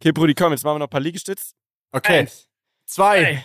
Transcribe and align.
Okay, 0.00 0.12
Brudi, 0.12 0.34
komm, 0.34 0.52
jetzt 0.52 0.64
machen 0.64 0.74
wir 0.74 0.78
noch 0.80 0.86
ein 0.86 0.90
paar 0.90 1.00
Liegestütz. 1.00 1.54
Okay. 1.92 2.20
Eins, 2.20 2.48
Zwei, 2.84 3.44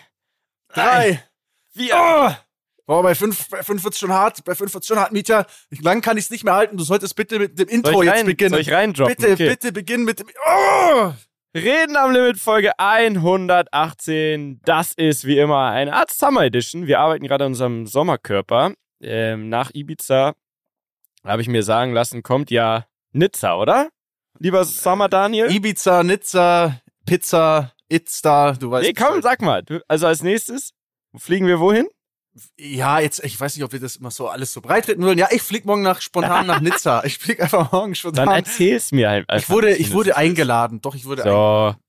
drei. 0.67 1.23
vier. 1.71 2.37
Boah, 2.85 3.01
bei, 3.01 3.15
fünf, 3.15 3.49
bei 3.49 3.63
45 3.63 3.99
schon 3.99 4.11
hart, 4.11 4.43
bei 4.43 4.53
45 4.53 4.87
schon 4.87 4.99
hart, 4.99 5.11
Mietja. 5.11 5.45
Lang 5.81 6.01
kann 6.01 6.17
ich 6.17 6.25
es 6.25 6.29
nicht 6.29 6.43
mehr 6.43 6.53
halten. 6.53 6.77
Du 6.77 6.83
solltest 6.83 7.15
bitte 7.15 7.39
mit 7.39 7.57
dem 7.57 7.67
Intro 7.67 8.01
ich, 8.01 8.07
jetzt 8.07 8.17
rein, 8.17 8.25
beginnen. 8.25 8.49
soll 8.51 8.59
ich 8.59 8.71
reindroppen? 8.71 9.15
bitte, 9.15 9.33
okay. 9.33 9.49
bitte 9.49 9.71
beginnen 9.71 10.03
mit 10.03 10.19
dem. 10.19 10.27
Oh! 10.45 11.13
Reden 11.55 11.95
am 11.95 12.11
Limit 12.11 12.37
Folge 12.37 12.77
118. 12.77 14.59
Das 14.65 14.93
ist 14.93 15.25
wie 15.25 15.39
immer 15.39 15.69
eine 15.69 15.93
Art 15.93 16.11
Summer 16.11 16.43
Edition. 16.43 16.85
Wir 16.85 16.99
arbeiten 16.99 17.25
gerade 17.25 17.45
an 17.45 17.51
unserem 17.51 17.87
Sommerkörper. 17.87 18.73
Ähm, 19.01 19.49
nach 19.49 19.71
Ibiza 19.73 20.35
habe 21.25 21.41
ich 21.41 21.47
mir 21.47 21.63
sagen 21.63 21.93
lassen, 21.93 22.23
kommt 22.23 22.51
ja 22.51 22.85
Nizza, 23.11 23.55
oder? 23.57 23.89
Lieber 24.39 24.63
Summer 24.65 25.09
Daniel? 25.09 25.51
Ibiza, 25.51 26.03
Nizza, 26.03 26.79
Pizza, 27.05 27.71
Itza, 27.89 28.53
du 28.53 28.71
weißt. 28.71 28.87
nee, 28.87 28.93
komm, 28.93 29.21
sag 29.21 29.41
mal. 29.41 29.63
Also 29.87 30.07
als 30.07 30.23
nächstes 30.23 30.71
fliegen 31.17 31.47
wir 31.47 31.59
wohin? 31.59 31.87
Ja, 32.59 32.99
jetzt, 32.99 33.23
ich 33.23 33.39
weiß 33.39 33.55
nicht, 33.55 33.63
ob 33.63 33.71
wir 33.71 33.79
das 33.79 33.95
immer 33.95 34.11
so 34.11 34.27
alles 34.27 34.51
so 34.51 34.59
breit 34.59 34.89
reden 34.89 35.05
wollen. 35.05 35.17
Ja, 35.17 35.29
ich 35.31 35.41
flieg 35.41 35.63
morgen 35.63 35.83
nach, 35.83 36.01
spontan 36.01 36.45
nach 36.47 36.59
Nizza. 36.61 37.01
Ich 37.05 37.17
flieg 37.17 37.39
einfach 37.41 37.71
morgen 37.71 37.91
Dann 37.91 37.95
spontan. 37.95 38.27
erzähl's 38.27 38.91
mir 38.91 39.09
halt 39.09 39.29
einfach. 39.29 39.41
Ich 39.47 39.49
wurde, 39.49 39.73
ich 39.73 39.93
wurde 39.93 40.17
eingeladen. 40.17 40.81
Doch, 40.81 40.95
ich 40.95 41.05
wurde 41.05 41.23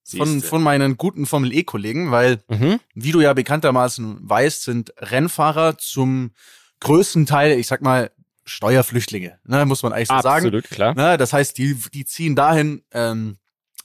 So, 0.04 0.16
von, 0.16 0.40
von 0.42 0.62
meinen 0.62 0.96
guten 0.98 1.26
Formel 1.26 1.52
E-Kollegen, 1.52 2.12
weil, 2.12 2.38
Mhm. 2.48 2.78
wie 2.94 3.10
du 3.10 3.20
ja 3.20 3.32
bekanntermaßen 3.32 4.18
weißt, 4.20 4.62
sind 4.62 4.92
Rennfahrer 4.98 5.78
zum 5.78 6.30
größten 6.78 7.26
Teil, 7.26 7.58
ich 7.58 7.66
sag 7.66 7.82
mal, 7.82 8.12
Steuerflüchtlinge, 8.46 9.38
ne, 9.44 9.66
muss 9.66 9.82
man 9.82 9.92
eigentlich 9.92 10.08
so 10.08 10.20
sagen. 10.20 10.46
Absolut, 10.46 10.64
klar. 10.70 10.94
Ne, 10.94 11.16
das 11.18 11.32
heißt, 11.32 11.58
die, 11.58 11.74
die 11.92 12.04
ziehen 12.04 12.34
dahin, 12.36 12.82
ähm, 12.92 13.36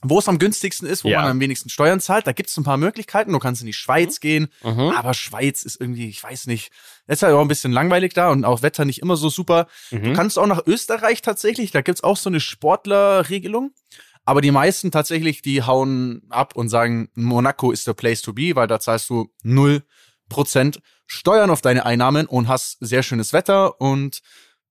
wo 0.03 0.17
es 0.17 0.27
am 0.27 0.39
günstigsten 0.39 0.88
ist, 0.88 1.03
wo 1.03 1.09
Ja. 1.09 1.22
man 1.22 1.31
am 1.31 1.39
wenigsten 1.39 1.69
Steuern 1.69 1.99
zahlt. 1.99 2.25
Da 2.25 2.31
gibt 2.31 2.49
es 2.49 2.58
ein 2.58 2.63
paar 2.63 2.77
Möglichkeiten. 2.77 3.31
Du 3.33 3.38
kannst 3.39 3.61
in 3.61 3.67
die 3.67 3.73
Schweiz 3.73 4.19
gehen, 4.19 4.47
Mhm. 4.63 4.94
aber 4.97 5.13
Schweiz 5.13 5.61
ist 5.63 5.80
irgendwie, 5.80 6.09
ich 6.09 6.23
weiß 6.23 6.47
nicht, 6.47 6.72
ist 7.05 7.22
halt 7.22 7.33
auch 7.35 7.41
ein 7.41 7.47
bisschen 7.47 7.72
langweilig 7.72 8.13
da 8.13 8.30
und 8.31 8.44
auch 8.45 8.63
Wetter 8.63 8.83
nicht 8.85 9.00
immer 9.03 9.16
so 9.16 9.30
super. 9.30 9.67
Du 9.91 9.97
Mhm. 10.00 10.13
kannst 10.13 10.39
auch 10.39 10.47
nach 10.47 10.66
Österreich 10.66 11.22
tatsächlich, 11.22 11.69
da 11.72 11.81
gibt's 11.81 12.03
auch 12.03 12.17
so 12.17 12.30
eine 12.30 12.39
Sportlerregelung. 12.39 13.72
Aber 14.25 14.41
die 14.41 14.52
meisten 14.52 14.91
tatsächlich, 14.91 15.41
die 15.41 15.63
hauen 15.63 16.22
ab 16.30 16.55
und 16.55 16.69
sagen, 16.69 17.09
Monaco 17.16 17.72
ist 17.72 17.88
der 17.88 17.94
Place 17.94 18.22
to 18.22 18.33
be, 18.33 18.55
weil 18.55 18.67
da 18.67 18.80
zahlst 18.80 19.09
du 19.09 19.31
0% 19.44 20.80
Steuern 21.07 21.50
auf 21.50 21.61
deine 21.61 21.85
Einnahmen 21.85 22.25
und 22.28 22.47
hast 22.47 22.78
sehr 22.80 23.03
schönes 23.03 23.33
Wetter 23.33 23.81
und 23.81 24.22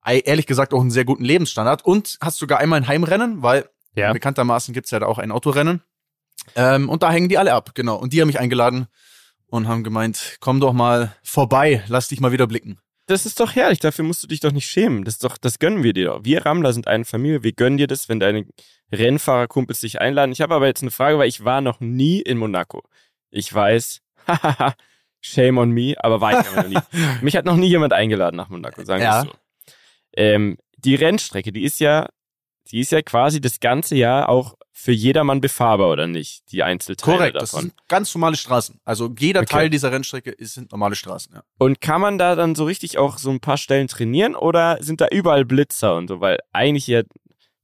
ehrlich 0.05 0.47
gesagt 0.47 0.73
auch 0.75 0.81
einen 0.81 0.91
sehr 0.91 1.05
guten 1.05 1.25
Lebensstandard 1.25 1.85
und 1.85 2.17
hast 2.21 2.39
sogar 2.39 2.59
einmal 2.59 2.79
ein 2.81 2.89
Heimrennen, 2.89 3.43
weil 3.43 3.69
Ja. 3.95 4.13
bekanntermaßen 4.13 4.73
gibt's 4.75 4.91
ja 4.91 4.99
da 5.01 5.07
auch 5.07 5.19
ein 5.19 5.31
Autorennen. 5.33 5.83
Ähm, 6.57 6.89
und 6.89 7.03
da 7.03 7.11
hängen 7.13 7.29
die 7.29 7.39
alle 7.39 7.53
ab, 7.53 7.75
genau. 7.75 7.97
Und 7.97 8.13
die 8.13 8.21
haben 8.21 8.29
mich 8.29 8.39
eingeladen 8.41 8.87
und 9.47 9.69
haben 9.69 9.85
gemeint, 9.85 10.37
komm 10.41 10.61
doch 10.61 10.73
mal 10.73 11.15
vorbei, 11.23 11.83
lass 11.89 12.09
dich 12.09 12.21
mal 12.21 12.33
wieder 12.33 12.47
blicken. 12.47 12.79
Das 13.07 13.27
ist 13.27 13.41
doch 13.41 13.55
herrlich, 13.57 13.81
dafür 13.81 14.05
musst 14.05 14.23
du 14.23 14.29
dich 14.29 14.39
doch 14.41 14.53
nicht 14.53 14.67
schämen. 14.67 15.05
Das 15.05 15.15
ist 15.15 15.25
doch, 15.25 15.37
das 15.37 15.59
gönnen 15.59 15.83
wir 15.83 15.93
dir 15.93 16.07
doch. 16.07 16.21
Wir 16.25 16.47
Rammler 16.47 16.73
sind 16.73 16.87
eine 16.87 17.05
Familie, 17.05 17.43
wir 17.43 17.53
gönnen 17.53 17.77
dir 17.77 17.89
das, 17.89 18.09
wenn 18.09 18.21
deine 18.21 18.47
Rennfahrerkumpels 18.93 19.81
dich 19.81 20.01
einladen. 20.01 20.33
Ich 20.33 20.41
habe 20.41 20.55
aber 20.55 20.67
jetzt 20.67 20.83
eine 20.83 20.91
Frage, 20.91 21.19
weil 21.19 21.29
ich 21.29 21.45
war 21.45 21.61
noch 21.61 21.81
nie 21.81 22.21
in 22.21 22.39
Monaco. 22.39 22.85
Ich 23.31 23.53
weiß, 23.53 24.01
hahaha, 24.29 24.75
shame 25.21 25.59
on 25.59 25.71
me, 25.73 25.95
aber 25.99 26.21
war 26.21 26.39
ich 26.41 26.47
noch 26.55 26.69
nie. 26.69 26.79
Mich 27.21 27.37
hat 27.37 27.45
noch 27.45 27.57
nie 27.57 27.69
jemand 27.69 27.93
eingeladen 27.93 28.37
nach 28.37 28.49
Monaco, 28.49 28.85
sagen 28.85 29.01
wir 29.01 29.05
Ja. 29.09 29.21
es 29.23 29.27
so. 29.27 29.33
Ähm, 30.17 30.59
die 30.77 30.95
Rennstrecke, 30.95 31.53
die 31.53 31.63
ist 31.65 31.81
ja, 31.81 32.09
die 32.71 32.81
ist 32.81 32.93
ja 32.93 33.03
quasi 33.03 33.41
das 33.41 33.61
ganze 33.61 33.97
Jahr 33.97 34.29
auch 34.29 34.57
für 34.73 34.93
jedermann 34.93 35.41
befahrbar, 35.41 35.91
oder 35.91 36.07
nicht? 36.07 36.51
Die 36.53 36.63
Einzelteile 36.63 37.19
Korrekt, 37.19 37.37
das 37.37 37.51
davon. 37.51 37.67
sind 37.67 37.89
ganz 37.89 38.15
normale 38.15 38.37
Straßen. 38.37 38.81
Also 38.85 39.13
jeder 39.19 39.41
Okay. 39.41 39.53
Teil 39.53 39.71
dieser 39.71 39.93
Rennstrecke 39.93 40.31
ist, 40.31 40.55
sind 40.55 40.71
normale 40.73 40.95
Straßen, 40.95 41.35
ja. 41.35 41.43
Und 41.59 41.81
kann 41.81 42.01
man 42.01 42.17
da 42.17 42.35
dann 42.35 42.55
so 42.55 42.65
richtig 42.65 42.97
auch 42.97 43.19
so 43.19 43.31
ein 43.31 43.41
paar 43.41 43.59
Stellen 43.59 43.89
trainieren 43.89 44.35
oder 44.35 44.79
sind 44.81 45.01
da 45.01 45.09
überall 45.09 45.45
Blitzer 45.45 45.97
und 45.97 46.09
so? 46.09 46.21
Weil 46.21 46.39
eigentlich 46.53 46.87
ja 46.87 47.03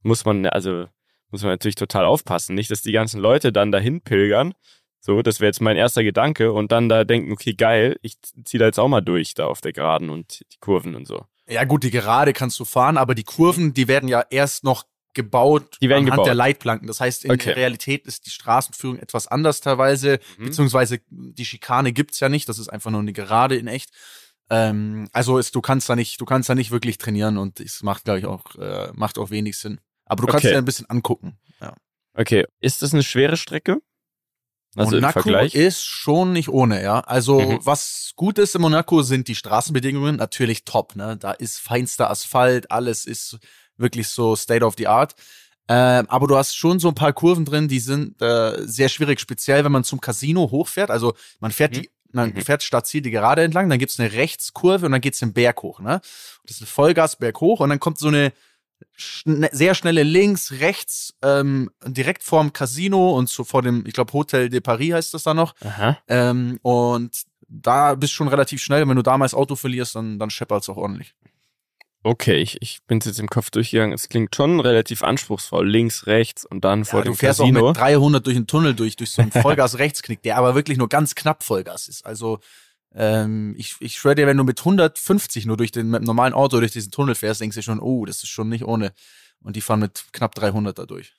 muss 0.03 0.25
man, 0.25 0.45
also 0.45 0.85
muss 1.31 1.41
man 1.41 1.51
natürlich 1.51 1.75
total 1.75 2.05
aufpassen, 2.05 2.55
nicht, 2.55 2.69
dass 2.71 2.81
die 2.81 2.91
ganzen 2.91 3.19
Leute 3.19 3.51
dann 3.51 3.71
dahin 3.71 4.01
pilgern. 4.01 4.53
So, 4.99 5.21
das 5.21 5.39
wäre 5.39 5.47
jetzt 5.47 5.61
mein 5.61 5.77
erster 5.77 6.03
Gedanke 6.03 6.51
und 6.51 6.71
dann 6.71 6.89
da 6.89 7.03
denken, 7.03 7.31
okay, 7.31 7.53
geil, 7.53 7.97
ich 8.01 8.15
ziehe 8.45 8.59
da 8.59 8.65
jetzt 8.65 8.79
auch 8.79 8.87
mal 8.87 9.01
durch 9.01 9.33
da 9.33 9.45
auf 9.45 9.61
der 9.61 9.73
Geraden 9.73 10.09
und 10.09 10.41
die 10.51 10.57
Kurven 10.59 10.95
und 10.95 11.07
so. 11.07 11.25
Ja 11.49 11.63
gut, 11.63 11.83
die 11.83 11.91
Gerade 11.91 12.33
kannst 12.33 12.59
du 12.59 12.65
fahren, 12.65 12.97
aber 12.97 13.15
die 13.15 13.23
Kurven, 13.23 13.73
die 13.73 13.87
werden 13.87 14.09
ja 14.09 14.23
erst 14.29 14.63
noch 14.63 14.85
gebaut 15.13 15.77
Die 15.81 15.89
werden 15.89 16.03
anhand 16.03 16.11
gebaut. 16.17 16.27
der 16.27 16.35
Leitplanken. 16.35 16.87
Das 16.87 16.99
heißt, 16.99 17.25
in 17.25 17.31
Okay. 17.31 17.45
der 17.45 17.55
Realität 17.55 18.05
ist 18.05 18.25
die 18.25 18.29
Straßenführung 18.29 18.99
etwas 18.99 19.27
anders 19.27 19.61
teilweise, 19.61 20.19
Mhm. 20.37 20.45
beziehungsweise 20.45 20.99
die 21.09 21.45
Schikane 21.45 21.91
gibt's 21.93 22.19
ja 22.19 22.29
nicht, 22.29 22.47
das 22.49 22.59
ist 22.59 22.67
einfach 22.69 22.91
nur 22.91 22.99
eine 22.99 23.13
Gerade 23.13 23.55
in 23.55 23.67
echt. 23.67 23.89
Ähm, 24.49 25.07
also 25.13 25.39
ist, 25.39 25.55
du 25.55 25.61
kannst 25.61 25.89
da 25.89 25.95
nicht, 25.95 26.21
du 26.21 26.25
kannst 26.25 26.49
da 26.49 26.55
nicht 26.55 26.71
wirklich 26.71 26.97
trainieren 26.99 27.37
und 27.37 27.59
es 27.59 27.81
macht, 27.83 28.05
glaube 28.05 28.19
ich, 28.19 28.25
auch, 28.25 28.55
äh, 28.55 28.91
macht 28.93 29.17
auch 29.17 29.29
wenig 29.31 29.57
Sinn. 29.57 29.79
Aber 30.05 30.21
du 30.21 30.27
kannst 30.27 30.45
Okay. 30.45 30.53
dir 30.53 30.57
ein 30.59 30.65
bisschen 30.65 30.89
angucken. 30.89 31.37
Ja. 31.59 31.73
Okay, 32.13 32.45
ist 32.61 32.81
das 32.81 32.93
eine 32.93 33.03
schwere 33.03 33.37
Strecke? 33.37 33.81
Also 34.77 34.95
im 34.95 35.01
Monaco 35.01 35.13
Vergleich? 35.13 35.55
ist 35.55 35.83
schon 35.85 36.33
nicht 36.33 36.49
ohne, 36.49 36.81
ja. 36.83 36.99
Also 37.01 37.39
Mhm. 37.41 37.59
was 37.65 38.11
gut 38.15 38.37
ist 38.39 38.55
in 38.55 38.61
Monaco 38.61 39.01
sind 39.01 39.27
die 39.27 39.35
Straßenbedingungen 39.35 40.15
natürlich 40.15 40.63
top, 40.65 40.95
ne? 40.95 41.17
Da 41.17 41.31
ist 41.31 41.59
feinster 41.59 42.09
Asphalt, 42.09 42.71
alles 42.71 43.05
ist 43.05 43.37
wirklich 43.77 44.07
so 44.09 44.35
State 44.35 44.63
of 44.65 44.75
the 44.77 44.87
Art. 44.87 45.15
Ähm, 45.69 46.05
aber 46.09 46.27
du 46.27 46.37
hast 46.37 46.55
schon 46.55 46.79
so 46.79 46.87
ein 46.87 46.95
paar 46.95 47.11
Kurven 47.13 47.43
drin, 47.43 47.67
die 47.67 47.79
sind 47.81 48.21
äh, 48.21 48.65
sehr 48.65 48.87
schwierig, 48.89 49.19
speziell 49.19 49.65
wenn 49.65 49.71
man 49.71 49.83
zum 49.83 49.99
Casino 49.99 50.49
hochfährt. 50.49 50.89
Also 50.89 51.13
man 51.39 51.51
fährt 51.51 51.73
Mhm. 51.75 51.81
die, 51.81 51.89
man 52.13 52.33
Mhm. 52.33 52.41
fährt 52.41 52.63
statt 52.63 52.87
Ziel 52.87 53.01
die 53.01 53.11
Gerade 53.11 53.43
entlang, 53.43 53.69
dann 53.69 53.77
gibt's 53.79 53.99
eine 53.99 54.13
Rechtskurve 54.13 54.85
und 54.85 54.93
dann 54.93 55.01
geht's 55.01 55.19
den 55.19 55.33
Berg 55.33 55.61
hoch, 55.63 55.79
ne? 55.81 55.99
Das 56.45 56.55
ist 56.55 56.61
ein 56.61 56.67
Vollgas 56.67 57.17
Berg 57.17 57.41
hoch 57.41 57.59
und 57.59 57.69
dann 57.69 57.79
kommt 57.81 57.99
so 57.99 58.07
eine 58.07 58.31
schne 58.95 59.49
sehr 59.51 59.75
schnelle 59.75 60.03
links, 60.03 60.51
rechts, 60.59 61.13
ähm, 61.23 61.69
direkt 61.85 62.23
vorm 62.23 62.53
Casino 62.53 63.11
und 63.17 63.29
so 63.29 63.43
vor 63.43 63.61
dem, 63.61 63.85
ich 63.85 63.93
glaube, 63.93 64.13
Hotel 64.13 64.49
de 64.49 64.59
Paris 64.59 64.93
heißt 64.93 65.13
das 65.13 65.23
da 65.23 65.33
noch. 65.33 65.55
Ähm, 66.07 66.59
und 66.61 67.23
da 67.47 67.95
bist 67.95 68.13
du 68.13 68.17
schon 68.17 68.27
relativ 68.27 68.61
schnell. 68.61 68.87
Wenn 68.87 68.95
du 68.97 69.03
da 69.03 69.17
mal 69.17 69.25
das 69.25 69.33
Auto 69.33 69.55
verlierst, 69.55 69.95
dann, 69.95 70.19
dann 70.19 70.29
scheppert's 70.29 70.69
auch 70.69 70.77
ordentlich. 70.77 71.13
Okay, 72.03 72.35
ich, 72.37 72.61
ich 72.61 72.79
bin 72.87 72.99
jetzt 73.03 73.19
im 73.19 73.27
Kopf 73.27 73.49
durchgegangen. 73.49 73.93
Es 73.93 74.07
klingt 74.07 74.33
schon 74.35 74.59
relativ 74.59 75.03
anspruchsvoll. 75.03 75.67
Links, 75.67 76.07
rechts 76.07 76.45
und 76.45 76.63
dann 76.63 76.85
vor 76.85 76.99
Ja, 76.99 77.03
dem 77.05 77.13
du 77.13 77.17
fährst 77.17 77.39
Casino. 77.39 77.59
auch 77.65 77.67
mit 77.73 77.77
300 77.77 78.25
durch 78.25 78.35
den 78.37 78.47
Tunnel 78.47 78.75
durch, 78.75 78.95
durch 78.95 79.11
so 79.11 79.21
einen 79.21 79.31
Vollgas-Rechtsknick, 79.31 80.21
der 80.21 80.37
aber 80.37 80.55
wirklich 80.55 80.77
nur 80.77 80.87
ganz 80.89 81.15
knapp 81.15 81.43
Vollgas 81.43 81.87
ist. 81.87 82.05
Also 82.05 82.39
ähm, 82.97 83.53
ich, 83.57 83.75
ich 83.79 83.97
schwöre 83.97 84.15
dir, 84.15 84.27
wenn 84.27 84.37
du 84.37 84.43
mit 84.43 84.59
150 84.59 85.45
nur 85.45 85.55
durch 85.55 85.71
den 85.71 85.89
mit 85.89 86.01
dem 86.01 86.05
normalen 86.05 86.33
Auto 86.33 86.59
durch 86.59 86.71
diesen 86.71 86.91
Tunnel 86.91 87.15
fährst, 87.15 87.39
denkst 87.41 87.55
du 87.55 87.61
schon, 87.61 87.79
oh, 87.79 88.05
das 88.05 88.17
ist 88.23 88.29
schon 88.29 88.49
nicht 88.49 88.65
ohne. 88.65 88.91
Und 89.41 89.55
die 89.55 89.61
fahren 89.61 89.79
mit 89.81 90.05
knapp 90.13 90.33
300 90.35 90.77
da 90.77 90.85
durch. 90.85 91.13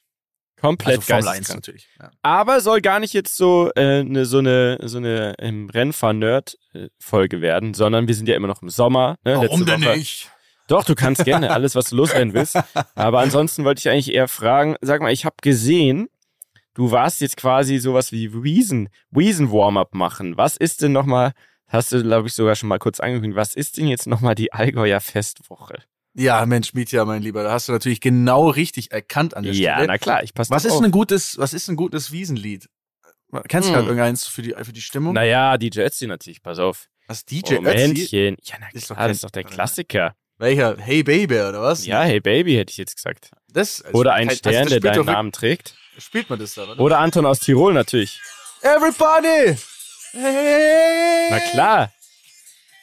Komplett 0.61 0.99
Also 0.99 1.03
Formel 1.03 1.29
1 1.29 1.37
geisteskrank. 1.49 1.57
natürlich. 1.59 1.89
Ja. 2.01 2.11
Aber 2.23 2.61
soll 2.61 2.81
gar 2.81 2.99
nicht 2.99 3.15
jetzt 3.15 3.37
so 3.37 3.71
äh, 3.77 4.03
ne, 4.03 4.27
so 4.27 4.39
eine 4.39 4.79
so 4.83 4.99
eine 4.99 5.35
ähm, 5.39 5.71
Rennfahr-Nerd-Folge 5.71 7.41
werden, 7.41 7.75
sondern 7.75 8.09
wir 8.09 8.15
sind 8.15 8.29
ja 8.29 8.35
immer 8.37 8.49
noch 8.49 8.63
im 8.63 8.71
Sommer. 8.71 9.17
Ne? 9.25 9.37
Warum 9.37 9.65
denn 9.67 9.83
Woche- 9.85 9.97
nicht? 9.97 10.31
Doch, 10.67 10.85
du 10.85 10.95
kannst 10.95 11.25
gerne 11.25 11.51
alles, 11.53 11.75
was 11.75 11.87
du 11.91 11.97
loswerden 11.97 12.35
willst. 12.35 12.59
Aber 12.95 13.21
ansonsten 13.21 13.65
wollte 13.65 13.79
ich 13.79 13.89
eigentlich 13.89 14.13
eher 14.13 14.29
fragen, 14.29 14.77
sag 14.83 15.01
mal, 15.01 15.13
ich 15.13 15.25
habe 15.25 15.37
gesehen, 15.41 16.09
du 16.75 16.91
warst 16.91 17.23
jetzt 17.23 17.39
quasi 17.39 17.79
sowas 17.79 18.13
wie 18.13 18.43
Wiesen, 18.43 18.91
Wiesen-Warm-Up 19.11 19.95
machen. 19.95 20.37
Was 20.37 20.57
ist 20.59 20.83
denn 20.83 20.93
nochmal, 20.93 21.33
hast 21.69 21.93
du, 21.93 22.03
glaube 22.03 22.29
ich, 22.29 22.35
sogar 22.35 22.57
schon 22.57 22.69
mal 22.69 22.79
kurz 22.79 23.01
angekündigt, 23.01 23.37
was 23.37 23.55
ist 23.55 23.77
denn 23.77 23.87
jetzt 23.89 24.07
nochmal 24.07 24.35
die 24.35 24.53
Allgäuer 24.53 25.01
Festwoche? 25.01 25.77
Ja, 26.15 26.45
Mensch, 26.47 26.75
Mietja, 26.75 27.05
mein 27.05 27.23
Lieber, 27.23 27.45
da 27.45 27.53
hast 27.53 27.69
du 27.69 27.73
natürlich 27.73 28.01
genau 28.01 28.49
richtig 28.49 28.91
erkannt 28.91 29.37
an 29.37 29.45
der 29.45 29.53
Ja, 29.53 29.75
Stelle. 29.75 29.87
na 29.87 29.99
klar, 29.99 30.23
ich 30.25 30.35
passe 30.35 30.51
Was 30.51 30.65
ist 30.65 30.73
auf. 30.73 30.83
ein 30.83 30.91
gutes, 30.91 31.39
was 31.39 31.55
ist 31.55 31.69
ein 31.69 31.77
gutes 31.77 32.11
Wiesenlied? 32.11 32.69
Kennst 33.47 33.69
du 33.69 33.73
Hm. 33.73 33.75
gerade 33.77 33.89
irgendeins 33.89 34.27
für 34.27 34.43
die, 34.43 34.55
für 34.61 34.73
die 34.73 34.81
Stimmung? 34.81 35.13
Naja, 35.15 35.57
DJ 35.59 35.81
Ötzi 35.83 36.07
natürlich, 36.07 36.43
pass 36.43 36.59
auf. 36.59 36.87
Was 37.07 37.25
DJ 37.25 37.55
oh, 37.57 37.59
Ötzi? 37.59 37.61
Männchen. 37.63 38.37
Ja, 38.43 38.57
na 38.61 38.67
Ist 38.73 38.91
doch 38.91 38.97
kein- 38.97 39.09
das 39.09 39.19
ist 39.19 39.25
doch 39.25 39.31
der 39.31 39.45
Klassiker. 39.45 40.15
Welcher? 40.39 40.77
Hey 40.79 41.03
Baby 41.03 41.35
oder 41.41 41.61
was? 41.63 41.85
Ja, 41.85 42.03
hey 42.03 42.21
Baby, 42.21 42.55
hätte 42.55 42.71
ich 42.71 42.77
jetzt 42.79 42.97
gesagt. 42.97 43.31
Das, 43.53 43.83
also 43.83 43.99
Oder 43.99 44.15
ein 44.15 44.29
kein- 44.29 44.37
Stern, 44.37 44.55
also 44.65 44.79
der 44.81 44.93
deinen 44.93 45.07
Namen 45.07 45.33
trägt. 45.33 45.75
Spielt 45.99 46.31
man 46.31 46.39
das 46.39 46.55
da, 46.55 46.63
oder? 46.65 46.81
Oder 46.81 46.99
Anton 47.01 47.27
aus 47.27 47.41
Tirol 47.41 47.75
natürlich. 47.75 48.21
Everybody! 48.63 49.57
Hey! 50.13 51.29
Na 51.31 51.41
klar. 51.51 51.93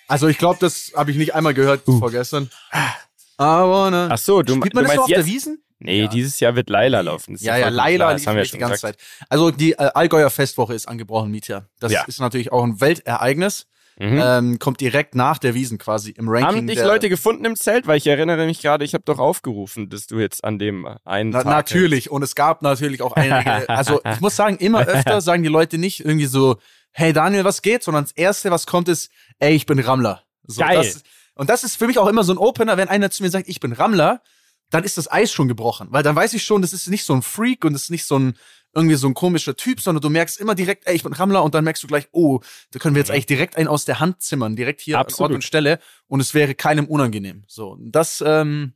Also 0.07 0.27
ich 0.27 0.37
glaube, 0.37 0.57
das 0.59 0.91
habe 0.95 1.11
ich 1.11 1.17
nicht 1.17 1.33
einmal 1.35 1.53
gehört 1.53 1.87
Uh. 1.87 1.99
vorgestern. 1.99 2.49
I 2.73 3.39
wanna. 3.39 4.09
Ach 4.11 4.17
so, 4.17 4.41
du, 4.41 4.53
Spielt 4.55 4.73
du 4.73 4.77
man 4.77 4.83
das 4.85 4.89
meinst 4.89 4.95
nur 4.97 5.03
auf 5.05 5.09
jetzt? 5.09 5.17
der 5.17 5.25
Wiesen? 5.25 5.61
Nee, 5.79 6.01
Ja. 6.03 6.07
dieses 6.07 6.39
Jahr 6.39 6.55
wird 6.55 6.69
Laila 6.69 7.01
laufen. 7.01 7.33
Das 7.33 7.41
Ja, 7.41 7.57
ja, 7.57 7.67
Laila 7.69 8.11
lief 8.11 8.21
das 8.21 8.27
haben 8.27 8.37
wir 8.37 8.43
die 8.43 8.57
ganze 8.57 8.75
gesagt. 8.75 8.99
Zeit. 8.99 9.27
Also 9.29 9.51
die 9.51 9.73
äh, 9.73 9.89
Allgäuer 9.93 10.29
Festwoche 10.29 10.73
ist 10.73 10.87
angebrochen, 10.87 11.31
Mietja. 11.31 11.65
Das 11.79 11.91
Ja. 11.91 12.03
ist 12.07 12.19
natürlich 12.19 12.51
auch 12.51 12.63
ein 12.63 12.79
Weltereignis. 12.79 13.67
Mhm. 13.97 14.21
Ähm, 14.21 14.59
kommt 14.59 14.81
direkt 14.81 15.15
nach 15.15 15.37
der 15.37 15.53
Wiesen 15.53 15.77
quasi 15.77 16.11
im 16.11 16.27
Ranking. 16.27 16.45
Haben 16.57 16.67
dich 16.67 16.79
Leute 16.79 17.07
gefunden 17.07 17.45
im 17.45 17.55
Zelt? 17.55 17.87
Weil 17.87 17.97
ich 17.97 18.07
erinnere 18.07 18.45
mich 18.45 18.61
gerade, 18.61 18.83
ich 18.83 18.93
habe 18.93 19.05
doch 19.05 19.19
aufgerufen, 19.19 19.89
dass 19.89 20.05
du 20.07 20.19
jetzt 20.19 20.43
an 20.43 20.59
dem 20.59 20.85
einen 21.05 21.29
Na, 21.29 21.43
Tag 21.43 21.45
Natürlich. 21.45 22.05
Hältst. 22.05 22.09
Und 22.09 22.23
es 22.23 22.35
gab 22.35 22.61
natürlich 22.61 23.01
auch 23.01 23.13
einige. 23.13 23.69
also 23.69 24.01
ich 24.03 24.19
muss 24.19 24.35
sagen, 24.35 24.57
immer 24.57 24.79
öfter 24.87 25.21
sagen 25.21 25.43
die 25.43 25.49
Leute 25.49 25.77
nicht 25.77 26.01
irgendwie 26.01 26.25
so, 26.25 26.57
hey 26.95 27.11
Daniel, 27.11 27.43
was 27.43 27.61
geht? 27.61 27.83
Sondern 27.83 28.05
das 28.05 28.13
Erste, 28.13 28.51
was 28.51 28.65
kommt, 28.65 28.87
ist, 28.87 29.11
ey, 29.39 29.53
ich 29.53 29.65
bin 29.65 29.79
Rammler. 29.79 30.23
So, 30.47 30.61
Geil. 30.61 30.77
Das, 30.77 31.03
und 31.35 31.49
das 31.49 31.63
ist 31.63 31.75
für 31.75 31.87
mich 31.87 31.99
auch 31.99 32.07
immer 32.07 32.23
so 32.23 32.33
ein 32.33 32.37
Opener, 32.37 32.77
wenn 32.77 32.87
einer 32.87 33.11
zu 33.11 33.21
mir 33.21 33.29
sagt, 33.29 33.49
ich 33.49 33.59
bin 33.59 33.73
Rammler, 33.73 34.21
dann 34.69 34.83
ist 34.83 34.97
das 34.97 35.11
Eis 35.11 35.31
schon 35.31 35.49
gebrochen. 35.49 35.89
Weil 35.91 36.03
dann 36.03 36.15
weiß 36.15 36.33
ich 36.33 36.43
schon, 36.43 36.61
das 36.61 36.71
ist 36.71 36.87
nicht 36.87 37.03
so 37.03 37.13
ein 37.13 37.21
Freak 37.21 37.65
und 37.65 37.73
das 37.73 37.83
ist 37.83 37.89
nicht 37.91 38.05
so 38.05 38.17
ein 38.17 38.37
irgendwie 38.73 38.95
so 38.95 39.07
ein 39.07 39.13
komischer 39.13 39.55
Typ, 39.55 39.79
sondern 39.79 40.01
du 40.01 40.09
merkst 40.09 40.37
immer 40.39 40.53
direkt, 40.53 40.85
ey, 40.85 40.95
ich 40.95 41.03
bin 41.03 41.13
Rammler 41.13 41.43
und 41.43 41.55
dann 41.55 41.63
merkst 41.63 41.81
du 41.83 41.87
gleich, 41.87 42.07
oh, 42.11 42.41
da 42.71 42.79
können 42.79 42.95
wir 42.95 43.01
jetzt 43.01 43.09
eigentlich 43.09 43.25
direkt 43.25 43.55
einen 43.55 43.69
aus 43.69 43.85
der 43.85 44.01
Hand 44.01 44.21
zimmern, 44.21 44.57
direkt 44.57 44.81
hier 44.81 44.99
Absolut. 44.99 45.19
an 45.19 45.23
Ort 45.23 45.35
und 45.35 45.43
Stelle 45.43 45.79
und 46.07 46.19
es 46.19 46.33
wäre 46.33 46.55
keinem 46.55 46.85
unangenehm. 46.85 47.43
So, 47.47 47.77
das, 47.79 48.21
ähm, 48.25 48.73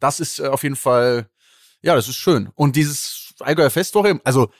das 0.00 0.20
ist 0.20 0.38
äh, 0.38 0.48
auf 0.48 0.62
jeden 0.62 0.76
Fall, 0.76 1.30
ja, 1.80 1.94
das 1.94 2.08
ist 2.08 2.16
schön. 2.16 2.50
Und 2.54 2.76
dieses 2.76 3.34
Allgäuer 3.40 3.70
Festwoche, 3.70 4.20
also 4.24 4.50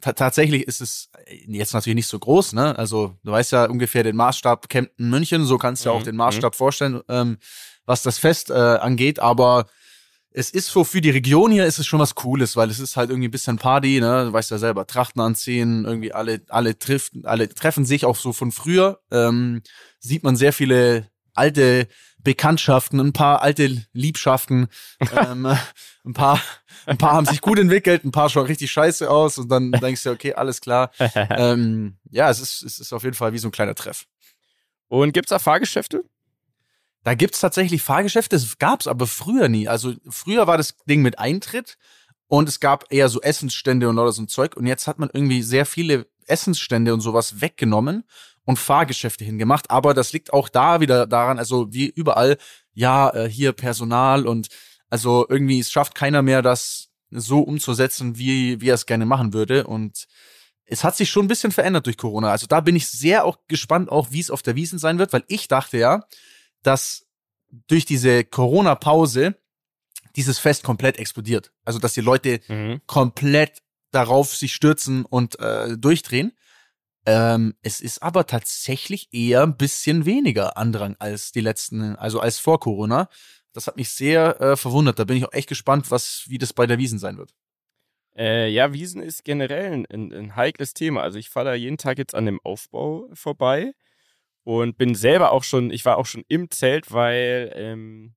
tatsächlich 0.00 0.66
ist 0.66 0.80
es 0.80 1.10
jetzt 1.46 1.74
natürlich 1.74 1.96
nicht 1.96 2.08
so 2.08 2.18
groß, 2.18 2.52
ne? 2.52 2.78
Also 2.78 3.16
du 3.24 3.32
weißt 3.32 3.52
ja 3.52 3.64
ungefähr 3.66 4.02
den 4.02 4.16
Maßstab 4.16 4.68
Kempten 4.68 5.10
München, 5.10 5.44
so 5.44 5.58
kannst 5.58 5.84
du 5.84 5.88
mhm. 5.88 5.94
ja 5.94 6.00
auch 6.00 6.04
den 6.04 6.16
Maßstab 6.16 6.54
mhm. 6.54 6.56
vorstellen, 6.56 7.00
ähm, 7.08 7.38
was 7.86 8.02
das 8.02 8.18
Fest 8.18 8.50
äh, 8.50 8.54
angeht, 8.54 9.20
aber 9.20 9.66
es 10.30 10.50
ist 10.50 10.66
so 10.66 10.84
für 10.84 11.00
die 11.00 11.10
Region 11.10 11.50
hier 11.50 11.64
ist 11.64 11.78
es 11.78 11.86
schon 11.86 11.98
was 11.98 12.14
Cooles, 12.14 12.56
weil 12.56 12.68
es 12.68 12.78
ist 12.78 12.98
halt 12.98 13.08
irgendwie 13.08 13.28
ein 13.28 13.30
bisschen 13.30 13.56
Party, 13.56 14.00
ne? 14.00 14.26
Du 14.26 14.32
weißt 14.34 14.50
ja 14.50 14.58
selber, 14.58 14.86
Trachten 14.86 15.22
anziehen, 15.22 15.86
irgendwie 15.86 16.12
alle, 16.12 16.42
alle 16.50 16.78
trifft, 16.78 17.12
alle 17.24 17.48
treffen 17.48 17.86
sich 17.86 18.04
auch 18.04 18.16
so 18.16 18.34
von 18.34 18.52
früher. 18.52 19.00
Ähm, 19.10 19.62
sieht 19.98 20.24
man 20.24 20.36
sehr 20.36 20.52
viele 20.52 21.08
alte 21.32 21.88
Bekanntschaften, 22.26 22.98
ein 22.98 23.12
paar 23.12 23.40
alte 23.40 23.86
Liebschaften, 23.92 24.66
ähm, 25.16 25.46
ein 26.04 26.12
paar, 26.12 26.42
ein 26.84 26.98
paar 26.98 27.12
haben 27.12 27.24
sich 27.24 27.40
gut 27.40 27.56
entwickelt, 27.56 28.04
ein 28.04 28.10
paar 28.10 28.28
schauen 28.28 28.46
richtig 28.46 28.72
scheiße 28.72 29.08
aus 29.08 29.38
und 29.38 29.48
dann 29.48 29.70
denkst 29.70 30.02
du, 30.02 30.10
okay, 30.10 30.34
alles 30.34 30.60
klar. 30.60 30.90
ähm, 30.98 31.98
ja, 32.10 32.28
es 32.28 32.40
ist, 32.40 32.64
es 32.64 32.80
ist 32.80 32.92
auf 32.92 33.04
jeden 33.04 33.14
Fall 33.14 33.32
wie 33.32 33.38
so 33.38 33.46
ein 33.46 33.52
kleiner 33.52 33.76
Treff. 33.76 34.06
Und 34.88 35.12
gibt's 35.12 35.30
da 35.30 35.38
Fahrgeschäfte? 35.38 36.02
Da 37.04 37.14
gibt's 37.14 37.38
tatsächlich 37.38 37.80
Fahrgeschäfte, 37.80 38.34
das 38.34 38.58
gab's 38.58 38.88
aber 38.88 39.06
früher 39.06 39.48
nie. 39.48 39.68
Also 39.68 39.94
früher 40.08 40.48
war 40.48 40.56
das 40.56 40.74
Ding 40.88 41.02
mit 41.02 41.20
Eintritt 41.20 41.78
und 42.26 42.48
es 42.48 42.58
gab 42.58 42.92
eher 42.92 43.08
so 43.08 43.20
Essensstände 43.20 43.88
und 43.88 44.00
oder 44.00 44.10
so 44.10 44.22
ein 44.22 44.26
Zeug. 44.26 44.56
Und 44.56 44.66
jetzt 44.66 44.88
hat 44.88 44.98
man 44.98 45.10
irgendwie 45.12 45.42
sehr 45.42 45.64
viele 45.64 46.08
Essensstände 46.26 46.92
und 46.92 47.02
sowas 47.02 47.40
weggenommen 47.40 48.02
und 48.46 48.58
Fahrgeschäfte 48.58 49.24
hingemacht. 49.24 49.70
Aber 49.70 49.92
das 49.92 50.14
liegt 50.14 50.32
auch 50.32 50.48
da 50.48 50.80
wieder 50.80 51.06
daran, 51.06 51.38
also 51.38 51.72
wie 51.72 51.86
überall, 51.86 52.38
ja, 52.72 53.10
äh, 53.10 53.28
hier 53.28 53.52
Personal 53.52 54.26
und 54.26 54.48
also 54.88 55.26
irgendwie 55.28 55.58
es 55.58 55.70
schafft 55.70 55.94
keiner 55.94 56.22
mehr, 56.22 56.40
das 56.40 56.88
so 57.10 57.40
umzusetzen, 57.40 58.16
wie, 58.16 58.60
wie 58.60 58.70
er 58.70 58.74
es 58.74 58.86
gerne 58.86 59.04
machen 59.04 59.34
würde. 59.34 59.66
Und 59.66 60.06
es 60.64 60.84
hat 60.84 60.96
sich 60.96 61.10
schon 61.10 61.26
ein 61.26 61.28
bisschen 61.28 61.52
verändert 61.52 61.86
durch 61.86 61.96
Corona. 61.96 62.30
Also 62.30 62.46
da 62.46 62.60
bin 62.60 62.76
ich 62.76 62.88
sehr 62.88 63.24
auch 63.24 63.38
gespannt, 63.48 63.90
auch 63.90 64.08
wie 64.10 64.20
es 64.20 64.30
auf 64.30 64.42
der 64.42 64.56
Wiesen 64.56 64.78
sein 64.78 64.98
wird, 64.98 65.12
weil 65.12 65.24
ich 65.28 65.48
dachte 65.48 65.78
ja, 65.78 66.04
dass 66.62 67.06
durch 67.68 67.84
diese 67.84 68.24
Corona-Pause 68.24 69.36
dieses 70.16 70.38
Fest 70.38 70.62
komplett 70.62 70.98
explodiert. 70.98 71.52
Also, 71.64 71.78
dass 71.78 71.94
die 71.94 72.00
Leute 72.00 72.40
mhm. 72.48 72.80
komplett 72.86 73.62
darauf 73.90 74.34
sich 74.34 74.54
stürzen 74.54 75.04
und 75.04 75.38
äh, 75.38 75.76
durchdrehen. 75.76 76.32
Ähm, 77.06 77.54
es 77.62 77.80
ist 77.80 78.02
aber 78.02 78.26
tatsächlich 78.26 79.08
eher 79.12 79.44
ein 79.44 79.56
bisschen 79.56 80.04
weniger 80.06 80.56
Andrang 80.56 80.96
als 80.98 81.30
die 81.30 81.40
letzten, 81.40 81.94
also 81.96 82.18
als 82.18 82.40
vor 82.40 82.58
Corona. 82.58 83.08
Das 83.52 83.68
hat 83.68 83.76
mich 83.76 83.90
sehr 83.90 84.40
äh, 84.40 84.56
verwundert. 84.56 84.98
Da 84.98 85.04
bin 85.04 85.16
ich 85.16 85.24
auch 85.24 85.32
echt 85.32 85.48
gespannt, 85.48 85.90
was, 85.90 86.24
wie 86.26 86.38
das 86.38 86.52
bei 86.52 86.66
der 86.66 86.78
Wiesen 86.78 86.98
sein 86.98 87.16
wird. 87.16 87.32
Äh, 88.16 88.48
ja, 88.48 88.72
Wiesen 88.72 89.02
ist 89.02 89.24
generell 89.24 89.84
ein, 89.88 90.12
ein, 90.12 90.36
heikles 90.36 90.74
Thema. 90.74 91.02
Also 91.02 91.18
ich 91.18 91.30
fahre 91.30 91.46
da 91.46 91.54
jeden 91.54 91.78
Tag 91.78 91.98
jetzt 91.98 92.14
an 92.14 92.26
dem 92.26 92.40
Aufbau 92.42 93.08
vorbei 93.12 93.72
und 94.42 94.76
bin 94.76 94.94
selber 94.94 95.32
auch 95.32 95.44
schon, 95.44 95.70
ich 95.70 95.84
war 95.84 95.98
auch 95.98 96.06
schon 96.06 96.24
im 96.28 96.50
Zelt, 96.50 96.92
weil, 96.92 97.52
ähm, 97.54 98.14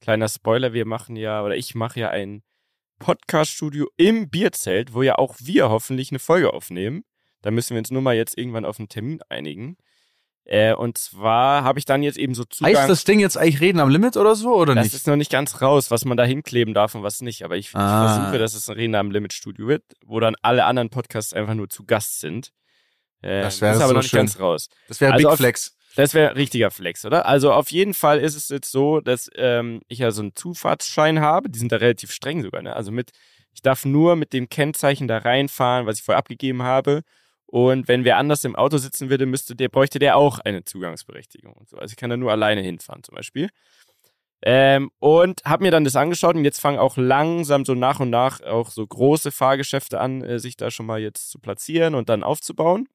kleiner 0.00 0.28
Spoiler, 0.28 0.72
wir 0.72 0.86
machen 0.86 1.16
ja, 1.16 1.42
oder 1.44 1.56
ich 1.56 1.74
mache 1.74 2.00
ja 2.00 2.10
ein 2.10 2.42
Podcast-Studio 2.98 3.88
im 3.96 4.28
Bierzelt, 4.30 4.94
wo 4.94 5.02
ja 5.02 5.16
auch 5.16 5.36
wir 5.38 5.68
hoffentlich 5.70 6.10
eine 6.10 6.18
Folge 6.18 6.52
aufnehmen. 6.52 7.04
Da 7.42 7.50
müssen 7.50 7.74
wir 7.74 7.78
uns 7.78 7.90
nur 7.90 8.02
mal 8.02 8.16
jetzt 8.16 8.36
irgendwann 8.36 8.64
auf 8.64 8.78
einen 8.78 8.88
Termin 8.88 9.20
einigen. 9.28 9.76
Äh, 10.44 10.72
und 10.72 10.96
zwar 10.96 11.62
habe 11.62 11.78
ich 11.78 11.84
dann 11.84 12.02
jetzt 12.02 12.16
eben 12.16 12.34
so 12.34 12.42
Zugang. 12.44 12.74
Heißt 12.74 12.88
das 12.88 13.04
Ding 13.04 13.20
jetzt 13.20 13.36
eigentlich 13.36 13.60
Reden 13.60 13.80
am 13.80 13.90
Limit 13.90 14.16
oder 14.16 14.34
so, 14.34 14.54
oder 14.54 14.74
das 14.74 14.84
nicht? 14.84 14.94
Das 14.94 15.00
ist 15.02 15.06
noch 15.06 15.16
nicht 15.16 15.30
ganz 15.30 15.60
raus, 15.60 15.90
was 15.90 16.06
man 16.06 16.16
da 16.16 16.24
hinkleben 16.24 16.72
darf 16.72 16.94
und 16.94 17.02
was 17.02 17.20
nicht. 17.20 17.44
Aber 17.44 17.56
ich, 17.56 17.74
ah. 17.74 18.06
ich 18.06 18.14
versuche, 18.14 18.38
dass 18.38 18.54
es 18.54 18.68
ein 18.70 18.76
Reden 18.76 18.94
am 18.94 19.10
Limit 19.10 19.34
Studio 19.34 19.68
wird, 19.68 19.84
wo 20.06 20.20
dann 20.20 20.36
alle 20.40 20.64
anderen 20.64 20.88
Podcasts 20.88 21.34
einfach 21.34 21.52
nur 21.52 21.68
zu 21.68 21.84
Gast 21.84 22.20
sind. 22.20 22.50
Äh, 23.20 23.42
das 23.42 23.60
wäre 23.60 23.74
aber 23.74 23.88
so 23.88 23.92
noch 23.92 24.02
nicht 24.02 24.10
schön. 24.10 24.20
ganz 24.20 24.40
raus. 24.40 24.68
Das 24.88 25.02
wäre 25.02 25.12
also 25.12 25.28
Big 25.28 25.36
Flex. 25.36 25.76
Das 25.96 26.14
wäre 26.14 26.36
richtiger 26.36 26.70
Flex, 26.70 27.04
oder? 27.04 27.26
Also 27.26 27.52
auf 27.52 27.70
jeden 27.70 27.92
Fall 27.92 28.20
ist 28.20 28.36
es 28.36 28.48
jetzt 28.48 28.70
so, 28.70 29.00
dass 29.00 29.28
ähm, 29.34 29.82
ich 29.88 29.98
ja 29.98 30.12
so 30.12 30.22
einen 30.22 30.34
Zufahrtsschein 30.34 31.20
habe. 31.20 31.50
Die 31.50 31.58
sind 31.58 31.72
da 31.72 31.76
relativ 31.76 32.12
streng 32.12 32.42
sogar. 32.42 32.62
Ne? 32.62 32.74
Also 32.74 32.90
mit, 32.90 33.10
ich 33.52 33.60
darf 33.60 33.84
nur 33.84 34.16
mit 34.16 34.32
dem 34.32 34.48
Kennzeichen 34.48 35.08
da 35.08 35.18
reinfahren, 35.18 35.86
was 35.86 35.98
ich 35.98 36.04
vorher 36.04 36.18
abgegeben 36.18 36.62
habe. 36.62 37.02
Und 37.50 37.88
wenn 37.88 38.04
wer 38.04 38.18
anders 38.18 38.44
im 38.44 38.56
Auto 38.56 38.76
sitzen 38.76 39.08
würde, 39.08 39.24
müsste 39.24 39.56
der, 39.56 39.70
bräuchte 39.70 39.98
der 39.98 40.18
auch 40.18 40.38
eine 40.38 40.64
Zugangsberechtigung 40.64 41.54
und 41.54 41.66
so. 41.66 41.78
Also 41.78 41.92
ich 41.92 41.96
kann 41.96 42.10
da 42.10 42.18
nur 42.18 42.30
alleine 42.30 42.60
hinfahren 42.60 43.02
zum 43.02 43.14
Beispiel. 43.14 43.48
Ähm, 44.42 44.90
und 44.98 45.42
habe 45.46 45.64
mir 45.64 45.70
dann 45.70 45.84
das 45.84 45.96
angeschaut 45.96 46.36
und 46.36 46.44
jetzt 46.44 46.60
fangen 46.60 46.78
auch 46.78 46.98
langsam 46.98 47.64
so 47.64 47.74
nach 47.74 48.00
und 48.00 48.10
nach 48.10 48.42
auch 48.42 48.70
so 48.70 48.86
große 48.86 49.32
Fahrgeschäfte 49.32 49.98
an, 49.98 50.22
äh, 50.22 50.38
sich 50.38 50.58
da 50.58 50.70
schon 50.70 50.84
mal 50.84 51.00
jetzt 51.00 51.30
zu 51.30 51.38
platzieren 51.38 51.94
und 51.94 52.10
dann 52.10 52.22
aufzubauen. 52.22 52.86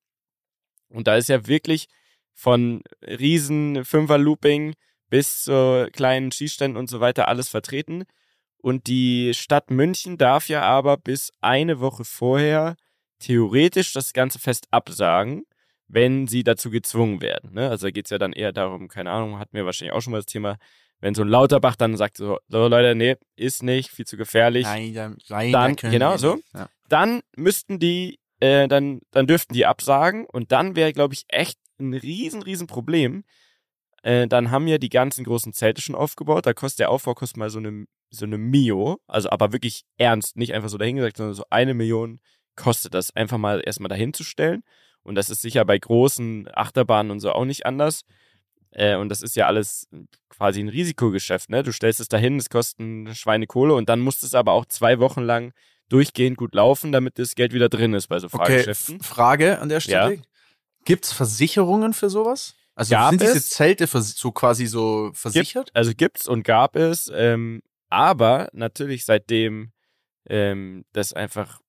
Und 0.89 1.07
da 1.07 1.15
ist 1.17 1.29
ja 1.29 1.47
wirklich 1.47 1.87
von 2.33 2.83
riesen 3.01 3.83
Fünfer-Looping 3.83 4.75
bis 5.09 5.41
zu 5.41 5.89
kleinen 5.91 6.31
Schießständen 6.31 6.77
und 6.77 6.89
so 6.89 6.99
weiter 6.99 7.27
alles 7.27 7.49
vertreten. 7.49 8.05
Und 8.57 8.85
die 8.85 9.33
Stadt 9.33 9.71
München 9.71 10.17
darf 10.19 10.47
ja 10.47 10.61
aber 10.61 10.97
bis 10.97 11.31
eine 11.41 11.79
Woche 11.79 12.05
vorher 12.05 12.75
theoretisch 13.23 13.93
das 13.93 14.13
ganze 14.13 14.39
Fest 14.39 14.67
absagen, 14.71 15.45
wenn 15.87 16.27
sie 16.27 16.43
dazu 16.43 16.69
gezwungen 16.69 17.21
werden. 17.21 17.53
Ne? 17.53 17.69
Also 17.69 17.87
da 17.87 17.91
geht 17.91 18.05
es 18.05 18.11
ja 18.11 18.17
dann 18.17 18.33
eher 18.33 18.51
darum, 18.51 18.87
keine 18.87 19.11
Ahnung, 19.11 19.39
hatten 19.39 19.55
wir 19.55 19.65
wahrscheinlich 19.65 19.93
auch 19.93 20.01
schon 20.01 20.11
mal 20.11 20.17
das 20.17 20.25
Thema, 20.25 20.57
wenn 20.99 21.15
so 21.15 21.21
ein 21.21 21.27
Lauterbach 21.27 21.75
dann 21.75 21.97
sagt 21.97 22.17
so, 22.17 22.39
so 22.47 22.67
Leute, 22.67 22.95
nee, 22.95 23.15
ist 23.35 23.63
nicht, 23.63 23.89
viel 23.91 24.05
zu 24.05 24.17
gefährlich. 24.17 24.65
Nein, 24.65 24.93
dann, 24.93 25.17
nein, 25.29 25.51
dann 25.51 25.75
genau 25.75 26.17
so. 26.17 26.39
Ja. 26.53 26.69
Dann 26.87 27.21
müssten 27.35 27.79
die 27.79 28.19
äh, 28.39 28.67
dann, 28.67 28.99
dann 29.11 29.25
dürften 29.25 29.53
die 29.53 29.65
absagen 29.65 30.25
und 30.25 30.51
dann 30.51 30.75
wäre, 30.75 30.91
glaube 30.91 31.13
ich, 31.13 31.23
echt 31.29 31.57
ein 31.79 31.93
riesen, 31.93 32.41
riesen 32.41 32.67
Problem. 32.67 33.23
Äh, 34.01 34.27
dann 34.27 34.51
haben 34.51 34.67
ja 34.67 34.77
die 34.77 34.89
ganzen 34.89 35.23
großen 35.23 35.53
Zelte 35.53 35.81
schon 35.81 35.95
aufgebaut. 35.95 36.45
Da 36.45 36.53
kostet 36.53 36.79
der 36.79 36.89
Aufbau 36.89 37.13
kostet 37.13 37.37
mal 37.37 37.49
so 37.49 37.59
eine, 37.59 37.85
so 38.09 38.25
eine 38.25 38.37
Mio. 38.37 38.99
Also 39.07 39.29
aber 39.29 39.53
wirklich 39.53 39.83
ernst, 39.97 40.35
nicht 40.35 40.53
einfach 40.53 40.67
so 40.67 40.77
dahingesagt, 40.77 41.15
sondern 41.15 41.35
so 41.35 41.45
eine 41.49 41.73
Million 41.73 42.19
kostet 42.55 42.93
das, 42.93 43.15
einfach 43.15 43.37
mal 43.37 43.61
erstmal 43.65 43.89
dahinzustellen. 43.89 44.63
Und 45.03 45.15
das 45.15 45.29
ist 45.29 45.41
sicher 45.41 45.65
bei 45.65 45.77
großen 45.77 46.47
Achterbahnen 46.53 47.11
und 47.11 47.19
so 47.19 47.31
auch 47.31 47.45
nicht 47.45 47.65
anders. 47.65 48.03
Äh, 48.71 48.95
und 48.95 49.09
das 49.09 49.21
ist 49.21 49.35
ja 49.35 49.47
alles 49.47 49.87
quasi 50.29 50.61
ein 50.61 50.69
Risikogeschäft, 50.69 51.49
ne? 51.49 51.61
Du 51.61 51.71
stellst 51.71 51.99
es 51.99 52.07
dahin, 52.07 52.37
es 52.37 52.49
kostet 52.49 52.79
eine 52.79 53.13
Schweinekohle 53.13 53.75
und 53.75 53.89
dann 53.89 53.99
musst 53.99 54.23
du 54.23 54.27
es 54.27 54.33
aber 54.33 54.53
auch 54.53 54.65
zwei 54.65 54.99
Wochen 54.99 55.21
lang 55.21 55.53
durchgehend 55.89 56.37
gut 56.37 56.55
laufen, 56.55 56.91
damit 56.91 57.19
das 57.19 57.35
Geld 57.35 57.53
wieder 57.53 57.69
drin 57.69 57.93
ist 57.93 58.07
bei 58.07 58.19
so 58.19 58.29
Fahrgeschäften. 58.29 58.95
Okay, 58.95 59.03
Frage 59.03 59.59
an 59.59 59.69
der 59.69 59.79
Stelle. 59.79 60.15
Ja. 60.15 60.21
Gibt 60.85 61.05
es 61.05 61.13
Versicherungen 61.13 61.93
für 61.93 62.09
sowas? 62.09 62.55
Also 62.75 62.91
gab 62.91 63.11
sind 63.11 63.21
diese 63.21 63.43
Zelte 63.43 63.85
so 63.85 64.31
quasi 64.31 64.65
so 64.65 65.11
versichert? 65.13 65.67
Gibt, 65.67 65.75
also 65.75 65.91
gibt's 65.95 66.27
und 66.27 66.43
gab 66.43 66.75
es, 66.75 67.11
ähm, 67.13 67.61
aber 67.89 68.49
natürlich 68.53 69.05
seitdem 69.05 69.71
ähm, 70.27 70.83
das 70.93 71.13
einfach 71.13 71.59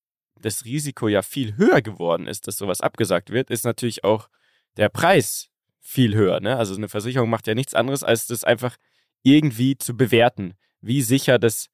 das 0.44 0.64
Risiko 0.64 1.08
ja 1.08 1.22
viel 1.22 1.56
höher 1.56 1.82
geworden 1.82 2.26
ist, 2.26 2.46
dass 2.46 2.56
sowas 2.56 2.80
abgesagt 2.80 3.30
wird, 3.30 3.50
ist 3.50 3.64
natürlich 3.64 4.04
auch 4.04 4.28
der 4.76 4.88
Preis 4.88 5.48
viel 5.80 6.14
höher. 6.14 6.40
Ne? 6.40 6.56
Also 6.56 6.74
eine 6.74 6.88
Versicherung 6.88 7.30
macht 7.30 7.46
ja 7.46 7.54
nichts 7.54 7.74
anderes, 7.74 8.02
als 8.02 8.26
das 8.26 8.44
einfach 8.44 8.76
irgendwie 9.22 9.76
zu 9.76 9.96
bewerten, 9.96 10.54
wie 10.80 11.02
sicher 11.02 11.38
das 11.38 11.68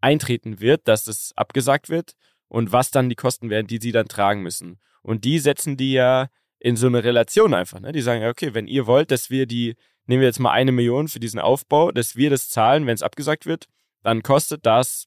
eintreten 0.00 0.60
wird, 0.60 0.86
dass 0.88 1.04
das 1.04 1.32
abgesagt 1.36 1.88
wird 1.88 2.12
und 2.48 2.72
was 2.72 2.90
dann 2.90 3.08
die 3.08 3.14
Kosten 3.14 3.50
werden, 3.50 3.66
die 3.66 3.78
sie 3.80 3.92
dann 3.92 4.08
tragen 4.08 4.42
müssen. 4.42 4.80
Und 5.02 5.24
die 5.24 5.38
setzen 5.38 5.76
die 5.76 5.92
ja 5.92 6.28
in 6.58 6.76
so 6.76 6.86
eine 6.86 7.04
Relation 7.04 7.54
einfach. 7.54 7.80
Ne? 7.80 7.92
Die 7.92 8.00
sagen, 8.00 8.22
ja, 8.22 8.30
okay, 8.30 8.54
wenn 8.54 8.66
ihr 8.66 8.86
wollt, 8.86 9.10
dass 9.10 9.30
wir 9.30 9.46
die, 9.46 9.76
nehmen 10.06 10.20
wir 10.20 10.28
jetzt 10.28 10.40
mal 10.40 10.52
eine 10.52 10.72
Million 10.72 11.08
für 11.08 11.20
diesen 11.20 11.40
Aufbau, 11.40 11.92
dass 11.92 12.16
wir 12.16 12.30
das 12.30 12.48
zahlen, 12.48 12.86
wenn 12.86 12.94
es 12.94 13.02
abgesagt 13.02 13.46
wird, 13.46 13.66
dann 14.02 14.22
kostet 14.22 14.66
das 14.66 15.06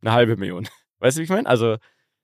eine 0.00 0.12
halbe 0.12 0.36
Million. 0.36 0.68
Weißt 0.98 1.16
du, 1.16 1.20
wie 1.20 1.24
ich 1.24 1.30
meine? 1.30 1.48
Also 1.48 1.76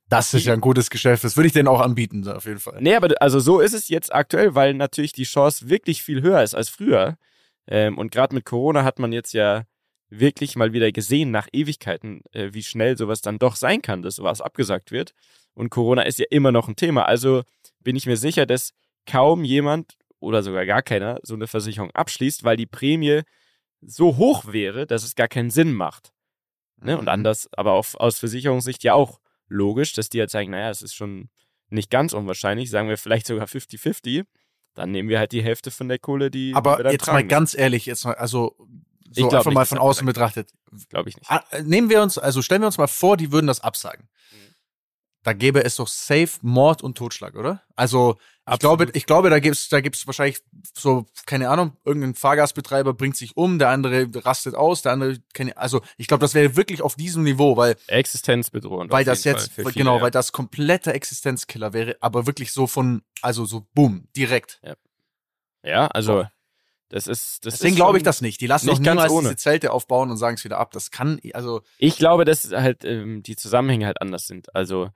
Das 0.08 0.32
ist 0.32 0.46
ja 0.46 0.54
ein 0.54 0.60
gutes 0.60 0.90
Geschäft. 0.90 1.24
Das 1.24 1.36
würde 1.36 1.48
ich 1.48 1.52
denen 1.52 1.68
auch 1.68 1.80
anbieten, 1.80 2.26
auf 2.28 2.46
jeden 2.46 2.60
Fall. 2.60 2.78
Nee, 2.80 2.94
aber 2.94 3.14
also 3.20 3.40
so 3.40 3.60
ist 3.60 3.74
es 3.74 3.88
jetzt 3.88 4.14
aktuell, 4.14 4.54
weil 4.54 4.74
natürlich 4.74 5.12
die 5.12 5.24
Chance 5.24 5.68
wirklich 5.68 6.02
viel 6.02 6.22
höher 6.22 6.42
ist 6.42 6.54
als 6.54 6.68
früher. 6.70 7.18
Ähm, 7.66 7.98
und 7.98 8.10
gerade 8.10 8.34
mit 8.34 8.44
Corona 8.46 8.84
hat 8.84 8.98
man 8.98 9.12
jetzt 9.12 9.34
ja 9.34 9.64
wirklich 10.08 10.56
mal 10.56 10.72
wieder 10.72 10.90
gesehen, 10.92 11.30
nach 11.30 11.48
Ewigkeiten, 11.52 12.22
äh, 12.32 12.50
wie 12.54 12.62
schnell 12.62 12.96
sowas 12.96 13.20
dann 13.20 13.38
doch 13.38 13.56
sein 13.56 13.82
kann, 13.82 14.00
dass 14.00 14.16
sowas 14.16 14.40
abgesagt 14.40 14.90
wird. 14.90 15.12
Und 15.52 15.68
Corona 15.68 16.02
ist 16.02 16.18
ja 16.18 16.24
immer 16.30 16.52
noch 16.52 16.68
ein 16.68 16.76
Thema. 16.76 17.04
Also 17.04 17.42
bin 17.80 17.94
ich 17.96 18.06
mir 18.06 18.16
sicher, 18.16 18.46
dass 18.46 18.72
kaum 19.06 19.44
jemand 19.44 19.98
oder 20.20 20.42
sogar 20.42 20.64
gar 20.64 20.82
keiner 20.82 21.18
so 21.22 21.34
eine 21.34 21.46
Versicherung 21.46 21.90
abschließt, 21.90 22.44
weil 22.44 22.56
die 22.56 22.66
Prämie 22.66 23.22
so 23.82 24.16
hoch 24.16 24.46
wäre, 24.46 24.86
dass 24.86 25.04
es 25.04 25.14
gar 25.14 25.28
keinen 25.28 25.50
Sinn 25.50 25.74
macht. 25.74 26.12
Ne? 26.80 26.96
Und 26.96 27.04
Mhm. 27.04 27.08
anders, 27.08 27.48
aber 27.52 27.72
auch 27.72 27.86
aus 27.94 28.18
Versicherungssicht 28.18 28.82
ja 28.84 28.94
auch 28.94 29.20
logisch, 29.48 29.92
dass 29.92 30.08
die 30.08 30.20
halt 30.20 30.30
sagen, 30.30 30.50
naja, 30.50 30.70
es 30.70 30.82
ist 30.82 30.94
schon 30.94 31.30
nicht 31.70 31.90
ganz 31.90 32.12
unwahrscheinlich, 32.12 32.70
sagen 32.70 32.88
wir 32.88 32.96
vielleicht 32.96 33.26
sogar 33.26 33.46
50-50, 33.46 34.24
dann 34.74 34.90
nehmen 34.90 35.08
wir 35.08 35.18
halt 35.18 35.32
die 35.32 35.42
Hälfte 35.42 35.70
von 35.70 35.88
der 35.88 35.98
Kohle, 35.98 36.30
die 36.30 36.52
Aber 36.54 36.78
wir 36.78 36.92
jetzt 36.92 37.06
mal 37.06 37.14
tragen 37.14 37.28
ganz 37.28 37.56
ehrlich, 37.56 37.86
jetzt 37.86 38.04
mal, 38.04 38.14
also 38.14 38.56
Ich 39.10 39.16
so 39.16 39.28
glaub 39.28 39.40
einfach 39.40 39.46
nicht, 39.46 39.54
mal 39.54 39.64
von 39.66 39.78
außen 39.78 40.06
betrachtet. 40.06 40.50
Glaube 40.88 41.08
ich 41.08 41.16
nicht. 41.16 41.30
Ah, 41.30 41.44
Nehmen 41.62 41.90
wir 41.90 42.02
uns, 42.02 42.16
also 42.18 42.42
stellen 42.42 42.62
wir 42.62 42.66
uns 42.66 42.78
mal 42.78 42.86
vor, 42.86 43.16
die 43.16 43.32
würden 43.32 43.46
das 43.46 43.60
absagen. 43.60 44.08
Mhm. 44.30 44.54
Da 45.24 45.32
gäbe 45.32 45.64
es 45.64 45.76
doch 45.76 45.88
safe 45.88 46.38
Mord 46.42 46.82
und 46.82 46.96
Totschlag, 46.96 47.34
oder? 47.34 47.62
Also 47.74 48.18
ich 48.52 48.58
glaube, 48.58 48.88
ich 48.92 49.06
glaube, 49.06 49.30
da 49.30 49.38
gibt's, 49.38 49.68
da 49.68 49.80
gibt's 49.80 50.06
wahrscheinlich 50.06 50.40
so, 50.76 51.06
keine 51.26 51.50
Ahnung, 51.50 51.76
irgendein 51.84 52.14
Fahrgastbetreiber 52.14 52.94
bringt 52.94 53.16
sich 53.16 53.36
um, 53.36 53.58
der 53.58 53.70
andere 53.70 54.08
rastet 54.24 54.54
aus, 54.54 54.82
der 54.82 54.92
andere, 54.92 55.18
keine, 55.34 55.56
also 55.56 55.80
ich 55.96 56.06
glaube, 56.06 56.20
das 56.20 56.34
wäre 56.34 56.56
wirklich 56.56 56.82
auf 56.82 56.94
diesem 56.94 57.22
Niveau, 57.24 57.56
weil, 57.56 57.76
Existenzbedrohend. 57.86 58.92
weil 58.92 59.04
das 59.04 59.24
jetzt, 59.24 59.52
Fall 59.52 59.64
für 59.64 59.72
genau, 59.72 59.94
viele, 59.94 60.04
weil 60.04 60.10
das 60.10 60.32
kompletter 60.32 60.94
Existenzkiller 60.94 61.72
wäre, 61.72 61.96
aber 62.00 62.26
wirklich 62.26 62.52
so 62.52 62.66
von, 62.66 63.02
also 63.22 63.44
so 63.44 63.66
boom, 63.74 64.08
direkt. 64.16 64.60
ja. 64.62 64.74
ja, 65.62 65.86
also 65.88 66.24
das 66.88 67.06
ist 67.06 67.44
das 67.44 67.54
Deswegen 67.54 67.76
glaube 67.76 67.98
ich 67.98 68.02
das 68.02 68.22
nicht. 68.22 68.40
Die 68.40 68.46
lassen 68.46 68.66
doch 68.66 68.78
nicht 68.78 68.88
niemals 68.88 69.12
ohne. 69.12 69.28
diese 69.28 69.36
Zelte 69.36 69.72
aufbauen 69.72 70.10
und 70.10 70.16
sagen 70.16 70.36
es 70.36 70.44
wieder 70.44 70.58
ab. 70.58 70.72
Das 70.72 70.90
kann, 70.90 71.20
also 71.34 71.60
Ich 71.76 71.98
glaube, 71.98 72.24
dass 72.24 72.50
halt 72.50 72.84
ähm, 72.84 73.22
die 73.22 73.36
Zusammenhänge 73.36 73.84
halt 73.84 74.00
anders 74.00 74.26
sind. 74.26 74.54
Also 74.54 74.88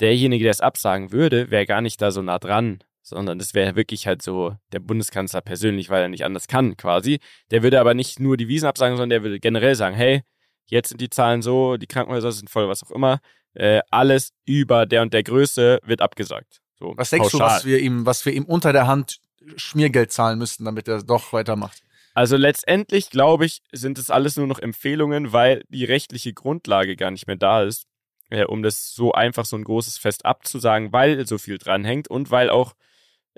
derjenige, 0.00 0.44
der 0.44 0.52
es 0.52 0.60
absagen 0.60 1.10
würde, 1.10 1.50
wäre 1.50 1.66
gar 1.66 1.80
nicht 1.80 2.00
da 2.00 2.12
so 2.12 2.22
nah 2.22 2.38
dran, 2.38 2.84
sondern 3.10 3.38
das 3.38 3.54
wäre 3.54 3.76
wirklich 3.76 4.06
halt 4.06 4.22
so 4.22 4.56
der 4.72 4.80
Bundeskanzler 4.80 5.40
persönlich, 5.42 5.90
weil 5.90 6.02
er 6.02 6.08
nicht 6.08 6.24
anders 6.24 6.48
kann 6.48 6.76
quasi. 6.76 7.20
Der 7.50 7.62
würde 7.62 7.80
aber 7.80 7.94
nicht 7.94 8.18
nur 8.18 8.36
die 8.36 8.48
Wiesen 8.48 8.66
absagen, 8.66 8.96
sondern 8.96 9.10
der 9.10 9.22
würde 9.22 9.38
generell 9.40 9.74
sagen, 9.74 9.94
hey, 9.94 10.22
jetzt 10.66 10.88
sind 10.88 11.00
die 11.00 11.10
Zahlen 11.10 11.42
so, 11.42 11.76
die 11.76 11.86
Krankenhäuser 11.86 12.32
sind 12.32 12.48
voll, 12.48 12.68
was 12.68 12.82
auch 12.82 12.90
immer. 12.90 13.20
Äh, 13.54 13.80
alles 13.90 14.32
über 14.46 14.86
der 14.86 15.02
und 15.02 15.12
der 15.12 15.22
Größe 15.22 15.80
wird 15.84 16.00
abgesagt. 16.00 16.60
So, 16.78 16.94
was 16.96 17.10
denkst 17.10 17.30
du, 17.30 17.38
pauschal. 17.38 17.56
was 17.56 17.64
wir 17.64 17.78
ihm, 17.80 18.06
was 18.06 18.24
wir 18.24 18.32
ihm 18.32 18.44
unter 18.44 18.72
der 18.72 18.86
Hand 18.86 19.18
Schmiergeld 19.56 20.12
zahlen 20.12 20.38
müssten, 20.38 20.64
damit 20.64 20.88
er 20.88 21.02
doch 21.02 21.32
weitermacht? 21.32 21.82
Also 22.14 22.36
letztendlich, 22.36 23.10
glaube 23.10 23.46
ich, 23.46 23.62
sind 23.72 23.98
es 23.98 24.10
alles 24.10 24.36
nur 24.36 24.46
noch 24.46 24.58
Empfehlungen, 24.58 25.32
weil 25.32 25.62
die 25.68 25.84
rechtliche 25.84 26.32
Grundlage 26.32 26.96
gar 26.96 27.10
nicht 27.10 27.26
mehr 27.26 27.36
da 27.36 27.62
ist, 27.62 27.86
äh, 28.30 28.44
um 28.44 28.62
das 28.62 28.92
so 28.92 29.12
einfach 29.12 29.44
so 29.44 29.56
ein 29.56 29.64
großes 29.64 29.98
Fest 29.98 30.24
abzusagen, 30.24 30.92
weil 30.92 31.26
so 31.26 31.38
viel 31.38 31.58
dranhängt 31.58 32.08
und 32.08 32.30
weil 32.30 32.50
auch 32.50 32.74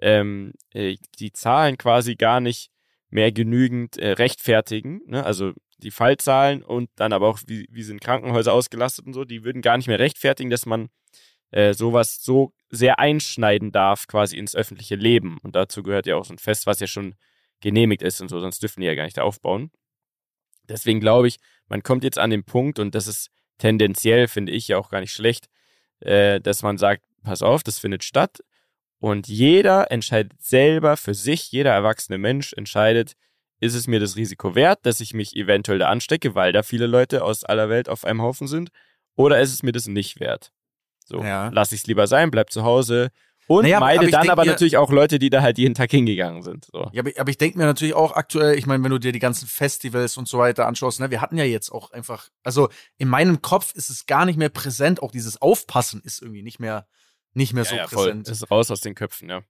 ähm, 0.01 0.53
äh, 0.73 0.97
die 1.19 1.33
Zahlen 1.33 1.79
quasi 1.79 2.15
gar 2.15 2.41
nicht 2.41 2.71
mehr 3.11 3.33
genügend 3.33 3.99
äh, 3.99 4.13
rechtfertigen. 4.13 5.03
Ne? 5.07 5.25
Also 5.25 5.53
die 5.79 5.91
Fallzahlen 5.91 6.63
und 6.63 6.91
dann 6.97 7.13
aber 7.13 7.29
auch, 7.29 7.41
wie, 7.47 7.67
wie 7.71 7.83
sind 7.83 8.01
Krankenhäuser 8.01 8.53
ausgelastet 8.53 9.07
und 9.07 9.13
so, 9.13 9.25
die 9.25 9.45
würden 9.45 9.63
gar 9.63 9.77
nicht 9.77 9.89
mehr 9.89 9.99
rechtfertigen, 9.99 10.51
dass 10.51 10.67
man 10.67 10.89
äh, 11.51 11.75
sowas 11.75 12.23
so 12.23 12.55
sehr 12.71 12.99
einschneiden 12.99 13.73
darf, 13.73 14.07
quasi 14.07 14.39
ins 14.39 14.57
öffentliche 14.57 14.97
Leben. 14.97 15.39
Und 15.43 15.55
dazu 15.55 15.83
gehört 15.83 16.07
ja 16.07 16.17
auch 16.17 16.25
so 16.25 16.33
ein 16.33 16.39
Fest, 16.39 16.67
was 16.67 16.81
ja 16.81 16.87
schon 16.87 17.15
genehmigt 17.61 18.03
ist 18.03 18.21
und 18.21 18.29
so, 18.29 18.41
sonst 18.41 18.63
dürfen 18.63 18.81
die 18.81 18.87
ja 18.87 18.95
gar 18.95 19.05
nicht 19.05 19.19
da 19.19 19.23
aufbauen. 19.23 19.71
Deswegen 20.69 21.01
glaube 21.01 21.29
ich, 21.29 21.37
man 21.69 21.83
kommt 21.83 22.05
jetzt 22.05 22.19
an 22.19 22.31
den 22.31 22.45
Punkt, 22.45 22.79
und 22.79 22.95
das 22.95 23.07
ist 23.07 23.31
tendenziell, 23.59 24.29
finde 24.29 24.53
ich 24.53 24.69
ja 24.69 24.79
auch 24.79 24.89
gar 24.89 25.01
nicht 25.01 25.13
schlecht, 25.13 25.49
äh, 26.01 26.41
dass 26.41 26.63
man 26.63 26.79
sagt, 26.79 27.05
pass 27.23 27.43
auf, 27.43 27.63
das 27.63 27.79
findet 27.79 28.05
statt. 28.05 28.43
Und 29.03 29.27
jeder 29.27 29.91
entscheidet 29.91 30.41
selber 30.41 30.97
für 30.97 31.13
sich, 31.13 31.51
jeder 31.51 31.73
erwachsene 31.73 32.19
Mensch 32.19 32.53
entscheidet, 32.53 33.15
ist 33.59 33.75
es 33.75 33.89
mir 33.89 33.99
das 33.99 34.15
Risiko 34.15 34.55
wert, 34.55 34.79
dass 34.87 35.01
ich 35.01 35.13
mich 35.13 35.35
eventuell 35.35 35.81
da 35.81 35.89
anstecke, 35.89 36.37
weil 36.37 36.53
da 36.53 36.63
viele 36.63 36.87
Leute 36.87 37.25
aus 37.25 37.43
aller 37.43 37.69
Welt 37.69 37.89
auf 37.89 38.05
einem 38.05 38.23
Haufen 38.23 38.47
sind, 38.47 38.71
oder 39.17 39.41
ist 39.41 39.53
es 39.53 39.65
mir 39.65 39.73
das 39.73 39.89
nicht 39.89 40.21
wert? 40.21 40.53
So, 41.05 41.21
Ja. 41.21 41.49
lass 41.53 41.73
ich 41.73 41.81
es 41.81 41.87
lieber 41.89 42.07
sein, 42.07 42.31
bleib 42.31 42.51
zu 42.51 42.63
Hause 42.63 43.11
und 43.49 43.65
Naja, 43.65 43.79
aber 43.79 43.87
meide 43.87 44.05
ich 44.05 44.13
dann 44.13 44.23
denk 44.23 44.33
aber 44.33 44.45
natürlich 44.45 44.77
auch 44.77 44.93
Leute, 44.93 45.19
die 45.19 45.31
da 45.31 45.43
halt 45.43 45.59
jeden 45.59 45.75
Tag 45.75 45.91
hingegangen 45.91 46.45
sind. 46.45 46.69
So. 46.73 46.89
Ja, 46.93 47.03
aber, 47.03 47.11
aber 47.19 47.29
ich 47.29 47.39
denke 47.39 47.59
mir 47.59 47.65
natürlich 47.65 47.95
auch 47.95 48.13
aktuell, 48.13 48.57
ich 48.57 48.67
meine, 48.67 48.85
wenn 48.85 48.93
du 48.93 48.99
dir 48.99 49.11
die 49.11 49.19
ganzen 49.19 49.49
Festivals 49.49 50.17
und 50.17 50.29
so 50.29 50.39
weiter 50.39 50.69
anschaust, 50.69 51.01
ne, 51.01 51.11
wir 51.11 51.21
hatten 51.21 51.37
ja 51.37 51.45
jetzt 51.45 51.73
auch 51.73 51.91
einfach, 51.91 52.29
also 52.45 52.69
in 52.99 53.09
meinem 53.09 53.43
Kopf 53.43 53.75
ist 53.75 53.91
es 53.91 54.07
gar 54.07 54.27
nicht 54.27 54.39
mehr 54.39 54.49
präsent, 54.49 55.03
auch 55.03 55.11
dieses 55.11 55.43
Aufpassen 55.43 56.03
ist 56.05 56.23
irgendwie 56.23 56.45
nicht 56.45 56.61
mehr, 56.61 56.87
nicht 57.35 57.53
mehr 57.53 57.65
so 57.65 57.75
ja, 57.75 57.83
ja, 57.83 57.89
voll. 57.89 58.07
präsent. 58.09 58.29
Ist 58.29 58.51
raus 58.51 58.71
aus 58.71 58.81
den 58.81 58.95
Köpfen, 58.95 59.29
ja. 59.29 59.43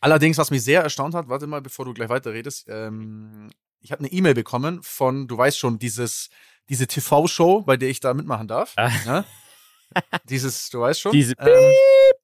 Allerdings, 0.00 0.38
was 0.38 0.50
mich 0.50 0.62
sehr 0.62 0.82
erstaunt 0.82 1.14
hat, 1.14 1.28
warte 1.28 1.46
mal, 1.46 1.60
bevor 1.60 1.84
du 1.84 1.92
gleich 1.94 2.08
weiterredest, 2.08 2.66
ähm, 2.68 3.50
ich 3.80 3.92
habe 3.92 4.00
eine 4.00 4.12
E-Mail 4.12 4.34
bekommen 4.34 4.82
von, 4.82 5.28
du 5.28 5.36
weißt 5.36 5.58
schon, 5.58 5.78
dieses, 5.78 6.30
diese 6.68 6.86
TV-Show, 6.86 7.62
bei 7.62 7.76
der 7.76 7.88
ich 7.88 8.00
da 8.00 8.14
mitmachen 8.14 8.48
darf. 8.48 8.74
Ah. 8.76 8.90
Ne? 9.04 9.24
Dieses, 10.24 10.70
du 10.70 10.80
weißt 10.80 11.00
schon. 11.00 11.12
Diese 11.12 11.34
ähm, 11.38 11.72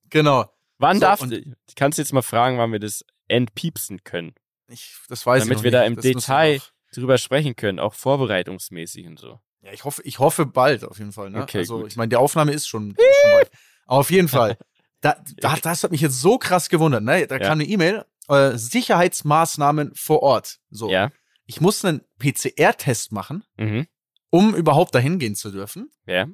genau. 0.09 0.51
Wann 0.79 0.97
So, 0.97 1.01
darf, 1.01 1.21
und- 1.21 1.55
kannst 1.77 1.99
du 1.99 2.03
jetzt 2.03 2.13
mal 2.13 2.23
fragen, 2.23 2.57
wann 2.57 2.73
wir 2.73 2.79
das 2.79 3.05
entpiepsen 3.27 4.05
können? 4.05 4.35
Ich, 4.69 4.97
das 5.09 5.27
weiß 5.27 5.43
Damit 5.43 5.53
ich 5.53 5.59
noch 5.59 5.65
wir 5.65 5.71
da 5.73 5.85
im 5.85 5.97
Das 5.97 6.03
Detail 6.03 6.61
drüber 6.95 7.19
sprechen 7.19 7.57
können, 7.57 7.79
auch 7.79 7.93
vorbereitungsmäßig 7.95 9.07
und 9.07 9.19
so. 9.19 9.41
Ja, 9.61 9.73
ich 9.73 9.85
hoffe, 9.85 10.03
ich 10.05 10.19
hoffe 10.19 10.47
bald 10.47 10.85
auf 10.85 10.99
jeden 10.99 11.13
Fall. 11.13 11.31
Ne? 11.31 11.43
Okay, 11.43 11.59
also 11.59 11.81
gut. 11.81 11.89
ich 11.89 11.97
meine, 11.97 12.09
die 12.09 12.17
Aufnahme 12.17 12.53
ist 12.53 12.69
schon, 12.69 12.93
ist 12.93 13.21
schon 13.23 13.31
bald. 13.33 13.51
Aber 13.87 13.99
auf 14.01 14.11
jeden 14.11 14.29
Fall. 14.29 14.57
Da, 15.01 15.17
da, 15.37 15.57
das 15.63 15.85
hat 15.85 15.91
mich 15.93 16.01
jetzt 16.01 16.21
so 16.21 16.39
krass 16.39 16.69
gewundert. 16.69 17.03
Ne? 17.05 17.27
Da 17.27 17.37
Ja. 17.37 17.41
kam 17.49 17.53
eine 17.61 17.65
E-Mail, 17.65 18.05
äh, 18.29 18.57
Sicherheitsmaßnahmen 18.57 19.93
vor 19.95 20.23
Ort. 20.23 20.59
So, 20.71 20.91
Ja. 20.91 21.11
ich 21.47 21.61
muss 21.61 21.85
einen 21.85 22.03
PCR-Test 22.19 23.13
machen, 23.13 23.45
Mhm. 23.57 23.87
um 24.31 24.55
überhaupt 24.55 24.95
dahin 24.95 25.19
gehen 25.19 25.35
zu 25.37 25.51
dürfen. 25.51 25.91
Ja. 26.07 26.27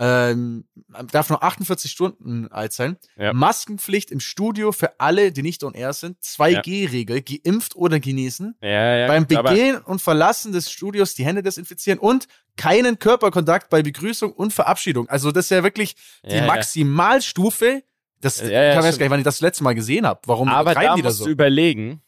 Ähm, 0.00 0.66
darf 1.12 1.30
nur 1.30 1.44
48 1.44 1.88
Stunden 1.90 2.48
alt 2.48 2.72
sein. 2.72 2.96
Ja. 3.16 3.32
Maskenpflicht 3.32 4.10
im 4.10 4.18
Studio 4.18 4.72
für 4.72 4.98
alle, 4.98 5.30
die 5.30 5.42
nicht 5.42 5.62
on 5.62 5.72
air 5.74 5.92
sind. 5.92 6.20
2G-Regel, 6.20 7.22
geimpft 7.22 7.76
oder 7.76 8.00
genesen. 8.00 8.56
Beim 8.60 9.26
Begehen 9.28 9.76
und 9.78 10.02
Verlassen 10.02 10.50
des 10.52 10.68
Studios 10.70 11.14
die 11.14 11.24
Hände 11.24 11.44
desinfizieren 11.44 12.00
und 12.00 12.26
keinen 12.56 12.98
Körperkontakt 12.98 13.70
bei 13.70 13.82
Begrüßung 13.82 14.32
und 14.32 14.52
Verabschiedung. 14.52 15.08
Also 15.08 15.30
das 15.30 15.46
ist 15.46 15.50
ja 15.50 15.62
wirklich 15.62 15.94
die. 16.28 16.40
Maximalstufe. 16.40 17.84
Das 18.24 18.40
Ja, 18.40 18.48
ja, 18.48 18.70
ich 18.72 18.76
weiß 18.78 18.86
stimmt. 18.86 18.98
gar 18.98 19.04
nicht, 19.06 19.10
wann 19.12 19.20
ich 19.20 19.24
das 19.24 19.40
letzte 19.40 19.64
Mal 19.64 19.74
gesehen 19.74 20.06
habe. 20.06 20.20
Warum 20.26 20.48
Aber 20.48 20.74
da 20.74 20.96
die 20.96 21.02
musst 21.02 21.18
so? 21.18 21.24
du 21.26 21.30
überlegen, 21.30 22.02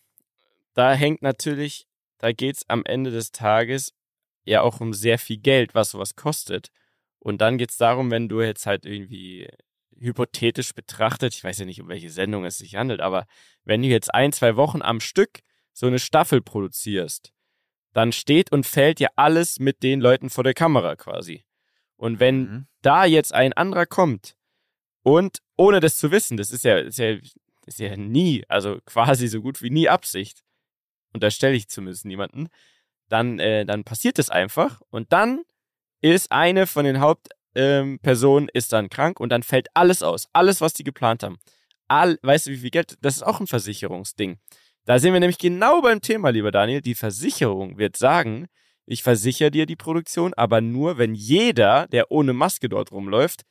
da 0.75 0.93
hängt 0.95 1.23
natürlich, 1.23 1.87
da 2.19 2.33
geht's 2.33 2.65
am 2.69 2.85
Ende 2.85 3.11
des 3.11 3.33
Tages 3.33 3.93
ja 4.45 4.63
auch 4.63 4.81
um 4.81 4.93
sehr 4.93 5.19
viel 5.19 5.39
Geld, 5.39 5.75
was 5.75 5.91
sowas 5.91 6.15
kostet. 6.17 6.69
Und 7.19 7.41
dann 7.41 7.59
geht's 7.59 7.77
darum, 7.77 8.11
wenn 8.11 8.29
du 8.29 8.41
jetzt 8.41 8.67
halt 8.67 8.87
irgendwie 8.87 9.49
hypothetisch 9.99 10.75
betrachtet, 10.75 11.35
ich 11.35 11.43
weiß 11.43 11.59
ja 11.59 11.65
nicht, 11.65 11.81
um 11.81 11.89
welche 11.89 12.11
Sendung 12.11 12.45
es 12.45 12.59
sich 12.59 12.77
handelt, 12.77 13.01
aber 13.01 13.27
wenn 13.65 13.83
du 13.83 13.89
jetzt 13.89 14.13
ein, 14.15 14.33
zwei 14.33 14.57
Wochen 14.57 14.83
am 14.83 15.01
Stück 15.01 15.41
so 15.73 15.87
eine 15.87 15.99
Staffel 15.99 16.43
produzierst, 16.43 17.33
dann 17.93 18.13
steht 18.13 18.53
und 18.53 18.67
fällt 18.67 19.01
ja 19.01 19.09
alles 19.17 19.59
mit 19.59 19.83
den 19.83 20.01
Leuten 20.01 20.29
vor 20.31 20.45
der 20.45 20.53
Kamera 20.55 20.97
quasi. 20.97 21.45
Und 21.97 22.21
wenn 22.21 22.39
Mhm. 22.43 22.67
da 22.83 23.07
jetzt 23.07 23.33
ein 23.33 23.55
anderer 23.55 23.87
kommt 23.87 24.37
und 25.03 25.39
ohne 25.57 25.81
das 25.81 25.97
zu 25.97 26.11
wissen, 26.11 26.37
das 26.37 26.51
ist 26.51 26.65
ja, 26.65 26.79
ist 26.79 26.99
ja, 26.99 27.17
ist 27.67 27.79
ja 27.79 27.97
nie, 27.97 28.45
also 28.49 28.79
quasi 28.87 29.29
so 29.29 29.41
gut 29.41 29.63
wie 29.63 29.71
nie 29.71 29.89
Absicht, 29.89 30.43
unterstelle 31.13 31.55
ich 31.55 31.69
zumindest 31.69 32.05
niemanden, 32.05 32.49
dann, 33.09 33.39
äh, 33.39 33.65
dann 33.65 33.85
passiert 33.85 34.19
es 34.19 34.31
einfach 34.31 34.81
und 34.91 35.13
dann 35.13 35.43
ist 36.01 36.33
eine 36.33 36.67
von 36.67 36.85
den 36.85 37.01
Hauptpersonen 37.01 38.49
ähm, 38.49 38.51
ist 38.53 38.73
dann 38.73 38.91
krank 38.91 39.19
und 39.21 39.31
dann 39.31 39.43
fällt 39.43 39.69
alles 39.75 40.03
aus, 40.03 40.29
alles, 40.33 40.61
was 40.61 40.75
die 40.75 40.85
geplant 40.85 41.23
haben. 41.23 41.39
All, 41.89 42.19
weißt 42.23 42.47
du, 42.47 42.51
wie 42.51 42.57
viel 42.59 42.71
Geld? 42.71 42.97
Das 43.01 43.17
ist 43.17 43.23
auch 43.23 43.41
ein 43.41 43.47
Versicherungsding. 43.47 44.39
Da 44.85 44.99
sind 44.99 45.13
wir 45.13 45.21
nämlich 45.21 45.39
genau 45.39 45.81
beim 45.83 46.01
Thema, 46.01 46.31
lieber 46.31 46.51
Daniel. 46.51 46.81
Die 46.81 46.95
Versicherung 46.95 47.79
wird 47.79 47.97
sagen, 47.97 48.47
ich 48.87 49.03
versichere 49.03 49.51
dir 49.51 49.67
die 49.67 49.77
Produktion, 49.77 50.33
aber 50.35 50.61
nur, 50.61 50.99
wenn 50.99 51.15
jeder, 51.15 51.89
der 51.89 52.11
ohne 52.13 52.33
Maske 52.33 52.69
dort 52.69 52.93
rumläuft, 52.93 53.43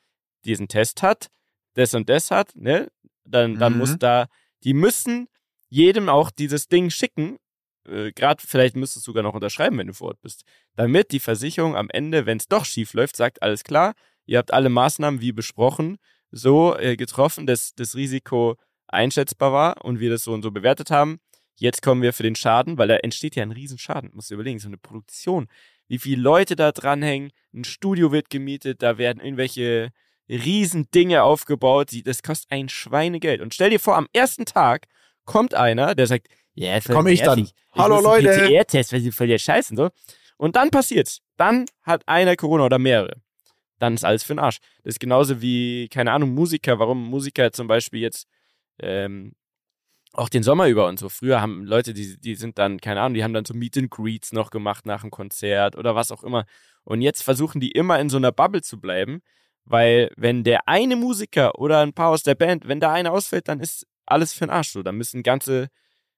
diesen 0.46 0.68
Test 0.68 1.02
hat, 1.02 1.28
das 1.76 1.94
und 1.94 2.10
das 2.10 2.32
hat, 2.32 2.56
ne? 2.56 2.90
Dann, 3.24 3.58
dann 3.60 3.74
Mhm. 3.74 3.80
muss 3.80 3.98
da, 3.98 4.28
die 4.64 4.74
müssen 4.74 5.28
jedem 5.70 6.10
auch 6.10 6.32
dieses 6.32 6.68
Ding 6.68 6.90
schicken. 6.90 7.38
Äh, 7.88 8.12
Gerade 8.12 8.44
vielleicht 8.46 8.76
müsstest 8.76 9.06
du 9.08 9.12
sogar 9.12 9.24
noch 9.24 9.34
unterschreiben, 9.34 9.78
wenn 9.78 9.88
du 9.88 9.94
vor 9.94 10.10
Ort 10.10 10.22
bist. 10.22 10.44
Damit 10.76 11.12
die 11.12 11.20
Versicherung 11.20 11.76
am 11.76 11.90
Ende, 11.90 12.26
wenn 12.26 12.38
es 12.38 12.48
doch 12.48 12.66
schief 12.66 12.94
läuft, 12.94 13.16
sagt, 13.16 13.42
alles 13.42 13.64
klar, 13.64 13.94
ihr 14.26 14.38
habt 14.38 14.54
alle 14.54 14.70
Maßnahmen 14.70 15.22
wie 15.22 15.32
besprochen 15.32 15.98
so 16.32 16.76
äh, 16.78 16.96
getroffen, 16.98 17.46
dass 17.48 17.74
das 17.76 17.96
Risiko 17.96 18.58
einschätzbar 18.88 19.52
war 19.54 19.86
und 19.86 20.00
wir 20.00 20.10
das 20.10 20.24
so 20.24 20.34
und 20.34 20.42
so 20.44 20.52
bewertet 20.52 20.92
haben. 20.92 21.20
Jetzt 21.58 21.82
kommen 21.82 22.02
wir 22.02 22.12
für 22.14 22.24
den 22.24 22.36
Schaden, 22.36 22.78
weil 22.78 22.88
da 22.90 22.98
entsteht 22.98 23.36
ja 23.36 23.44
ein 23.44 23.52
Riesenschaden. 23.52 24.12
Muss 24.14 24.28
du 24.28 24.34
überlegen, 24.34 24.60
so 24.60 24.68
eine 24.68 24.78
Produktion, 24.78 25.48
wie 25.88 25.98
viele 26.00 26.22
Leute 26.22 26.56
da 26.56 26.72
dranhängen, 26.72 27.32
ein 27.54 27.64
Studio 27.64 28.12
wird 28.12 28.30
gemietet, 28.30 28.82
da 28.82 28.98
werden 28.98 29.24
irgendwelche 29.24 29.92
Riesendinge 30.30 31.24
aufgebaut, 31.24 31.90
das 32.06 32.24
kostet 32.24 32.52
ein 32.52 32.70
Schweinegeld. 32.70 33.42
Und 33.42 33.54
stell 33.54 33.70
dir 33.70 33.80
vor, 33.80 33.96
am 33.96 34.08
ersten 34.14 34.46
Tag 34.46 34.88
kommt 35.26 35.54
einer, 35.54 35.96
der 35.96 36.08
sagt, 36.08 36.28
ja, 36.54 36.72
yeah, 36.72 36.82
komm 36.86 37.08
ich 37.08 37.22
dann. 37.22 37.40
Ich 37.40 37.54
Hallo 37.74 38.00
Leute. 38.00 38.30
PCR-Test, 38.30 38.94
weil 38.94 39.02
sie 39.02 39.12
voll 39.12 39.28
der 39.28 39.40
Scheiß 39.40 39.72
und 39.72 39.78
so. 39.78 39.90
Und 40.38 40.56
dann 40.56 40.72
passiert's. 40.72 41.22
Dann 41.38 41.66
hat 41.84 42.08
einer 42.08 42.36
Corona 42.36 42.66
oder 42.66 42.80
mehrere. 42.80 43.22
Dann 43.80 43.94
ist 43.94 44.06
alles 44.06 44.24
für 44.24 44.34
den 44.34 44.40
Arsch. 44.40 44.60
Das 44.84 44.96
ist 44.96 45.00
genauso 45.00 45.42
wie, 45.42 45.90
keine 45.90 46.14
Ahnung, 46.14 46.34
Musiker. 46.34 46.80
Warum 46.80 47.10
Musiker 47.10 47.52
zum 47.52 47.68
Beispiel 47.68 48.00
jetzt 48.00 48.28
ähm, 48.80 49.34
auch 50.14 50.30
den 50.30 50.44
Sommer 50.44 50.68
über 50.68 50.88
und 50.88 50.98
so. 50.98 51.10
Früher 51.10 51.42
haben 51.42 51.66
Leute, 51.66 51.94
die, 51.94 52.20
die 52.20 52.36
sind 52.36 52.58
dann, 52.58 52.80
keine 52.80 53.02
Ahnung, 53.02 53.16
die 53.16 53.24
haben 53.24 53.34
dann 53.34 53.46
so 53.46 53.54
Meet 53.54 53.78
and 53.78 53.92
Greets 53.92 54.32
noch 54.32 54.50
gemacht 54.50 54.86
nach 54.86 55.02
dem 55.02 55.12
Konzert 55.12 55.76
oder 55.76 55.96
was 55.96 56.12
auch 56.12 56.24
immer. 56.24 56.46
Und 56.84 57.02
jetzt 57.02 57.24
versuchen 57.24 57.60
die 57.60 57.72
immer 57.72 58.00
in 58.00 58.10
so 58.10 58.18
einer 58.18 58.32
Bubble 58.32 58.62
zu 58.62 58.80
bleiben, 58.80 59.22
weil 59.66 60.12
wenn 60.16 60.44
der 60.44 60.68
eine 60.68 60.96
Musiker 60.96 61.60
oder 61.60 61.82
ein 61.82 61.94
paar 61.94 62.10
aus 62.10 62.24
der 62.24 62.36
Band, 62.36 62.68
wenn 62.68 62.80
da 62.80 62.94
einer 62.94 63.12
ausfällt, 63.12 63.48
dann 63.48 63.60
ist 63.60 63.86
alles 64.06 64.34
für 64.34 64.46
den 64.46 64.52
Arsch 64.52 64.70
so. 64.70 64.84
Dann 64.84 64.96
müssen 64.96 65.24
ganze 65.24 65.70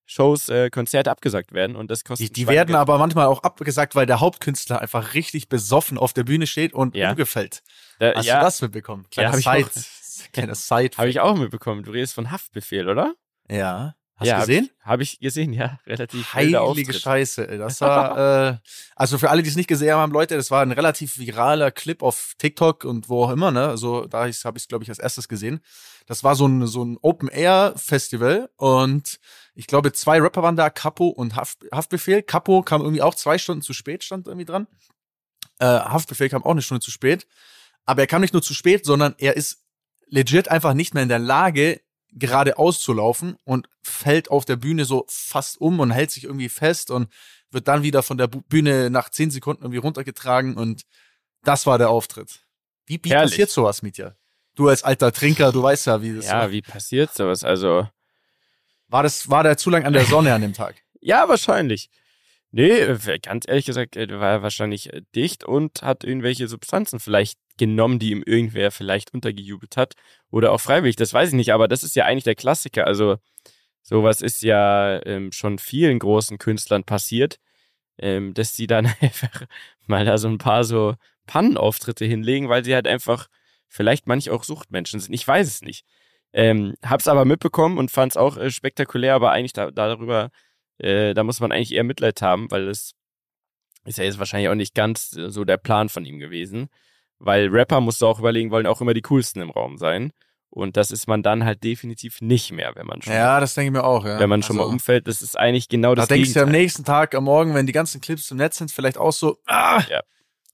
Shows, 0.06 0.48
äh, 0.48 0.70
Konzerte 0.70 1.12
abgesagt 1.12 1.51
werden 1.51 1.75
und 1.75 1.92
das 1.92 2.06
kostet. 2.06 2.30
Die, 2.30 2.34
die 2.34 2.48
werden 2.48 2.75
aber 2.75 2.98
manchmal 2.98 3.27
auch 3.27 3.44
abgesagt, 3.44 3.94
weil 3.94 4.06
der 4.06 4.22
Hauptkünstler 4.22 4.82
einfach 4.82 5.13
richtig 5.13 5.50
besoffen 5.50 5.98
auf 5.98 6.13
der 6.13 6.24
Bühne 6.24 6.48
steht 6.48 6.74
und 6.74 6.96
ja. 6.96 7.10
umgefällt. 7.10 7.62
Da, 8.00 8.13
Hast 8.16 8.25
ja. 8.25 8.39
du 8.39 8.46
das 8.46 8.62
mitbekommen? 8.62 9.06
Kleiner 9.12 9.38
ja, 9.38 9.56
Side. 9.56 9.70
Kleiner 10.34 10.56
Side. 10.56 10.98
Habe 10.98 11.10
ich 11.10 11.20
auch 11.20 11.36
mitbekommen. 11.36 11.84
Du 11.84 11.92
redest 11.92 12.13
von 12.13 12.32
Haftbefehl, 12.32 12.88
oder? 12.89 13.16
Ja. 13.50 13.96
Hast 14.18 14.28
ja, 14.28 14.36
du 14.36 14.48
gesehen? 14.48 14.70
Habe 14.82 15.04
ich, 15.04 15.12
hab 15.12 15.16
ich, 15.16 15.20
gesehen, 15.20 15.54
ja, 15.54 15.80
relativ. 15.86 16.34
Heilige 16.34 16.94
Scheiße, 16.94 17.48
ey. 17.48 17.58
Das 17.60 17.80
war, 17.82 18.50
äh, 18.50 18.58
also 18.96 19.18
für 19.20 19.30
alle, 19.30 19.44
die 19.44 19.50
es 19.50 19.56
nicht 19.56 19.70
gesehen 19.70 19.94
haben, 19.94 20.12
Leute, 20.12 20.36
das 20.36 20.50
war 20.50 20.64
ein 20.64 20.72
relativ 20.72 21.20
viraler 21.20 21.70
Clip 21.70 22.02
auf 22.02 22.34
TikTok 22.40 22.84
und 22.84 23.10
wo 23.10 23.26
auch 23.26 23.32
immer, 23.32 23.52
ne? 23.52 23.68
Also 23.68 24.08
da 24.08 24.20
habe 24.20 24.30
ich 24.30 24.44
es, 24.44 24.68
glaube 24.68 24.84
ich, 24.84 24.90
als 24.90 25.00
erstes 25.00 25.28
gesehen. 25.28 25.60
Das 26.08 26.24
war 26.24 26.36
so 26.36 26.48
ein, 26.48 26.66
so 26.66 26.84
ein 26.84 26.98
Open-Air-Festival 27.02 28.50
und 28.56 29.20
ich 29.54 29.68
glaube, 29.68 29.92
zwei 29.94 30.20
Rapper 30.20 30.42
waren 30.42 30.56
da, 30.56 30.70
Capo 30.70 31.08
und 31.08 31.36
Haft, 31.36 31.60
Haftbefehl. 31.72 32.24
Capo 32.24 32.64
kam 32.64 32.82
irgendwie 32.82 33.02
auch 33.02 33.14
zwei 33.14 33.38
Stunden 33.38 33.62
zu 33.62 33.74
spät, 33.74 34.04
stand 34.04 34.28
irgendwie 34.28 34.46
dran. 34.46 34.68
Äh, 35.60 35.66
Haftbefehl 35.66 36.30
kam 36.30 36.44
auch 36.44 36.52
eine 36.52 36.62
Stunde 36.62 36.82
zu 36.82 36.92
spät. 36.92 37.28
Aber 37.86 38.02
er 38.02 38.08
kam 38.08 38.22
nicht 38.22 38.34
nur 38.34 38.42
zu 38.42 38.54
spät, 38.54 38.86
sondern 38.86 39.16
er 39.18 39.36
ist 39.36 39.64
legit 40.08 40.50
einfach 40.50 40.74
nicht 40.74 40.94
mehr 40.94 41.04
in 41.04 41.10
der 41.10 41.20
Lage, 41.20 41.82
geradeaus 42.20 42.80
zu 42.82 42.94
laufen 42.94 43.38
und 43.44 43.68
fällt 43.82 44.30
auf 44.32 44.46
der 44.46 44.56
Bühne 44.56 44.86
so 44.86 45.06
fast 45.08 45.60
um 45.62 45.80
und 45.80 45.92
hält 45.92 46.12
sich 46.12 46.24
irgendwie 46.26 46.50
fest 46.50 46.92
und 46.92 47.12
wird 47.52 47.68
dann 47.68 47.84
wieder 47.84 48.04
von 48.04 48.18
der 48.18 48.28
Bühne 48.28 48.90
nach 48.90 49.10
zehn 49.10 49.32
Sekunden 49.32 49.64
irgendwie 49.64 49.80
runtergetragen 49.80 50.56
und 50.58 50.84
das 51.44 51.66
war 51.66 51.78
der 51.78 51.90
Auftritt. 51.90 52.42
Wie, 52.86 53.00
wie 53.04 53.10
passiert 53.10 53.50
sowas, 53.50 53.82
Mietja? 53.82 54.16
Du 54.56 54.68
als 54.70 54.84
alter 54.84 55.12
Trinker, 55.12 55.52
du 55.52 55.62
weißt 55.62 55.86
ja, 55.88 56.02
wie 56.02 56.16
das 56.16 56.26
Ja, 56.26 56.40
war. 56.42 56.52
wie 56.52 56.62
passiert 56.62 57.14
sowas? 57.14 57.44
Also. 57.44 57.88
War 58.88 59.04
das, 59.04 59.30
war 59.30 59.44
der 59.44 59.58
zu 59.58 59.70
lang 59.70 59.86
an 59.86 59.94
der 59.94 60.06
Sonne 60.06 60.34
an 60.34 60.42
dem 60.42 60.54
Tag? 60.54 60.76
ja, 61.00 61.28
wahrscheinlich. 61.30 61.90
Nee, 62.58 62.98
ganz 63.22 63.48
ehrlich 63.48 63.66
gesagt, 63.68 63.96
er 63.98 64.20
war 64.20 64.42
wahrscheinlich 64.42 64.92
äh, 64.92 65.04
dicht 65.14 65.44
und 65.44 65.84
hat 65.84 66.04
irgendwelche 66.04 66.48
Substanzen 66.48 67.00
vielleicht 67.00 67.38
genommen, 67.60 68.00
die 68.00 68.10
ihm 68.10 68.24
irgendwer 68.26 68.72
vielleicht 68.72 69.14
untergejubelt 69.14 69.78
hat. 69.78 69.94
Oder 70.32 70.52
auch 70.52 70.60
freiwillig, 70.60 70.96
das 70.96 71.14
weiß 71.14 71.30
ich 71.30 71.36
nicht, 71.36 71.54
aber 71.54 71.68
das 71.68 71.84
ist 71.84 71.96
ja 71.96 72.06
eigentlich 72.06 72.24
der 72.24 72.34
Klassiker. 72.34 72.88
Also, 72.88 73.18
sowas 73.84 74.24
ist 74.24 74.42
ja 74.42 75.00
ähm, 75.06 75.32
schon 75.32 75.60
vielen 75.60 76.00
großen 76.00 76.40
Künstlern 76.40 76.84
passiert, 76.84 77.38
ähm, 78.00 78.34
dass 78.34 78.54
die 78.54 78.66
dann 78.66 78.88
einfach 79.02 79.44
mal 79.86 80.04
da 80.06 80.18
so 80.18 80.28
ein 80.28 80.40
paar 80.40 80.64
so 80.64 80.96
Pannenauftritte 81.28 82.06
hinlegen, 82.06 82.50
weil 82.50 82.66
sie 82.66 82.74
halt 82.74 82.88
einfach 82.88 83.28
vielleicht 83.68 84.08
manche 84.08 84.34
auch 84.34 84.44
Suchtmenschen 84.44 85.00
sind. 85.00 85.13
Ich 85.13 85.28
weiß 85.28 85.48
es 85.48 85.62
nicht. 85.62 85.86
Ähm, 86.34 86.76
hab's 86.84 87.08
aber 87.08 87.24
mitbekommen 87.24 87.78
und 87.78 87.91
fand's 87.91 88.17
auch 88.17 88.36
äh, 88.38 88.50
spektakulär, 88.50 89.13
aber 89.13 89.32
eigentlich 89.32 89.54
da, 89.54 89.70
darüber, 89.70 90.32
äh, 90.80 91.13
da 91.13 91.24
muss 91.24 91.40
man 91.40 91.52
eigentlich 91.52 91.74
eher 91.74 91.84
Mitleid 91.84 92.22
haben, 92.22 92.50
weil 92.52 92.68
es 92.68 92.94
ist 93.86 93.98
ja 93.98 94.04
jetzt 94.04 94.20
wahrscheinlich 94.20 94.50
auch 94.50 94.56
nicht 94.56 94.76
ganz 94.76 95.16
äh, 95.16 95.30
so 95.30 95.46
der 95.46 95.58
Plan 95.58 95.90
von 95.90 96.06
ihm 96.06 96.20
gewesen. 96.20 96.70
Weil 97.20 97.48
Rapper 97.48 97.82
musst 97.82 98.02
du 98.02 98.08
auch 98.08 98.20
überlegen, 98.20 98.52
wollen 98.52 98.68
auch 98.68 98.82
immer 98.82 98.94
die 98.94 99.02
coolsten 99.02 99.42
im 99.42 99.50
Raum 99.50 99.78
sein. 99.78 100.12
Und 100.50 100.78
das 100.78 100.92
ist 100.92 101.08
man 101.08 101.24
dann 101.24 101.44
halt 101.44 101.63
definitiv 101.63 102.22
nicht 102.22 102.52
mehr, 102.52 102.74
wenn 102.76 102.86
man 102.86 103.02
schon. 103.02 103.13
Ja, 103.13 103.40
das 103.40 103.54
denke 103.54 103.68
ich 103.68 103.74
mir 103.74 103.84
auch, 103.84 104.06
ja. 104.06 104.20
Wenn 104.20 104.30
man 104.30 104.44
schon 104.44 104.58
also, 104.58 104.68
mal 104.68 104.74
umfällt, 104.74 105.08
das 105.08 105.22
ist 105.22 105.38
eigentlich 105.38 105.68
genau 105.68 105.94
das 105.94 106.08
Da 106.08 106.16
denkst 106.16 106.34
du 106.34 106.42
am 106.42 106.50
nächsten 106.50 106.84
Tag, 106.84 107.16
am 107.16 107.26
Morgen, 107.26 107.54
wenn 107.54 107.66
die 107.66 107.74
ganzen 107.74 108.02
Clips 108.02 108.32
im 108.32 108.38
Netz 108.38 108.58
sind, 108.58 108.72
vielleicht 108.72 108.98
auch 108.98 109.12
so, 109.12 109.38
ah, 109.46 109.84
ja, 109.90 110.02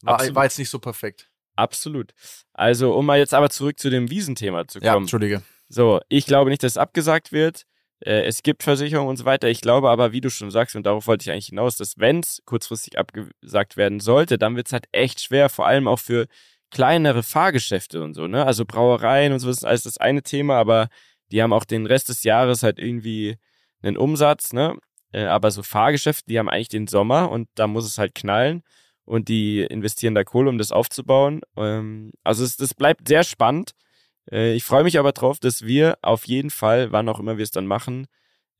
war, 0.01 0.35
war 0.35 0.43
jetzt 0.43 0.57
nicht 0.57 0.69
so 0.69 0.79
perfekt. 0.79 1.29
Absolut. 1.55 2.13
Also, 2.53 2.93
um 2.95 3.05
mal 3.05 3.19
jetzt 3.19 3.33
aber 3.33 3.49
zurück 3.49 3.79
zu 3.79 3.89
dem 3.89 4.09
Wiesenthema 4.09 4.67
zu 4.67 4.79
kommen. 4.79 4.87
Ja, 4.87 4.97
Entschuldige. 4.97 5.43
So, 5.69 6.01
ich 6.09 6.25
glaube 6.25 6.49
nicht, 6.49 6.63
dass 6.63 6.73
es 6.73 6.77
abgesagt 6.77 7.31
wird. 7.31 7.65
Äh, 8.05 8.25
es 8.25 8.43
gibt 8.43 8.63
Versicherungen 8.63 9.09
und 9.09 9.17
so 9.17 9.25
weiter. 9.25 9.47
Ich 9.49 9.61
glaube 9.61 9.89
aber, 9.89 10.11
wie 10.11 10.21
du 10.21 10.29
schon 10.29 10.51
sagst, 10.51 10.75
und 10.75 10.85
darauf 10.85 11.07
wollte 11.07 11.23
ich 11.23 11.31
eigentlich 11.31 11.47
hinaus, 11.47 11.77
dass 11.77 11.97
wenn 11.97 12.19
es 12.19 12.41
kurzfristig 12.45 12.97
abgesagt 12.97 13.77
werden 13.77 13.99
sollte, 13.99 14.37
dann 14.37 14.55
wird 14.55 14.67
es 14.67 14.73
halt 14.73 14.87
echt 14.91 15.21
schwer, 15.21 15.49
vor 15.49 15.67
allem 15.67 15.87
auch 15.87 15.99
für 15.99 16.27
kleinere 16.71 17.23
Fahrgeschäfte 17.23 18.03
und 18.03 18.15
so, 18.15 18.27
ne? 18.27 18.45
Also 18.45 18.65
Brauereien 18.65 19.31
und 19.33 19.39
so 19.39 19.49
ist 19.49 19.65
alles 19.65 19.83
das 19.83 19.97
eine 19.97 20.23
Thema, 20.23 20.57
aber 20.57 20.89
die 21.31 21.41
haben 21.41 21.53
auch 21.53 21.65
den 21.65 21.85
Rest 21.85 22.09
des 22.09 22.23
Jahres 22.23 22.63
halt 22.63 22.79
irgendwie 22.79 23.37
einen 23.81 23.97
Umsatz, 23.97 24.53
ne? 24.53 24.77
Äh, 25.11 25.25
aber 25.25 25.51
so 25.51 25.63
Fahrgeschäfte, 25.63 26.25
die 26.27 26.39
haben 26.39 26.49
eigentlich 26.49 26.69
den 26.69 26.87
Sommer 26.87 27.31
und 27.31 27.47
da 27.55 27.67
muss 27.67 27.85
es 27.85 27.97
halt 27.97 28.15
knallen 28.15 28.63
und 29.05 29.29
die 29.29 29.61
investieren 29.61 30.15
da 30.15 30.23
Kohle, 30.23 30.49
um 30.49 30.57
das 30.57 30.71
aufzubauen. 30.71 31.41
Ähm, 31.57 32.11
also 32.23 32.43
es, 32.43 32.57
das 32.57 32.73
bleibt 32.73 33.07
sehr 33.07 33.23
spannend. 33.23 33.71
Äh, 34.31 34.53
ich 34.53 34.63
freue 34.63 34.83
mich 34.83 34.99
aber 34.99 35.11
drauf, 35.11 35.39
dass 35.39 35.63
wir 35.63 35.97
auf 36.01 36.25
jeden 36.25 36.49
Fall, 36.49 36.91
wann 36.91 37.09
auch 37.09 37.19
immer 37.19 37.37
wir 37.37 37.43
es 37.43 37.51
dann 37.51 37.67
machen, 37.67 38.07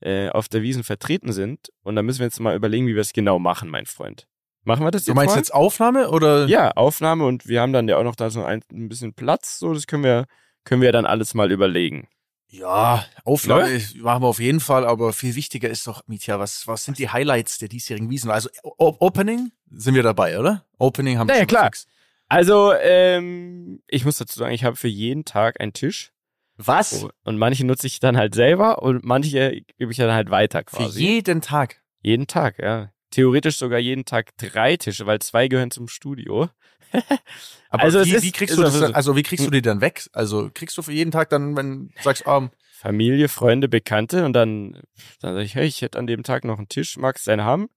äh, 0.00 0.28
auf 0.28 0.48
der 0.48 0.62
Wiesen 0.62 0.84
vertreten 0.84 1.32
sind. 1.32 1.70
Und 1.82 1.96
da 1.96 2.02
müssen 2.02 2.20
wir 2.20 2.26
jetzt 2.26 2.40
mal 2.40 2.56
überlegen, 2.56 2.86
wie 2.86 2.94
wir 2.94 3.02
es 3.02 3.12
genau 3.12 3.38
machen, 3.38 3.70
mein 3.70 3.86
Freund. 3.86 4.26
Machen 4.64 4.84
wir 4.84 4.90
das 4.90 5.02
jetzt? 5.02 5.08
Du 5.08 5.14
meinst 5.14 5.34
mal? 5.34 5.38
jetzt 5.38 5.54
Aufnahme 5.54 6.10
oder? 6.10 6.46
Ja, 6.46 6.70
Aufnahme 6.70 7.26
und 7.26 7.46
wir 7.46 7.60
haben 7.60 7.72
dann 7.72 7.86
ja 7.86 7.98
auch 7.98 8.04
noch 8.04 8.16
da 8.16 8.30
so 8.30 8.42
ein, 8.42 8.62
ein 8.72 8.88
bisschen 8.88 9.12
Platz. 9.12 9.58
So, 9.58 9.74
das 9.74 9.86
können 9.86 10.04
wir, 10.04 10.26
können 10.64 10.80
wir 10.80 10.92
dann 10.92 11.06
alles 11.06 11.34
mal 11.34 11.52
überlegen. 11.52 12.08
Ja, 12.48 13.04
Aufnahme 13.24 13.76
ja? 13.76 13.80
machen 14.02 14.22
wir 14.22 14.28
auf 14.28 14.38
jeden 14.38 14.60
Fall, 14.60 14.86
aber 14.86 15.12
viel 15.12 15.34
wichtiger 15.34 15.68
ist 15.68 15.86
doch, 15.86 16.02
Mietja, 16.06 16.38
was, 16.38 16.66
was 16.66 16.84
sind 16.84 16.98
die 16.98 17.08
Highlights 17.08 17.58
der 17.58 17.68
diesjährigen 17.68 18.10
Wiesen? 18.10 18.30
Also 18.30 18.48
o 18.62 18.94
Opening 19.00 19.50
sind 19.70 19.94
wir 19.96 20.04
dabei, 20.04 20.38
oder? 20.38 20.64
Opening 20.78 21.18
haben 21.18 21.28
wir 21.28 21.34
ja, 21.34 21.40
schon 21.40 21.48
klar. 21.48 21.64
Fix. 21.64 21.86
Also, 22.28 22.72
ähm, 22.74 23.82
ich 23.86 24.04
muss 24.04 24.18
dazu 24.18 24.38
sagen, 24.38 24.54
ich 24.54 24.64
habe 24.64 24.76
für 24.76 24.88
jeden 24.88 25.24
Tag 25.24 25.60
einen 25.60 25.72
Tisch. 25.72 26.12
Was? 26.56 27.06
Und 27.24 27.38
manche 27.38 27.66
nutze 27.66 27.86
ich 27.86 27.98
dann 27.98 28.16
halt 28.16 28.34
selber 28.34 28.82
und 28.82 29.04
manche 29.04 29.62
gebe 29.76 29.90
ich 29.90 29.98
dann 29.98 30.12
halt 30.12 30.30
weiter 30.30 30.62
quasi. 30.62 31.00
Für 31.00 31.06
jeden 31.06 31.40
Tag? 31.40 31.82
Jeden 32.00 32.26
Tag, 32.26 32.58
ja. 32.58 32.90
Theoretisch 33.10 33.56
sogar 33.56 33.78
jeden 33.78 34.04
Tag 34.04 34.36
drei 34.36 34.76
Tische, 34.76 35.06
weil 35.06 35.18
zwei 35.20 35.48
gehören 35.48 35.70
zum 35.70 35.88
Studio. 35.88 36.48
Aber 37.70 37.82
also 37.82 38.04
wie, 38.04 38.12
ist, 38.12 38.22
wie 38.22 38.30
kriegst 38.30 38.56
du 38.56 38.62
das 38.62 38.78
dann, 38.78 38.94
also 38.94 39.16
wie 39.16 39.22
kriegst 39.24 39.44
du 39.44 39.50
die 39.50 39.62
dann 39.62 39.80
weg? 39.80 40.08
Also 40.12 40.50
kriegst 40.52 40.78
du 40.78 40.82
für 40.82 40.92
jeden 40.92 41.10
Tag 41.10 41.30
dann, 41.30 41.56
wenn 41.56 41.88
du 41.88 42.02
sagst, 42.02 42.26
um, 42.26 42.50
Familie, 42.72 43.28
Freunde, 43.28 43.68
Bekannte 43.68 44.24
und 44.24 44.32
dann, 44.32 44.82
dann 45.20 45.34
sage 45.34 45.42
ich, 45.42 45.54
hey, 45.54 45.66
ich 45.66 45.82
hätte 45.82 45.98
an 45.98 46.06
dem 46.06 46.22
Tag 46.22 46.44
noch 46.44 46.58
einen 46.58 46.68
Tisch, 46.68 46.96
magst 46.96 47.26
du 47.26 47.32
einen 47.32 47.42
haben? 47.42 47.68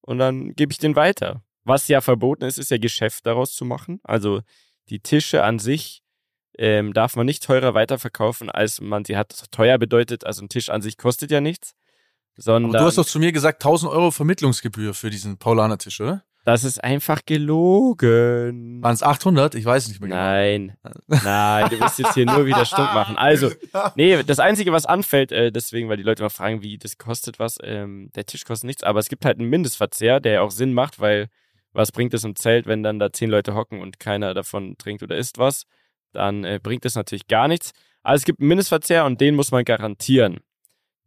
Und 0.00 0.18
dann 0.18 0.54
gebe 0.54 0.72
ich 0.72 0.78
den 0.78 0.96
weiter. 0.96 1.44
Was 1.68 1.86
ja 1.88 2.00
verboten 2.00 2.44
ist, 2.44 2.58
ist 2.58 2.70
ja 2.70 2.78
Geschäft 2.78 3.26
daraus 3.26 3.54
zu 3.54 3.66
machen. 3.66 4.00
Also 4.02 4.40
die 4.88 5.00
Tische 5.00 5.44
an 5.44 5.58
sich 5.58 6.02
ähm, 6.56 6.94
darf 6.94 7.14
man 7.14 7.26
nicht 7.26 7.44
teurer 7.44 7.74
weiterverkaufen, 7.74 8.50
als 8.50 8.80
man 8.80 9.04
sie 9.04 9.18
hat. 9.18 9.44
Teuer 9.50 9.76
bedeutet, 9.76 10.24
also 10.24 10.42
ein 10.42 10.48
Tisch 10.48 10.70
an 10.70 10.80
sich 10.80 10.96
kostet 10.96 11.30
ja 11.30 11.42
nichts. 11.42 11.74
Sondern 12.36 12.70
Aber 12.70 12.78
du 12.78 12.84
hast 12.86 12.96
doch 12.96 13.04
zu 13.04 13.18
mir 13.18 13.32
gesagt, 13.32 13.62
1000 13.62 13.92
Euro 13.92 14.10
Vermittlungsgebühr 14.10 14.94
für 14.94 15.10
diesen 15.10 15.38
Paulaner-Tisch, 15.38 16.00
oder? 16.00 16.24
Das 16.44 16.64
ist 16.64 16.82
einfach 16.82 17.20
gelogen. 17.26 18.82
Waren 18.82 18.94
es 18.94 19.02
800? 19.02 19.54
Ich 19.54 19.66
weiß 19.66 19.82
es 19.82 19.88
nicht 19.90 20.00
mehr 20.00 20.08
genau. 20.08 20.22
Nein, 20.22 20.76
nein, 21.22 21.68
du 21.68 21.80
wirst 21.80 21.98
jetzt 21.98 22.14
hier 22.14 22.24
nur 22.24 22.46
wieder 22.46 22.64
stumpf 22.64 22.94
machen. 22.94 23.18
Also, 23.18 23.50
nee, 23.96 24.22
das 24.22 24.38
Einzige, 24.38 24.72
was 24.72 24.86
anfällt, 24.86 25.32
äh, 25.32 25.52
deswegen, 25.52 25.90
weil 25.90 25.98
die 25.98 26.02
Leute 26.02 26.22
mal 26.22 26.30
fragen, 26.30 26.62
wie 26.62 26.78
das 26.78 26.96
kostet 26.96 27.38
was, 27.38 27.58
ähm, 27.62 28.10
der 28.14 28.24
Tisch 28.24 28.46
kostet 28.46 28.68
nichts, 28.68 28.82
aber 28.82 29.00
es 29.00 29.08
gibt 29.08 29.26
halt 29.26 29.38
einen 29.38 29.50
Mindestverzehr, 29.50 30.20
der 30.20 30.32
ja 30.32 30.40
auch 30.40 30.50
Sinn 30.50 30.72
macht, 30.72 31.00
weil 31.00 31.28
was 31.72 31.92
bringt 31.92 32.14
es 32.14 32.24
im 32.24 32.36
Zelt, 32.36 32.66
wenn 32.66 32.82
dann 32.82 32.98
da 32.98 33.12
zehn 33.12 33.30
Leute 33.30 33.54
hocken 33.54 33.80
und 33.80 34.00
keiner 34.00 34.34
davon 34.34 34.76
trinkt 34.78 35.02
oder 35.02 35.16
isst 35.16 35.38
was? 35.38 35.64
Dann 36.12 36.44
äh, 36.44 36.58
bringt 36.62 36.84
es 36.84 36.94
natürlich 36.94 37.26
gar 37.26 37.48
nichts. 37.48 37.72
Also 38.02 38.22
es 38.22 38.24
gibt 38.24 38.40
einen 38.40 38.48
Mindestverzehr 38.48 39.04
und 39.04 39.20
den 39.20 39.34
muss 39.34 39.50
man 39.50 39.64
garantieren. 39.64 40.40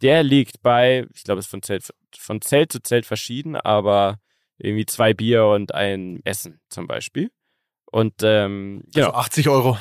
Der 0.01 0.23
liegt 0.23 0.61
bei, 0.61 1.07
ich 1.13 1.23
glaube, 1.23 1.39
es 1.39 1.45
ist 1.45 1.51
von 1.51 1.61
Zelt, 1.61 1.89
von 2.17 2.41
Zelt 2.41 2.71
zu 2.71 2.81
Zelt 2.81 3.05
verschieden, 3.05 3.55
aber 3.55 4.19
irgendwie 4.57 4.85
zwei 4.85 5.13
Bier 5.13 5.45
und 5.45 5.73
ein 5.73 6.21
Essen 6.23 6.59
zum 6.69 6.87
Beispiel. 6.87 7.31
Und 7.85 8.15
ähm, 8.23 8.83
genau. 8.93 9.07
Also 9.07 9.17
80 9.17 9.49
Euro. 9.49 9.77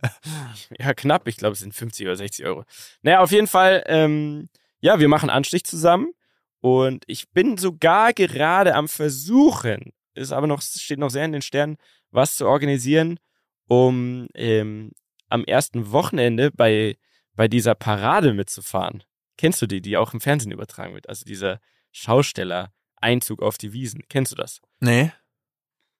ja, 0.78 0.94
knapp. 0.94 1.28
Ich 1.28 1.36
glaube, 1.36 1.52
es 1.52 1.60
sind 1.60 1.74
50 1.74 2.06
oder 2.06 2.16
60 2.16 2.44
Euro. 2.46 2.64
Naja, 3.02 3.20
auf 3.20 3.32
jeden 3.32 3.46
Fall, 3.46 3.82
ähm, 3.86 4.48
ja, 4.80 4.98
wir 4.98 5.08
machen 5.08 5.30
Anstich 5.30 5.64
zusammen. 5.64 6.12
Und 6.60 7.04
ich 7.06 7.30
bin 7.30 7.58
sogar 7.58 8.14
gerade 8.14 8.74
am 8.74 8.88
Versuchen, 8.88 9.92
ist 10.14 10.32
aber 10.32 10.46
noch, 10.46 10.62
steht 10.62 10.98
noch 10.98 11.10
sehr 11.10 11.24
in 11.24 11.32
den 11.32 11.42
Sternen, 11.42 11.76
was 12.10 12.36
zu 12.36 12.46
organisieren, 12.46 13.18
um 13.66 14.28
ähm, 14.34 14.92
am 15.28 15.44
ersten 15.44 15.90
Wochenende 15.92 16.50
bei, 16.50 16.96
bei 17.34 17.48
dieser 17.48 17.74
Parade 17.74 18.32
mitzufahren. 18.32 19.02
Kennst 19.36 19.60
du 19.62 19.66
die, 19.66 19.80
die 19.80 19.96
auch 19.96 20.14
im 20.14 20.20
Fernsehen 20.20 20.52
übertragen 20.52 20.94
wird? 20.94 21.08
Also 21.08 21.24
dieser 21.24 21.60
Schausteller-Einzug 21.92 23.42
auf 23.42 23.58
die 23.58 23.72
Wiesen. 23.72 24.02
Kennst 24.08 24.32
du 24.32 24.36
das? 24.36 24.60
Nee. 24.80 25.12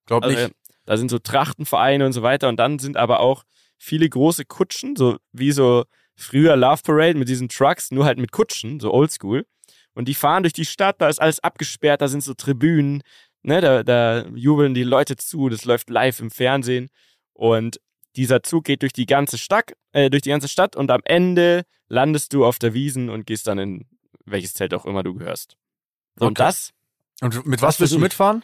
Glaub 0.06 0.22
Also, 0.24 0.38
nicht. 0.38 0.54
da 0.84 0.96
sind 0.96 1.10
so 1.10 1.18
Trachtenvereine 1.18 2.06
und 2.06 2.12
so 2.12 2.22
weiter. 2.22 2.48
Und 2.48 2.56
dann 2.56 2.78
sind 2.78 2.96
aber 2.96 3.20
auch 3.20 3.44
viele 3.76 4.08
große 4.08 4.44
Kutschen, 4.44 4.96
so 4.96 5.18
wie 5.32 5.52
so 5.52 5.84
früher 6.16 6.56
Love 6.56 6.82
Parade 6.84 7.18
mit 7.18 7.28
diesen 7.28 7.48
Trucks, 7.48 7.90
nur 7.90 8.04
halt 8.04 8.18
mit 8.18 8.32
Kutschen, 8.32 8.80
so 8.80 8.92
oldschool. 8.92 9.46
Und 9.94 10.06
die 10.06 10.14
fahren 10.14 10.42
durch 10.42 10.52
die 10.52 10.64
Stadt, 10.64 11.00
da 11.00 11.08
ist 11.08 11.20
alles 11.20 11.40
abgesperrt, 11.40 12.00
da 12.00 12.08
sind 12.08 12.22
so 12.22 12.34
Tribünen, 12.34 13.02
ne, 13.44 13.60
da, 13.60 13.82
da 13.82 14.26
jubeln 14.34 14.74
die 14.74 14.82
Leute 14.82 15.16
zu, 15.16 15.48
das 15.48 15.64
läuft 15.64 15.90
live 15.90 16.18
im 16.20 16.30
Fernsehen. 16.30 16.88
Und 17.32 17.80
dieser 18.16 18.42
Zug 18.42 18.64
geht 18.64 18.82
durch 18.82 18.92
die 18.92 19.06
ganze 19.06 19.38
Stadt, 19.38 19.72
äh, 19.92 20.10
durch 20.10 20.22
die 20.22 20.30
ganze 20.30 20.48
Stadt 20.48 20.76
und 20.76 20.90
am 20.90 21.00
Ende 21.04 21.64
landest 21.88 22.32
du 22.32 22.44
auf 22.44 22.58
der 22.58 22.74
Wiesen 22.74 23.10
und 23.10 23.26
gehst 23.26 23.46
dann 23.46 23.58
in 23.58 23.86
welches 24.24 24.54
Zelt 24.54 24.72
auch 24.74 24.86
immer 24.86 25.02
du 25.02 25.14
gehörst. 25.14 25.56
Und 26.18 26.38
Okay. 26.38 26.44
das 26.44 26.72
Und 27.20 27.46
mit 27.46 27.60
was 27.62 27.78
willst 27.80 27.92
du 27.94 27.98
mitfahren? 27.98 28.42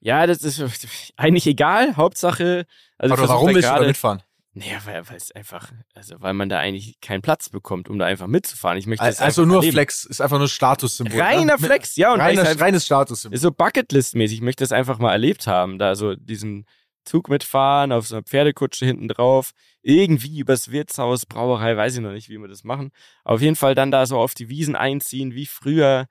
ja, 0.00 0.26
das 0.26 0.42
ist 0.42 0.60
eigentlich 1.16 1.46
egal. 1.46 1.96
Hauptsache, 1.96 2.66
also 2.98 3.16
versuch 3.16 3.34
warum 3.34 3.48
da 3.48 3.54
willst 3.54 3.68
du 3.70 3.74
da 3.74 3.86
mitfahren? 3.86 4.22
Naja, 4.54 4.80
weil 4.84 5.16
es 5.16 5.32
einfach, 5.32 5.72
also 5.94 6.16
weil 6.18 6.34
man 6.34 6.50
da 6.50 6.58
eigentlich 6.58 7.00
keinen 7.00 7.22
Platz 7.22 7.48
bekommt, 7.48 7.88
um 7.88 7.98
da 7.98 8.04
einfach 8.04 8.26
mitzufahren. 8.26 8.76
Ich 8.76 8.86
möchte 8.86 9.04
das 9.04 9.18
Also 9.18 9.42
einfach 9.42 9.48
nur 9.48 9.56
erleben. 9.62 9.72
Flex, 9.72 10.04
ist 10.04 10.20
einfach 10.20 10.38
nur 10.38 10.48
Statussymbol. 10.48 11.18
Reiner 11.18 11.56
ne? 11.56 11.58
Flex, 11.58 11.96
ja, 11.96 12.12
und 12.12 12.20
ich's 12.20 12.44
halt, 12.44 12.60
reines 12.60 12.84
Statussymbol. 12.84 13.34
ist 13.34 13.40
so 13.40 13.48
Bucketlist-mäßig. 13.48 14.34
Ich 14.34 14.40
möchte 14.42 14.62
das 14.62 14.72
einfach 14.72 14.98
mal 14.98 15.12
erlebt 15.12 15.46
haben, 15.46 15.78
da 15.78 15.94
so 15.94 16.14
diesen 16.16 16.66
Zug 17.04 17.30
mitfahren, 17.30 17.92
auf 17.92 18.06
so 18.06 18.16
einer 18.16 18.24
Pferdekutsche 18.24 18.84
hinten 18.84 19.08
drauf, 19.08 19.52
irgendwie 19.80 20.38
übers 20.38 20.70
Wirtshaus, 20.70 21.24
Brauerei, 21.24 21.76
weiß 21.76 21.94
ich 21.94 22.00
noch 22.00 22.12
nicht, 22.12 22.28
wie 22.28 22.38
wir 22.38 22.48
das 22.48 22.62
machen. 22.62 22.90
Auf 23.24 23.40
jeden 23.40 23.56
Fall 23.56 23.74
dann 23.74 23.90
da 23.90 24.04
so 24.04 24.18
auf 24.18 24.34
die 24.34 24.50
Wiesen 24.50 24.76
einziehen, 24.76 25.34
wie 25.34 25.46
früher, 25.46 26.06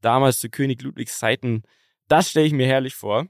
damals 0.00 0.38
zu 0.38 0.48
König 0.48 0.82
Ludwigs 0.82 1.18
Zeiten. 1.18 1.62
Das 2.08 2.30
stelle 2.30 2.46
ich 2.46 2.52
mir 2.52 2.66
herrlich 2.66 2.94
vor. 2.94 3.26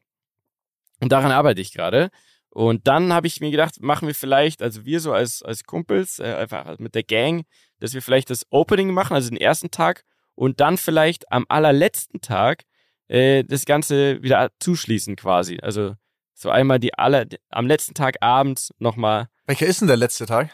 Und 1.01 1.11
daran 1.11 1.33
arbeite 1.33 1.61
ich 1.61 1.72
gerade. 1.72 2.11
Und 2.55 2.87
dann 2.87 3.15
habe 3.15 3.27
ich 3.27 3.41
mir 3.41 3.51
gedacht, 3.51 3.81
machen 3.81 4.07
wir 4.07 4.15
vielleicht, 4.15 4.61
also 4.61 4.85
wir 4.85 5.01
so 5.01 5.15
als, 5.15 5.43
als 5.43 5.65
Kumpels, 5.65 6.19
äh, 6.19 6.35
einfach 6.35 6.79
mit 6.79 6.95
der 6.95 7.03
Gang, 7.03 7.45
dass 7.81 7.95
wir 7.95 8.03
vielleicht 8.03 8.29
das 8.29 8.47
Opening 8.51 8.93
machen, 8.93 9.15
also 9.15 9.31
den 9.31 9.38
ersten 9.38 9.71
Tag, 9.71 10.05
und 10.35 10.61
dann 10.61 10.77
vielleicht 10.77 11.33
am 11.33 11.47
allerletzten 11.49 12.21
Tag 12.21 12.65
äh, 13.09 13.43
das 13.43 13.65
Ganze 13.65 14.23
wieder 14.23 14.51
zuschließen 14.61 15.17
quasi. 15.17 15.61
Also 15.62 15.95
so 16.35 16.51
einmal 16.51 16.79
die 16.79 16.93
aller, 16.93 17.25
am 17.49 17.67
letzten 17.67 17.95
Tag 17.95 18.17
abends 18.21 18.71
nochmal. 18.79 19.29
Welcher 19.47 19.67
ist 19.67 19.81
denn 19.81 19.88
der 19.88 19.97
letzte 19.97 20.27
Tag? 20.27 20.51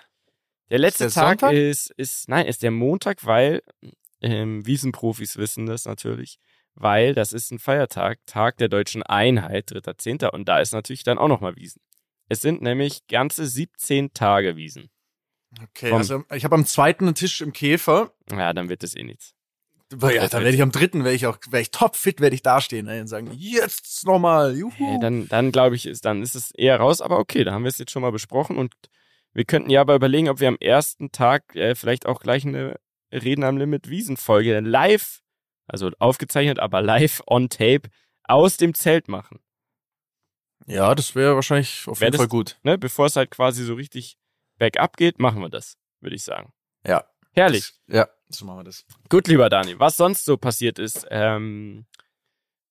Der 0.70 0.78
letzte 0.78 1.04
der 1.04 1.12
Tag 1.12 1.40
Sonntag? 1.40 1.52
ist, 1.52 1.90
ist, 1.96 2.28
nein, 2.28 2.46
ist 2.46 2.62
der 2.62 2.70
Montag, 2.70 3.24
weil 3.24 3.62
ähm, 4.20 4.64
Wiesenprofis 4.64 5.36
wissen 5.36 5.66
das 5.66 5.84
natürlich, 5.84 6.38
weil 6.78 7.14
das 7.14 7.32
ist 7.32 7.50
ein 7.50 7.58
Feiertag, 7.58 8.18
Tag 8.26 8.56
der 8.58 8.68
deutschen 8.68 9.02
Einheit, 9.02 9.70
3.10. 9.70 10.30
Und 10.30 10.48
da 10.48 10.60
ist 10.60 10.72
natürlich 10.72 11.02
dann 11.02 11.18
auch 11.18 11.28
nochmal 11.28 11.56
Wiesen. 11.56 11.82
Es 12.28 12.40
sind 12.40 12.62
nämlich 12.62 13.06
ganze 13.06 13.46
17 13.46 14.12
Tage 14.12 14.56
Wiesen. 14.56 14.90
Okay, 15.62 15.90
Komm. 15.90 15.98
also 15.98 16.24
ich 16.34 16.44
habe 16.44 16.54
am 16.54 16.66
zweiten 16.66 17.06
einen 17.06 17.14
Tisch 17.14 17.40
im 17.40 17.52
Käfer. 17.52 18.12
Ja, 18.30 18.52
dann 18.52 18.68
wird 18.68 18.82
das 18.82 18.94
eh 18.94 19.02
nichts. 19.02 19.34
Ja, 19.90 20.28
dann 20.28 20.44
werde 20.44 20.54
ich 20.54 20.60
am 20.60 20.70
dritten, 20.70 21.02
werde 21.02 21.16
ich 21.16 21.26
auch, 21.26 21.38
werde 21.48 21.62
ich 21.62 21.70
topfit, 21.70 22.20
werde 22.20 22.34
ich 22.34 22.42
dastehen 22.42 22.88
ey, 22.88 23.00
und 23.00 23.06
sagen, 23.06 23.30
jetzt 23.34 24.04
nochmal, 24.04 24.54
juhu. 24.54 24.70
Hey, 24.76 24.98
dann 25.00 25.28
dann 25.28 25.50
glaube 25.50 25.76
ich, 25.76 25.86
ist, 25.86 26.04
dann 26.04 26.22
ist 26.22 26.34
es 26.34 26.50
eher 26.50 26.78
raus, 26.78 27.00
aber 27.00 27.18
okay, 27.18 27.42
da 27.42 27.52
haben 27.52 27.64
wir 27.64 27.70
es 27.70 27.78
jetzt 27.78 27.90
schon 27.90 28.02
mal 28.02 28.12
besprochen 28.12 28.58
und 28.58 28.74
wir 29.32 29.46
könnten 29.46 29.70
ja 29.70 29.80
aber 29.80 29.94
überlegen, 29.94 30.28
ob 30.28 30.40
wir 30.40 30.48
am 30.48 30.58
ersten 30.60 31.10
Tag 31.10 31.56
äh, 31.56 31.74
vielleicht 31.74 32.04
auch 32.04 32.20
gleich 32.20 32.44
eine 32.44 32.78
Reden 33.10 33.44
am 33.44 33.56
Limit 33.56 33.88
Wiesenfolge 33.88 34.60
live, 34.60 35.22
also 35.68 35.90
aufgezeichnet, 35.98 36.58
aber 36.58 36.82
live 36.82 37.22
on 37.26 37.48
tape 37.48 37.82
aus 38.24 38.56
dem 38.56 38.74
Zelt 38.74 39.08
machen, 39.08 39.40
ja, 40.66 40.94
das 40.94 41.14
wäre 41.14 41.34
wahrscheinlich 41.34 41.86
auf 41.88 42.00
Wär 42.00 42.08
jeden 42.08 42.12
das- 42.12 42.20
Fall 42.20 42.28
gut. 42.28 42.58
ne? 42.62 42.76
Bevor 42.76 43.06
es 43.06 43.16
halt 43.16 43.30
quasi 43.30 43.64
so 43.64 43.72
richtig 43.74 44.18
bergab 44.58 44.96
geht, 44.98 45.18
machen 45.18 45.40
wir 45.40 45.48
das, 45.48 45.78
würde 46.00 46.14
ich 46.16 46.24
sagen. 46.24 46.52
Ja. 46.84 47.04
Herrlich. 47.32 47.72
Das, 47.86 47.96
ja, 47.96 48.08
so 48.28 48.44
machen 48.44 48.58
wir 48.58 48.64
das. 48.64 48.84
Gut, 49.08 49.28
lieber 49.28 49.48
Dani, 49.48 49.78
was 49.78 49.96
sonst 49.96 50.24
so 50.26 50.36
passiert 50.36 50.78
ist, 50.78 51.06
ähm, 51.10 51.86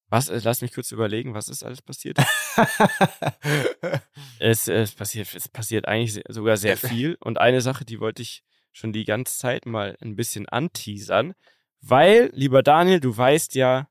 was, 0.09 0.29
äh, 0.29 0.39
lass 0.43 0.61
mich 0.61 0.73
kurz 0.73 0.91
überlegen, 0.91 1.33
was 1.33 1.49
ist 1.49 1.63
alles 1.63 1.81
passiert? 1.81 2.17
Es, 4.39 4.67
es, 4.67 4.93
passiert, 4.93 5.33
es 5.33 5.47
passiert 5.47 5.87
eigentlich 5.87 6.21
sogar 6.29 6.57
sehr 6.57 6.77
viel. 6.77 7.17
Und 7.19 7.39
eine 7.39 7.61
Sache, 7.61 7.85
die 7.85 7.99
wollte 7.99 8.21
ich 8.21 8.43
schon 8.71 8.93
die 8.93 9.05
ganze 9.05 9.37
Zeit 9.37 9.65
mal 9.65 9.97
ein 10.01 10.15
bisschen 10.15 10.47
anteasern. 10.47 11.33
Weil, 11.81 12.29
lieber 12.33 12.63
Daniel, 12.63 12.99
du 12.99 13.15
weißt 13.15 13.55
ja, 13.55 13.87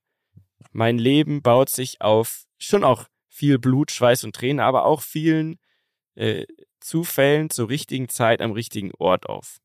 mein 0.72 0.98
Leben 0.98 1.42
baut 1.42 1.70
sich 1.70 2.00
auf 2.00 2.44
schon 2.58 2.84
auch 2.84 3.04
viel 3.28 3.58
Blut, 3.58 3.90
Schweiß 3.90 4.24
und 4.24 4.34
Tränen, 4.34 4.60
aber 4.60 4.84
auch 4.84 5.02
vielen 5.02 5.58
äh, 6.14 6.44
Zufällen 6.80 7.50
zur 7.50 7.68
richtigen 7.68 8.08
Zeit 8.08 8.40
am 8.40 8.52
richtigen 8.52 8.92
Ort 8.98 9.26
auf. 9.28 9.58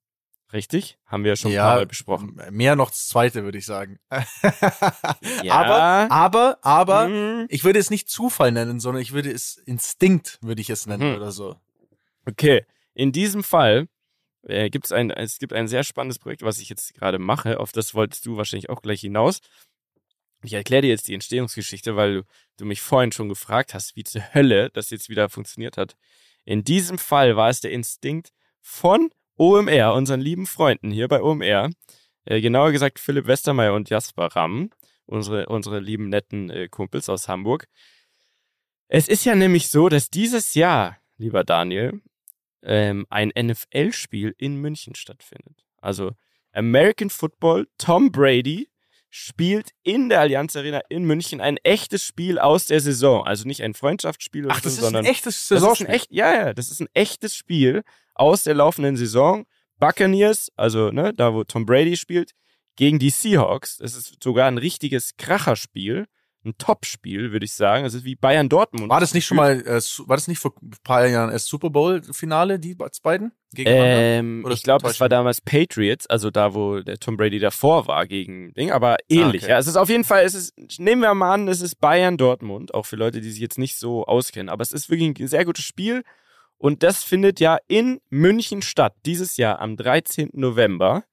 Richtig? 0.54 0.98
Haben 1.06 1.24
wir 1.24 1.32
ja 1.32 1.36
schon 1.38 1.52
ein 1.52 1.58
paar 1.58 1.76
Mal 1.76 1.86
besprochen. 1.86 2.38
Mehr 2.52 2.76
noch 2.76 2.90
das 2.90 3.08
zweite, 3.08 3.44
würde 3.44 3.58
ich 3.58 3.66
sagen. 3.66 4.00
Ja. 5.44 5.54
Aber, 5.54 6.12
aber, 6.12 6.58
aber, 6.62 7.08
Mhm. 7.08 7.46
ich 7.50 7.64
würde 7.64 7.80
es 7.80 7.90
nicht 7.90 8.10
Zufall 8.10 8.52
nennen, 8.52 8.80
sondern 8.80 9.02
ich 9.02 9.14
würde 9.14 9.32
es 9.32 9.56
Instinkt, 9.58 10.40
würde 10.42 10.62
ich 10.62 10.70
es 10.70 10.86
nennen 10.88 11.12
Mhm. 11.12 11.16
oder 11.16 11.32
so. 11.32 11.56
Okay, 12.28 12.66
in 12.94 13.12
diesem 13.12 13.44
Fall 13.44 13.88
äh, 14.44 14.70
gibt's 14.70 14.92
ein, 14.92 15.12
es 15.12 15.40
gibt 15.40 15.54
ein 15.54 15.68
sehr 15.68 15.84
spannendes 15.84 16.20
Projekt, 16.20 16.42
was 16.42 16.60
ich 16.60 16.70
jetzt 16.70 16.94
gerade 16.94 17.20
mache. 17.20 17.60
Auf 17.60 17.72
das 17.72 17.94
wolltest 17.94 18.26
du 18.26 18.38
wahrscheinlich 18.38 18.70
auch 18.70 18.82
gleich 18.82 19.02
hinaus. 19.02 19.40
Ich 20.44 20.54
erkläre 20.54 20.82
dir 20.82 20.90
jetzt 20.90 21.08
die 21.08 21.14
Entstehungsgeschichte, 21.14 21.96
weil 21.96 22.14
du, 22.14 22.24
du 22.58 22.66
mich 22.66 22.82
vorhin 22.82 23.12
schon 23.12 23.30
gefragt 23.30 23.74
hast, 23.74 23.96
wie 23.96 24.04
zur 24.04 24.34
Hölle 24.34 24.70
das 24.72 24.90
jetzt 24.90 25.10
wieder 25.10 25.30
funktioniert 25.30 25.78
hat. 25.78 25.96
In 26.46 26.64
diesem 26.64 26.98
Fall 26.98 27.36
war 27.36 27.50
es 27.50 27.62
der 27.62 27.72
Instinkt 27.72 28.32
von 28.60 29.12
OMR, 29.38 29.94
unseren 29.94 30.20
lieben 30.20 30.48
Freunden 30.48 30.92
hier 30.92 31.08
bei 31.08 31.22
OMR. 31.22 31.70
Äh, 32.26 32.42
genauer 32.42 32.72
gesagt 32.72 33.00
Philipp 33.00 33.28
Westermeier 33.28 33.74
und 33.74 33.90
Jasper 33.90 34.28
Ramm, 34.28 34.72
unsere, 35.06 35.48
unsere 35.48 35.80
lieben 35.80 36.10
netten 36.10 36.50
äh, 36.50 36.68
Kumpels 36.68 37.10
aus 37.10 37.28
Hamburg. 37.28 37.68
Es 38.88 39.08
ist 39.08 39.26
ja 39.26 39.36
nämlich 39.36 39.70
so, 39.70 39.90
dass 39.90 40.10
dieses 40.10 40.54
Jahr, 40.54 40.98
lieber 41.18 41.44
Daniel, 41.44 42.02
ähm, 42.64 43.06
ein 43.10 43.32
NFL-Spiel 43.38 44.36
in 44.38 44.56
München 44.58 44.96
stattfindet. 44.96 45.66
Also 45.78 46.12
American 46.54 47.10
Football, 47.10 47.68
Tom 47.78 48.12
Brady 48.12 48.70
spielt 49.10 49.72
in 49.84 50.10
der 50.10 50.22
Allianz 50.22 50.56
Arena 50.56 50.82
in 50.90 51.04
München 51.04 51.42
ein 51.42 51.58
echtes 51.58 52.02
Spiel 52.02 52.40
aus 52.40 52.68
der 52.68 52.80
Saison. 52.80 53.26
Also 53.26 53.46
nicht 53.46 53.62
ein 53.62 53.74
Freundschaftsspiel 53.74 54.46
oder 54.46 54.56
Ach, 54.56 54.62
das 54.62 54.76
so, 54.76 54.80
ist 54.80 54.84
sondern 54.86 55.06
ein 55.06 55.12
echtes 55.12 55.48
das 55.50 55.62
ist 55.62 55.82
ein 55.82 55.88
echt, 55.88 56.12
ja, 56.12 56.34
ja, 56.34 56.54
das 56.54 56.72
ist 56.72 56.80
ein 56.80 56.88
echtes 56.94 57.36
Spiel 57.36 57.84
aus 58.16 58.44
der 58.44 58.54
laufenden 58.54 58.96
Saison. 58.96 59.46
Buccaneers, 59.78 60.52
also 60.56 60.92
ne, 60.92 61.14
da 61.14 61.34
wo 61.34 61.44
Tom 61.44 61.66
Brady 61.66 61.98
spielt, 61.98 62.32
gegen 62.78 63.00
die 63.00 63.10
Seahawks. 63.10 63.78
Das 63.78 63.96
ist 63.96 64.24
sogar 64.24 64.48
ein 64.48 64.58
richtiges 64.58 65.18
Kracherspiel, 65.18 66.08
ein 66.44 66.58
Topspiel, 66.58 67.32
würde 67.32 67.46
ich 67.46 67.54
sagen. 67.54 67.84
Das 67.84 67.94
ist 67.94 68.04
wie 68.04 68.16
Bayern 68.16 68.50
Dortmund. 68.50 68.90
War 68.90 69.00
das 69.00 69.14
nicht 69.14 69.26
schon 69.26 69.38
mal, 69.38 69.62
äh, 69.62 69.80
war 70.08 70.18
das 70.18 70.28
nicht 70.28 70.40
vor 70.40 70.54
ein 70.62 70.72
paar 70.84 71.06
Jahren 71.06 71.30
erst 71.32 71.48
Super 71.48 71.70
Bowl-Finale, 71.70 72.58
die 72.60 72.74
be- 72.74 72.90
beiden? 73.04 73.32
Gegeneinander? 73.54 74.00
Ähm, 74.02 74.46
ich 74.50 74.64
glaube, 74.64 74.82
das 74.84 74.94
täuscht 74.94 75.02
war 75.02 75.10
damals 75.10 75.42
Patriots, 75.42 76.08
also 76.08 76.32
da, 76.32 76.54
wo 76.56 76.80
der 76.80 76.98
Tom 76.98 77.18
Brady 77.18 77.38
davor 77.40 77.86
war 77.88 78.08
gegen 78.08 78.54
Ding, 78.54 78.72
aber 78.72 78.96
ähnlich. 79.10 79.44
okay. 79.44 79.52
Ja, 79.52 79.60
es 79.60 79.68
ist 79.68 79.76
auf 79.76 79.90
jeden 79.90 80.04
Fall, 80.04 80.24
es 80.24 80.34
ist, 80.34 80.54
nehmen 80.80 81.02
wir 81.02 81.14
mal 81.14 81.34
an, 81.34 81.48
es 81.48 81.62
ist 81.62 81.76
Bayern 81.76 82.18
Dortmund, 82.18 82.74
auch 82.74 82.86
für 82.86 82.96
Leute, 82.96 83.22
die 83.22 83.30
sich 83.30 83.42
jetzt 83.42 83.58
nicht 83.60 83.78
so 83.78 84.06
auskennen, 84.06 84.50
aber 84.50 84.62
es 84.64 84.72
ist 84.72 84.90
wirklich 84.90 85.20
ein 85.20 85.28
sehr 85.28 85.46
gutes 85.46 85.66
Spiel 85.66 86.04
und 86.58 86.82
das 86.82 87.04
findet 87.04 87.40
ja 87.40 87.58
in 87.68 88.00
München 88.10 88.62
statt, 88.62 88.96
dieses 89.06 89.38
Jahr 89.38 89.60
am 89.60 89.78
13. 89.78 90.30
November. 90.34 91.04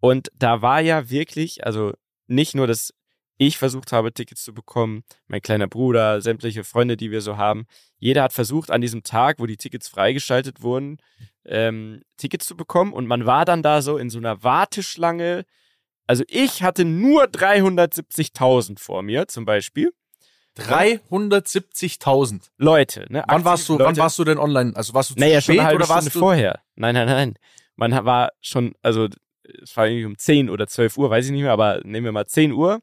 Und 0.00 0.28
da 0.34 0.62
war 0.62 0.80
ja 0.80 1.08
wirklich, 1.10 1.64
also 1.66 1.92
nicht 2.26 2.54
nur, 2.54 2.66
dass 2.66 2.92
ich 3.38 3.58
versucht 3.58 3.92
habe, 3.92 4.12
Tickets 4.12 4.42
zu 4.44 4.54
bekommen, 4.54 5.02
mein 5.28 5.42
kleiner 5.42 5.66
Bruder, 5.66 6.20
sämtliche 6.20 6.64
Freunde, 6.64 6.96
die 6.96 7.10
wir 7.10 7.20
so 7.20 7.36
haben. 7.36 7.66
Jeder 7.98 8.22
hat 8.22 8.32
versucht, 8.32 8.70
an 8.70 8.80
diesem 8.80 9.02
Tag, 9.02 9.38
wo 9.38 9.46
die 9.46 9.56
Tickets 9.56 9.88
freigeschaltet 9.88 10.62
wurden, 10.62 10.98
ähm, 11.44 12.02
Tickets 12.16 12.46
zu 12.46 12.56
bekommen. 12.56 12.92
Und 12.92 13.06
man 13.06 13.26
war 13.26 13.44
dann 13.44 13.62
da 13.62 13.82
so 13.82 13.98
in 13.98 14.10
so 14.10 14.18
einer 14.18 14.42
Warteschlange. 14.42 15.44
Also 16.06 16.24
ich 16.28 16.62
hatte 16.62 16.84
nur 16.84 17.24
370.000 17.24 18.78
vor 18.78 19.02
mir 19.02 19.28
zum 19.28 19.44
Beispiel. 19.44 19.92
370.000. 20.58 22.40
Leute, 22.58 23.06
ne? 23.10 23.24
Wann 23.28 23.44
warst 23.44 23.68
du, 23.68 23.74
Aktive 23.74 23.84
wann 23.86 23.92
Leute. 23.94 24.00
warst 24.00 24.18
du 24.18 24.24
denn 24.24 24.38
online? 24.38 24.72
Also 24.74 24.94
warst 24.94 25.10
du 25.10 25.14
zu 25.14 25.20
Naja, 25.20 25.40
schon 25.40 25.54
spät 25.54 25.58
eine 25.60 25.66
halbe 25.68 25.76
oder 25.76 25.84
Stunde 25.86 26.04
warst 26.04 26.14
du? 26.14 26.18
vorher. 26.18 26.60
Nein, 26.74 26.94
nein, 26.94 27.06
nein. 27.06 27.34
Man 27.76 27.92
war 28.04 28.30
schon, 28.40 28.74
also 28.82 29.08
es 29.62 29.76
war 29.76 29.86
irgendwie 29.86 30.06
um 30.06 30.16
10 30.18 30.48
oder 30.50 30.66
12 30.66 30.96
Uhr, 30.96 31.10
weiß 31.10 31.26
ich 31.26 31.32
nicht 31.32 31.42
mehr, 31.42 31.52
aber 31.52 31.80
nehmen 31.84 32.04
wir 32.06 32.12
mal 32.12 32.26
10 32.26 32.52
Uhr, 32.52 32.80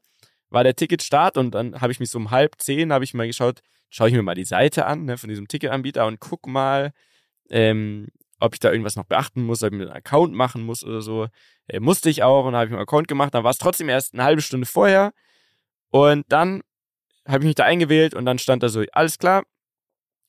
war 0.54 0.64
der 0.64 0.76
Ticketstart 0.76 1.36
und 1.36 1.50
dann 1.54 1.80
habe 1.80 1.92
ich 1.92 2.00
mich 2.00 2.10
so 2.10 2.18
um 2.18 2.30
halb 2.30 2.54
10, 2.58 2.92
habe 2.92 3.04
ich 3.04 3.12
mal 3.12 3.26
geschaut, 3.26 3.60
schaue 3.90 4.08
ich 4.08 4.14
mir 4.14 4.22
mal 4.22 4.34
die 4.34 4.44
Seite 4.44 4.86
an 4.86 5.04
ne, 5.04 5.18
von 5.18 5.28
diesem 5.28 5.48
Ticketanbieter 5.48 6.06
und 6.06 6.20
guck 6.20 6.46
mal, 6.46 6.92
ähm, 7.50 8.08
ob 8.40 8.54
ich 8.54 8.60
da 8.60 8.70
irgendwas 8.70 8.96
noch 8.96 9.04
beachten 9.04 9.44
muss, 9.44 9.62
ob 9.62 9.72
ich 9.72 9.78
mir 9.78 9.84
einen 9.84 9.96
Account 9.96 10.32
machen 10.32 10.62
muss 10.62 10.84
oder 10.84 11.02
so. 11.02 11.26
Äh, 11.66 11.80
musste 11.80 12.08
ich 12.08 12.22
auch 12.22 12.46
und 12.46 12.52
dann 12.52 12.60
habe 12.60 12.66
ich 12.66 12.70
mir 12.70 12.78
einen 12.78 12.84
Account 12.84 13.08
gemacht, 13.08 13.34
dann 13.34 13.44
war 13.44 13.50
es 13.50 13.58
trotzdem 13.58 13.88
erst 13.88 14.14
eine 14.14 14.24
halbe 14.24 14.42
Stunde 14.42 14.66
vorher 14.66 15.12
und 15.90 16.24
dann 16.28 16.62
habe 17.26 17.38
ich 17.40 17.46
mich 17.46 17.54
da 17.56 17.64
eingewählt 17.64 18.14
und 18.14 18.24
dann 18.24 18.38
stand 18.38 18.62
da 18.62 18.68
so, 18.68 18.84
alles 18.92 19.18
klar, 19.18 19.44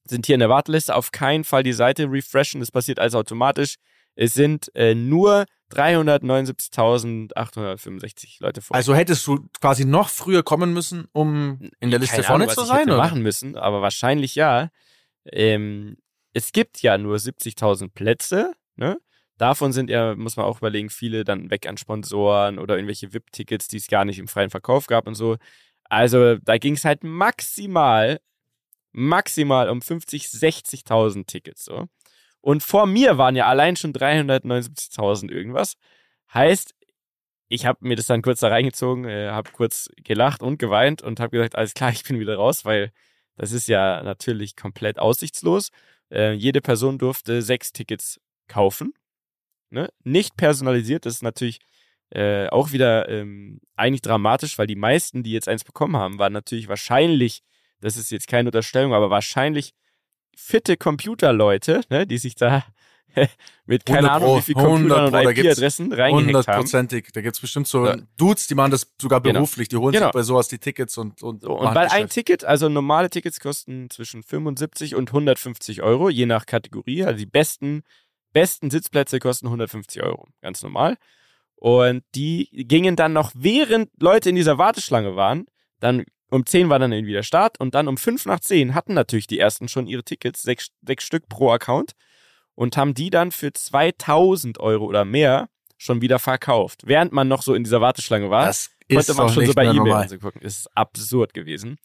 sind 0.05 0.25
hier 0.25 0.35
in 0.35 0.39
der 0.39 0.49
Warteliste, 0.49 0.95
auf 0.95 1.11
keinen 1.11 1.43
Fall 1.43 1.63
die 1.63 1.73
Seite 1.73 2.11
refreshen, 2.11 2.59
das 2.59 2.71
passiert 2.71 2.99
alles 2.99 3.15
automatisch. 3.15 3.75
Es 4.15 4.33
sind 4.33 4.73
äh, 4.75 4.95
nur 4.95 5.45
379.865 5.71 8.37
Leute 8.39 8.61
vor. 8.61 8.75
Also 8.75 8.93
hättest 8.93 9.25
du 9.25 9.47
quasi 9.59 9.85
noch 9.85 10.09
früher 10.09 10.43
kommen 10.43 10.73
müssen, 10.73 11.07
um 11.11 11.71
in 11.79 11.89
der 11.89 11.99
Liste 11.99 12.17
Keine 12.17 12.27
vorne 12.27 12.43
Ahnung, 12.45 12.55
zu 12.55 12.61
was 12.61 12.67
sein? 12.67 12.77
Ich 12.77 12.83
hätte 12.83 12.93
Oder? 12.93 13.03
machen 13.03 13.21
müssen, 13.21 13.57
aber 13.57 13.81
wahrscheinlich 13.81 14.35
ja. 14.35 14.69
Ähm, 15.31 15.97
es 16.33 16.51
gibt 16.51 16.81
ja 16.81 16.97
nur 16.97 17.17
70.000 17.17 17.89
Plätze, 17.93 18.53
ne? 18.75 18.97
Davon 19.37 19.73
sind 19.73 19.89
ja, 19.89 20.15
muss 20.15 20.37
man 20.37 20.45
auch 20.45 20.59
überlegen, 20.59 20.89
viele 20.89 21.25
dann 21.25 21.49
weg 21.49 21.67
an 21.67 21.77
Sponsoren 21.77 22.57
oder 22.57 22.75
irgendwelche 22.75 23.13
VIP-Tickets, 23.13 23.67
die 23.67 23.77
es 23.77 23.87
gar 23.87 24.05
nicht 24.05 24.17
im 24.17 24.29
freien 24.29 24.49
Verkauf 24.49 24.87
gab 24.87 25.07
und 25.07 25.15
so. 25.15 25.35
Also 25.89 26.37
da 26.37 26.57
ging 26.57 26.75
es 26.75 26.85
halt 26.85 27.03
maximal, 27.03 28.21
maximal 28.93 29.69
um 29.69 29.81
50, 29.81 30.27
60.000 30.27 31.27
Tickets 31.27 31.65
so. 31.65 31.89
Und 32.45 32.61
vor 32.61 32.85
mir 32.85 33.17
waren 33.17 33.35
ja 33.35 33.47
allein 33.47 33.75
schon 33.75 33.91
379.000 33.91 35.31
irgendwas. 35.31 35.77
Heißt, 36.31 36.75
ich 37.47 37.65
habe 37.65 37.79
mir 37.81 37.95
das 37.95 38.05
dann 38.05 38.21
kurz 38.21 38.39
da 38.39 38.49
reingezogen, 38.49 39.05
äh, 39.05 39.29
habe 39.29 39.49
kurz 39.51 39.89
gelacht 39.95 40.43
und 40.43 40.59
geweint 40.59 41.01
und 41.01 41.19
habe 41.19 41.31
gesagt, 41.31 41.55
alles 41.55 41.73
klar, 41.73 41.89
ich 41.91 42.03
bin 42.03 42.19
wieder 42.19 42.35
raus, 42.35 42.63
weil 42.63 42.91
das 43.35 43.51
ist 43.51 43.67
ja 43.67 44.03
natürlich 44.03 44.55
komplett 44.55 44.99
aussichtslos. 44.99 45.71
Äh, 46.11 46.33
jede 46.33 46.61
Person 46.61 46.99
durfte 46.99 47.41
sechs 47.41 47.73
Tickets 47.73 48.21
kaufen. 48.47 48.93
Ne? 49.71 49.89
Nicht 50.03 50.37
personalisiert, 50.37 51.07
das 51.07 51.15
ist 51.15 51.23
natürlich 51.23 51.57
äh, 52.11 52.47
auch 52.49 52.71
wieder 52.71 53.09
ähm, 53.09 53.59
eigentlich 53.75 54.03
dramatisch, 54.03 54.59
weil 54.59 54.67
die 54.67 54.75
meisten, 54.75 55.23
die 55.23 55.31
jetzt 55.31 55.47
eins 55.47 55.63
bekommen 55.63 55.97
haben, 55.97 56.19
waren 56.19 56.33
natürlich 56.33 56.67
wahrscheinlich, 56.67 57.41
das 57.81 57.97
ist 57.97 58.11
jetzt 58.11 58.27
keine 58.27 58.49
Unterstellung, 58.49 58.93
aber 58.93 59.09
wahrscheinlich 59.09 59.73
fitte 60.35 60.77
Computerleute, 60.77 61.81
ne, 61.89 62.05
die 62.05 62.17
sich 62.17 62.35
da 62.35 62.63
mit 63.65 63.85
keine 63.85 64.11
100 64.11 64.11
Ahnung 64.11 64.27
Pro, 64.27 64.37
wie 64.37 64.41
viel 64.41 64.57
100 64.57 64.79
Computern 64.81 65.05
Pro, 65.05 65.11
da 65.11 65.29
und 65.29 65.37
IP-Adressen 65.37 65.93
reingehackt 65.93 66.13
haben. 66.13 66.25
Hundertprozentig. 66.27 67.07
Da 67.13 67.21
gibt's 67.21 67.39
bestimmt 67.39 67.67
so 67.67 67.85
Ja. 67.85 67.97
Dudes, 68.17 68.47
die 68.47 68.55
machen 68.55 68.71
das 68.71 68.91
sogar 69.01 69.21
Genau. 69.21 69.35
beruflich. 69.39 69.69
Die 69.69 69.77
holen 69.77 69.93
Genau. 69.93 70.07
sich 70.07 70.13
bei 70.13 70.21
sowas 70.23 70.47
die 70.49 70.57
Tickets 70.59 70.97
und 70.97 71.23
und, 71.23 71.43
So, 71.43 71.57
und 71.57 71.73
weil 71.73 71.87
ein. 71.87 72.09
Ticket, 72.09 72.43
also 72.43 72.67
normale 72.69 73.09
Tickets 73.09 73.39
kosten 73.39 73.89
zwischen 73.89 74.21
75 74.21 74.95
und 74.95 75.11
150 75.13 75.81
Euro, 75.81 76.09
je 76.09 76.25
nach 76.25 76.45
Kategorie. 76.45 77.03
Also 77.05 77.17
die 77.19 77.25
besten, 77.25 77.83
besten 78.33 78.69
Sitzplätze 78.69 79.19
kosten 79.19 79.47
150 79.47 80.03
Euro, 80.03 80.27
ganz 80.41 80.61
normal. 80.61 80.97
Und 81.55 82.03
die 82.15 82.49
gingen 82.67 82.97
dann 82.97 83.13
noch, 83.13 83.31
während 83.33 83.89
Leute 84.01 84.29
in 84.29 84.35
dieser 84.35 84.57
Warteschlange 84.57 85.15
waren, 85.15 85.45
dann 85.79 86.03
um 86.29 86.45
10 86.45 86.69
war 86.69 86.79
dann 86.79 86.91
irgendwie 86.91 87.13
der 87.13 87.23
Start 87.23 87.59
und 87.59 87.75
dann 87.75 87.87
um 87.87 87.97
5 87.97 88.25
nach 88.25 88.39
10 88.39 88.73
hatten 88.73 88.93
natürlich 88.93 89.27
die 89.27 89.39
ersten 89.39 89.67
schon 89.67 89.87
ihre 89.87 90.03
Tickets, 90.03 90.41
sechs, 90.41 90.69
sechs 90.85 91.03
Stück 91.03 91.29
pro 91.29 91.51
Account 91.51 91.91
und 92.55 92.77
haben 92.77 92.93
die 92.93 93.09
dann 93.09 93.31
für 93.31 93.53
2000 93.53 94.59
Euro 94.59 94.85
oder 94.85 95.05
mehr 95.05 95.49
schon 95.77 96.01
wieder 96.01 96.19
verkauft, 96.19 96.83
während 96.85 97.11
man 97.11 97.27
noch 97.27 97.41
so 97.41 97.53
in 97.53 97.63
dieser 97.63 97.81
Warteschlange 97.81 98.29
war 98.29 98.47
das 98.47 98.75
konnte 98.89 99.11
ist 99.11 99.17
man 99.17 99.29
schon 99.29 99.45
so 99.45 99.53
bei 99.53 99.65
eBay 99.65 99.75
normal. 99.75 100.03
und 100.03 100.09
so 100.09 100.17
gucken. 100.19 100.41
Das 100.43 100.59
ist 100.59 100.77
absurd 100.77 101.33
gewesen. 101.33 101.77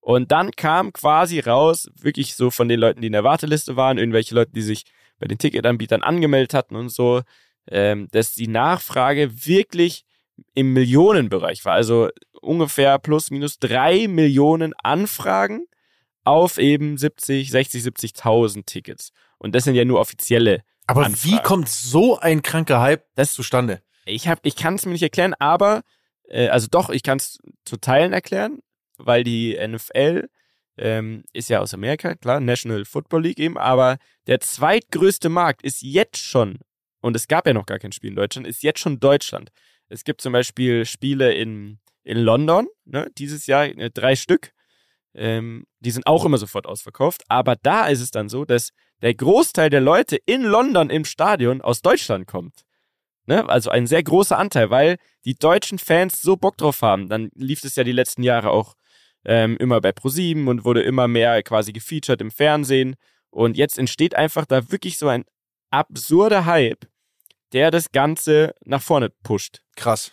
Und 0.00 0.32
dann 0.32 0.52
kam 0.52 0.92
quasi 0.92 1.40
raus, 1.40 1.88
wirklich 1.94 2.34
so 2.34 2.50
von 2.50 2.68
den 2.68 2.80
Leuten, 2.80 3.00
die 3.00 3.08
in 3.08 3.12
der 3.12 3.24
Warteliste 3.24 3.76
waren, 3.76 3.98
irgendwelche 3.98 4.34
Leute, 4.34 4.52
die 4.52 4.62
sich 4.62 4.84
bei 5.18 5.26
den 5.26 5.38
Ticketanbietern 5.38 6.02
angemeldet 6.02 6.54
hatten 6.54 6.76
und 6.76 6.88
so, 6.88 7.22
ähm, 7.70 8.08
dass 8.10 8.34
die 8.34 8.48
Nachfrage 8.48 9.46
wirklich 9.46 10.04
im 10.54 10.72
Millionenbereich 10.72 11.64
war. 11.64 11.74
Also 11.74 12.08
ungefähr 12.40 12.98
plus 12.98 13.30
minus 13.30 13.58
drei 13.58 14.08
Millionen 14.08 14.74
Anfragen 14.82 15.66
auf 16.24 16.58
eben 16.58 16.96
70, 16.98 17.50
60, 17.50 17.82
70.000 17.84 18.66
Tickets. 18.66 19.10
Und 19.38 19.54
das 19.54 19.64
sind 19.64 19.74
ja 19.74 19.84
nur 19.84 20.00
offizielle 20.00 20.62
Aber 20.86 21.04
Anfragen. 21.06 21.32
wie 21.38 21.42
kommt 21.42 21.68
so 21.68 22.18
ein 22.18 22.42
kranker 22.42 22.80
Hype 22.80 23.04
Das- 23.14 23.32
zustande? 23.32 23.82
ich 24.04 24.26
hab, 24.26 24.40
ich 24.44 24.56
kann 24.56 24.74
es 24.74 24.86
mir 24.86 24.92
nicht 24.92 25.02
erklären, 25.02 25.34
aber 25.38 25.82
äh, 26.28 26.48
also 26.48 26.66
doch, 26.70 26.88
ich 26.90 27.02
kann 27.02 27.18
es 27.18 27.38
zu 27.66 27.76
Teilen 27.76 28.12
erklären, 28.14 28.58
weil 28.96 29.22
die 29.22 29.54
NFL 29.56 30.28
ähm, 30.78 31.24
ist 31.32 31.50
ja 31.50 31.60
aus 31.60 31.74
Amerika, 31.74 32.14
klar, 32.14 32.40
National 32.40 32.84
Football 32.84 33.22
League 33.24 33.38
eben, 33.38 33.58
aber 33.58 33.98
der 34.26 34.40
zweitgrößte 34.40 35.28
Markt 35.28 35.62
ist 35.62 35.82
jetzt 35.82 36.18
schon, 36.18 36.58
und 37.00 37.16
es 37.16 37.28
gab 37.28 37.46
ja 37.46 37.52
noch 37.52 37.66
gar 37.66 37.78
kein 37.78 37.92
Spiel 37.92 38.10
in 38.10 38.16
Deutschland, 38.16 38.46
ist 38.46 38.62
jetzt 38.62 38.80
schon 38.80 38.98
Deutschland. 39.00 39.50
Es 39.88 40.04
gibt 40.04 40.20
zum 40.20 40.32
Beispiel 40.32 40.84
Spiele 40.86 41.32
in, 41.34 41.78
in 42.08 42.18
London, 42.18 42.66
ne, 42.84 43.10
dieses 43.18 43.46
Jahr 43.46 43.66
äh, 43.66 43.90
drei 43.90 44.16
Stück. 44.16 44.52
Ähm, 45.14 45.66
die 45.80 45.90
sind 45.90 46.06
auch 46.06 46.24
immer 46.24 46.38
sofort 46.38 46.66
ausverkauft, 46.66 47.22
aber 47.28 47.56
da 47.56 47.86
ist 47.86 48.00
es 48.00 48.10
dann 48.10 48.28
so, 48.28 48.44
dass 48.44 48.70
der 49.02 49.14
Großteil 49.14 49.70
der 49.70 49.80
Leute 49.80 50.16
in 50.26 50.42
London 50.42 50.90
im 50.90 51.04
Stadion 51.04 51.60
aus 51.60 51.82
Deutschland 51.82 52.26
kommt. 52.26 52.64
Ne? 53.26 53.48
Also 53.48 53.70
ein 53.70 53.86
sehr 53.86 54.02
großer 54.02 54.38
Anteil, 54.38 54.70
weil 54.70 54.96
die 55.24 55.34
deutschen 55.34 55.78
Fans 55.78 56.22
so 56.22 56.36
Bock 56.36 56.56
drauf 56.56 56.82
haben. 56.82 57.08
Dann 57.08 57.30
lief 57.34 57.62
es 57.62 57.76
ja 57.76 57.84
die 57.84 57.92
letzten 57.92 58.22
Jahre 58.22 58.50
auch 58.50 58.74
ähm, 59.24 59.56
immer 59.58 59.80
bei 59.80 59.92
ProSieben 59.92 60.48
und 60.48 60.64
wurde 60.64 60.82
immer 60.82 61.08
mehr 61.08 61.42
quasi 61.42 61.72
gefeatured 61.72 62.20
im 62.20 62.30
Fernsehen. 62.30 62.96
Und 63.30 63.56
jetzt 63.56 63.78
entsteht 63.78 64.14
einfach 64.14 64.46
da 64.46 64.70
wirklich 64.70 64.98
so 64.98 65.08
ein 65.08 65.24
absurder 65.70 66.46
Hype, 66.46 66.86
der 67.52 67.70
das 67.70 67.92
Ganze 67.92 68.54
nach 68.64 68.82
vorne 68.82 69.10
pusht. 69.22 69.60
Krass. 69.76 70.12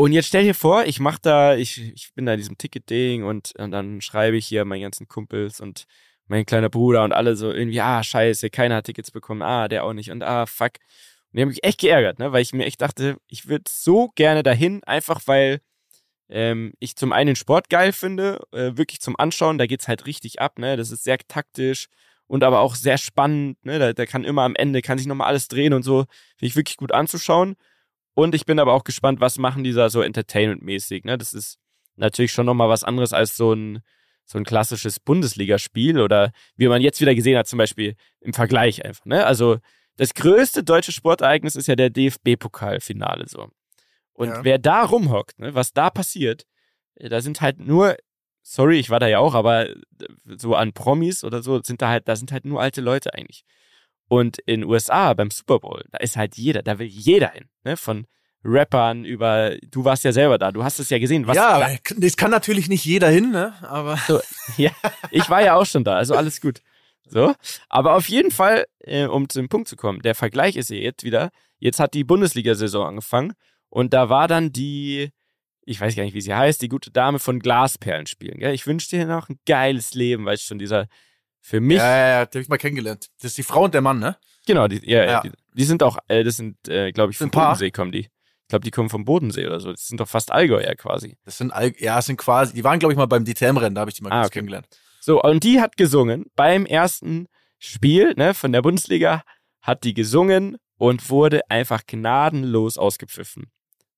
Und 0.00 0.12
jetzt 0.12 0.28
stell 0.28 0.44
dir 0.44 0.54
vor, 0.54 0.86
ich 0.86 0.98
mach 0.98 1.18
da, 1.18 1.56
ich, 1.56 1.78
ich 1.92 2.14
bin 2.14 2.24
da 2.24 2.32
in 2.32 2.38
diesem 2.38 2.56
Ticket-Ding 2.56 3.22
und, 3.22 3.52
und 3.58 3.70
dann 3.70 4.00
schreibe 4.00 4.38
ich 4.38 4.46
hier 4.46 4.64
meinen 4.64 4.80
ganzen 4.80 5.08
Kumpels 5.08 5.60
und 5.60 5.84
mein 6.26 6.46
kleiner 6.46 6.70
Bruder 6.70 7.04
und 7.04 7.12
alle 7.12 7.36
so 7.36 7.52
irgendwie, 7.52 7.82
ah, 7.82 8.02
scheiße, 8.02 8.48
keiner 8.48 8.76
hat 8.76 8.86
Tickets 8.86 9.10
bekommen, 9.10 9.42
ah, 9.42 9.68
der 9.68 9.84
auch 9.84 9.92
nicht 9.92 10.10
und 10.10 10.22
ah, 10.22 10.46
fuck. 10.46 10.78
Und 11.30 11.36
die 11.36 11.42
haben 11.42 11.48
mich 11.50 11.64
echt 11.64 11.80
geärgert, 11.80 12.18
ne, 12.18 12.32
weil 12.32 12.40
ich 12.40 12.54
mir 12.54 12.64
echt 12.64 12.80
dachte, 12.80 13.18
ich 13.26 13.46
würde 13.46 13.64
so 13.68 14.08
gerne 14.14 14.42
dahin, 14.42 14.82
einfach 14.84 15.20
weil 15.26 15.60
ähm, 16.30 16.72
ich 16.78 16.96
zum 16.96 17.12
einen 17.12 17.26
den 17.26 17.36
Sport 17.36 17.68
geil 17.68 17.92
finde, 17.92 18.40
äh, 18.52 18.78
wirklich 18.78 19.02
zum 19.02 19.18
Anschauen, 19.18 19.58
da 19.58 19.66
geht's 19.66 19.86
halt 19.86 20.06
richtig 20.06 20.40
ab, 20.40 20.58
ne, 20.58 20.78
das 20.78 20.90
ist 20.92 21.04
sehr 21.04 21.18
taktisch 21.18 21.88
und 22.26 22.42
aber 22.42 22.60
auch 22.60 22.74
sehr 22.74 22.96
spannend, 22.96 23.62
ne, 23.66 23.78
da, 23.78 23.92
da 23.92 24.06
kann 24.06 24.24
immer 24.24 24.44
am 24.44 24.56
Ende, 24.56 24.80
kann 24.80 24.96
sich 24.96 25.06
nochmal 25.06 25.26
alles 25.26 25.48
drehen 25.48 25.74
und 25.74 25.82
so, 25.82 26.06
finde 26.38 26.46
ich 26.46 26.56
wirklich 26.56 26.78
gut 26.78 26.92
anzuschauen. 26.92 27.56
Und 28.14 28.34
ich 28.34 28.44
bin 28.44 28.58
aber 28.58 28.72
auch 28.72 28.84
gespannt, 28.84 29.20
was 29.20 29.38
machen 29.38 29.64
die 29.64 29.72
da 29.72 29.88
so 29.88 30.02
entertainment-mäßig. 30.02 31.04
Ne? 31.04 31.16
Das 31.16 31.32
ist 31.32 31.58
natürlich 31.96 32.32
schon 32.32 32.46
nochmal 32.46 32.68
was 32.68 32.84
anderes 32.84 33.12
als 33.12 33.36
so 33.36 33.52
ein, 33.52 33.80
so 34.24 34.38
ein 34.38 34.44
klassisches 34.44 35.00
Bundesligaspiel 35.00 36.00
oder 36.00 36.32
wie 36.56 36.68
man 36.68 36.82
jetzt 36.82 37.00
wieder 37.00 37.14
gesehen 37.14 37.38
hat, 37.38 37.46
zum 37.46 37.58
Beispiel 37.58 37.94
im 38.20 38.32
Vergleich 38.32 38.84
einfach. 38.84 39.04
Ne? 39.04 39.24
Also 39.24 39.58
das 39.96 40.14
größte 40.14 40.64
deutsche 40.64 40.92
Sportereignis 40.92 41.56
ist 41.56 41.66
ja 41.66 41.76
der 41.76 41.90
DFB-Pokalfinale 41.90 43.28
so. 43.28 43.48
Und 44.12 44.28
Ja. 44.28 44.44
wer 44.44 44.58
da 44.58 44.84
rumhockt, 44.84 45.38
ne, 45.38 45.54
was 45.54 45.72
da 45.72 45.90
passiert, 45.90 46.44
äh, 46.96 47.08
da 47.08 47.20
sind 47.20 47.40
halt 47.40 47.58
nur, 47.60 47.96
sorry, 48.42 48.78
ich 48.78 48.90
war 48.90 49.00
da 49.00 49.08
ja 49.08 49.18
auch, 49.18 49.34
aber 49.34 49.68
äh, 49.68 49.74
so 50.36 50.54
an 50.54 50.72
Promis 50.72 51.24
oder 51.24 51.42
so, 51.42 51.60
sind 51.62 51.82
da 51.82 51.88
halt, 51.88 52.08
da 52.08 52.16
sind 52.16 52.32
halt 52.32 52.44
nur 52.44 52.60
alte 52.60 52.80
Leute 52.80 53.14
eigentlich. 53.14 53.44
Und 54.10 54.40
in 54.40 54.64
USA 54.64 55.14
beim 55.14 55.30
Super 55.30 55.60
Bowl, 55.60 55.84
da 55.92 55.98
ist 55.98 56.16
halt 56.16 56.36
jeder, 56.36 56.64
da 56.64 56.80
will 56.80 56.88
jeder 56.88 57.28
hin, 57.28 57.44
ne? 57.62 57.76
Von 57.76 58.08
Rappern 58.42 59.04
über, 59.04 59.56
du 59.70 59.84
warst 59.84 60.02
ja 60.02 60.10
selber 60.10 60.36
da, 60.36 60.50
du 60.50 60.64
hast 60.64 60.80
es 60.80 60.90
ja 60.90 60.98
gesehen. 60.98 61.28
Was 61.28 61.36
ja, 61.36 61.60
da, 61.60 61.76
das 61.96 62.16
kann 62.16 62.32
natürlich 62.32 62.68
nicht 62.68 62.84
jeder 62.84 63.08
hin, 63.08 63.30
ne? 63.30 63.54
Aber 63.62 63.96
ja, 64.56 64.72
ich 65.12 65.30
war 65.30 65.44
ja 65.44 65.54
auch 65.54 65.64
schon 65.64 65.84
da, 65.84 65.94
also 65.94 66.16
alles 66.16 66.40
gut. 66.40 66.60
So, 67.06 67.36
aber 67.68 67.94
auf 67.94 68.08
jeden 68.08 68.32
Fall, 68.32 68.64
äh, 68.80 69.06
um 69.06 69.28
zum 69.28 69.48
Punkt 69.48 69.68
zu 69.68 69.76
kommen, 69.76 70.02
der 70.02 70.16
Vergleich 70.16 70.56
ist 70.56 70.70
ja 70.70 70.76
jetzt 70.76 71.04
wieder, 71.04 71.30
jetzt 71.60 71.78
hat 71.78 71.94
die 71.94 72.02
Bundesliga-Saison 72.02 72.88
angefangen 72.88 73.34
und 73.68 73.94
da 73.94 74.08
war 74.08 74.26
dann 74.26 74.50
die, 74.50 75.10
ich 75.64 75.80
weiß 75.80 75.94
gar 75.94 76.02
nicht, 76.02 76.14
wie 76.14 76.20
sie 76.20 76.34
heißt, 76.34 76.60
die 76.62 76.68
gute 76.68 76.90
Dame 76.90 77.20
von 77.20 77.38
Glasperlen 77.38 78.08
spielen. 78.08 78.40
Gell? 78.40 78.54
Ich 78.54 78.66
wünsche 78.66 78.88
dir 78.88 79.06
noch 79.06 79.28
ein 79.28 79.38
geiles 79.46 79.94
Leben, 79.94 80.24
weil 80.24 80.36
schon 80.38 80.58
dieser, 80.58 80.88
für 81.40 81.60
mich, 81.60 81.78
ja, 81.78 81.84
ja, 81.96 82.08
ja, 82.20 82.26
die 82.26 82.38
hab 82.38 82.42
ich 82.42 82.48
mal 82.48 82.58
kennengelernt. 82.58 83.08
Das 83.20 83.32
ist 83.32 83.38
die 83.38 83.42
Frau 83.42 83.64
und 83.64 83.74
der 83.74 83.80
Mann, 83.80 83.98
ne? 83.98 84.16
genau, 84.46 84.68
die, 84.68 84.80
ja, 84.88 85.04
Ja. 85.04 85.20
Die, 85.22 85.30
die 85.54 85.64
sind 85.64 85.82
auch, 85.82 85.98
äh, 86.08 86.22
das 86.24 86.36
sind, 86.36 86.56
äh, 86.68 86.92
glaube 86.92 87.12
ich, 87.12 87.18
Paar? 87.18 87.28
Bodensee 87.30 87.70
kommen 87.70 87.92
die. 87.92 88.00
Ich 88.06 88.48
glaube, 88.48 88.64
die 88.64 88.70
kommen 88.70 88.88
vom 88.90 89.04
Bodensee 89.04 89.46
oder 89.46 89.60
so. 89.60 89.70
Das 89.70 89.86
sind 89.86 90.00
doch 90.00 90.08
fast 90.08 90.32
Allgäuer 90.32 90.74
quasi. 90.74 91.16
Das 91.24 91.38
sind, 91.38 91.52
All 91.52 91.72
ja, 91.78 91.96
das 91.96 92.06
sind 92.06 92.16
quasi, 92.16 92.52
die 92.54 92.64
waren, 92.64 92.78
glaube 92.78 92.92
ich, 92.92 92.98
mal 92.98 93.06
beim 93.06 93.24
DTM-Rennen, 93.24 93.74
da 93.74 93.82
habe 93.82 93.90
ich 93.90 93.96
die 93.96 94.02
mal 94.02 94.10
Ah, 94.12 94.22
okay. 94.22 94.30
kennengelernt. 94.30 94.66
So, 95.00 95.22
und 95.22 95.44
die 95.44 95.60
hat 95.60 95.76
gesungen 95.76 96.26
beim 96.34 96.66
ersten 96.66 97.26
Spiel 97.58 98.12
ne, 98.16 98.34
von 98.34 98.52
der 98.52 98.62
Bundesliga, 98.62 99.22
hat 99.62 99.84
die 99.84 99.94
gesungen 99.94 100.56
und 100.78 101.10
wurde 101.10 101.48
einfach 101.50 101.82
gnadenlos 101.86 102.76
ausgepfiffen, 102.76 103.50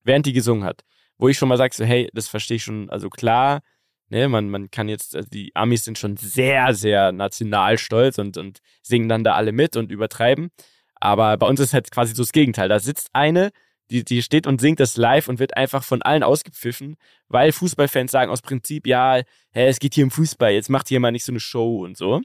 während 0.03 0.25
die 0.25 0.33
gesungen 0.33 0.63
hat. 0.63 0.81
Wo 1.17 1.29
ich 1.29 1.37
schon 1.37 1.49
mal 1.49 1.57
sage, 1.57 1.73
so, 1.75 1.83
hey, 1.85 2.09
das 2.13 2.27
verstehe 2.27 2.57
ich 2.57 2.63
schon, 2.63 2.89
also 2.89 3.09
klar, 3.09 3.61
ne, 4.09 4.27
man, 4.29 4.49
man 4.49 4.71
kann 4.71 4.89
jetzt, 4.89 5.15
also 5.15 5.27
die 5.29 5.55
Amis 5.55 5.85
sind 5.85 5.97
schon 5.97 6.17
sehr, 6.17 6.73
sehr 6.73 7.11
national 7.11 7.77
stolz 7.77 8.17
und, 8.17 8.37
und 8.37 8.59
singen 8.81 9.09
dann 9.09 9.23
da 9.23 9.33
alle 9.33 9.51
mit 9.51 9.75
und 9.75 9.91
übertreiben. 9.91 10.49
Aber 10.95 11.37
bei 11.37 11.47
uns 11.47 11.59
ist 11.59 11.73
halt 11.73 11.91
quasi 11.91 12.15
so 12.15 12.23
das 12.23 12.31
Gegenteil. 12.31 12.69
Da 12.69 12.79
sitzt 12.79 13.09
eine, 13.13 13.51
die, 13.89 14.03
die 14.03 14.21
steht 14.21 14.47
und 14.47 14.61
singt 14.61 14.79
das 14.79 14.97
live 14.97 15.27
und 15.27 15.39
wird 15.39 15.57
einfach 15.57 15.83
von 15.83 16.01
allen 16.01 16.23
ausgepfiffen, 16.23 16.95
weil 17.27 17.51
Fußballfans 17.51 18.11
sagen 18.11 18.31
aus 18.31 18.41
Prinzip, 18.41 18.87
ja, 18.87 19.21
hä, 19.51 19.67
es 19.67 19.79
geht 19.79 19.93
hier 19.95 20.05
um 20.05 20.11
Fußball, 20.11 20.51
jetzt 20.51 20.69
macht 20.69 20.87
hier 20.87 20.99
mal 20.99 21.11
nicht 21.11 21.25
so 21.25 21.31
eine 21.31 21.39
Show 21.39 21.83
und 21.83 21.97
so. 21.97 22.21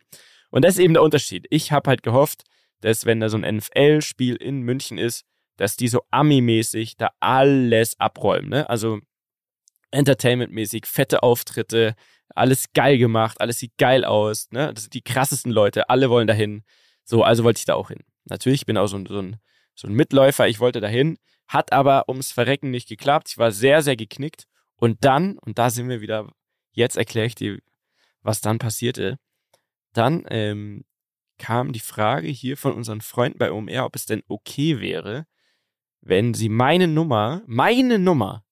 Und 0.50 0.64
das 0.64 0.74
ist 0.74 0.80
eben 0.80 0.94
der 0.94 1.02
Unterschied. 1.02 1.46
Ich 1.50 1.72
habe 1.72 1.90
halt 1.90 2.02
gehofft, 2.02 2.44
dass 2.80 3.04
wenn 3.04 3.20
da 3.20 3.28
so 3.28 3.36
ein 3.36 3.56
NFL-Spiel 3.56 4.36
in 4.36 4.60
München 4.60 4.98
ist, 4.98 5.24
dass 5.56 5.76
die 5.76 5.88
so 5.88 6.02
Ami-mäßig 6.10 6.96
da 6.96 7.10
alles 7.20 7.98
abräumen, 7.98 8.48
ne? 8.48 8.70
Also 8.70 9.00
Entertainment-mäßig, 9.90 10.86
fette 10.86 11.22
Auftritte, 11.22 11.94
alles 12.34 12.72
geil 12.72 12.98
gemacht, 12.98 13.40
alles 13.40 13.58
sieht 13.58 13.76
geil 13.78 14.04
aus, 14.04 14.48
ne? 14.50 14.72
Das 14.74 14.84
sind 14.84 14.94
die 14.94 15.02
krassesten 15.02 15.50
Leute, 15.52 15.88
alle 15.88 16.10
wollen 16.10 16.26
dahin. 16.26 16.64
So, 17.04 17.22
also 17.22 17.44
wollte 17.44 17.58
ich 17.58 17.64
da 17.64 17.74
auch 17.74 17.88
hin. 17.88 18.04
Natürlich, 18.24 18.62
ich 18.62 18.66
bin 18.66 18.76
auch 18.76 18.86
so 18.86 18.96
ein, 18.96 19.06
so 19.06 19.20
ein, 19.20 19.36
so 19.74 19.88
ein 19.88 19.94
Mitläufer, 19.94 20.46
ich 20.48 20.60
wollte 20.60 20.80
dahin, 20.80 21.18
hat 21.46 21.72
aber 21.72 22.08
ums 22.08 22.32
Verrecken 22.32 22.70
nicht 22.70 22.88
geklappt. 22.88 23.28
Ich 23.30 23.38
war 23.38 23.50
sehr, 23.50 23.82
sehr 23.82 23.96
geknickt. 23.96 24.44
Und 24.76 25.04
dann, 25.04 25.38
und 25.38 25.58
da 25.58 25.70
sind 25.70 25.88
wir 25.88 26.00
wieder, 26.00 26.30
jetzt 26.72 26.96
erkläre 26.96 27.26
ich 27.26 27.34
dir, 27.34 27.58
was 28.20 28.40
dann 28.40 28.58
passierte. 28.58 29.18
Dann 29.94 30.24
ähm, 30.28 30.84
kam 31.38 31.72
die 31.72 31.80
Frage 31.80 32.28
hier 32.28 32.56
von 32.56 32.74
unseren 32.74 33.00
Freunden 33.00 33.38
bei 33.38 33.50
OMR, 33.50 33.86
ob 33.86 33.96
es 33.96 34.04
denn 34.06 34.22
okay 34.28 34.80
wäre, 34.80 35.26
wenn 36.00 36.34
sie 36.34 36.48
meine 36.48 36.86
Nummer, 36.86 37.42
meine 37.46 37.98
Nummer 37.98 38.44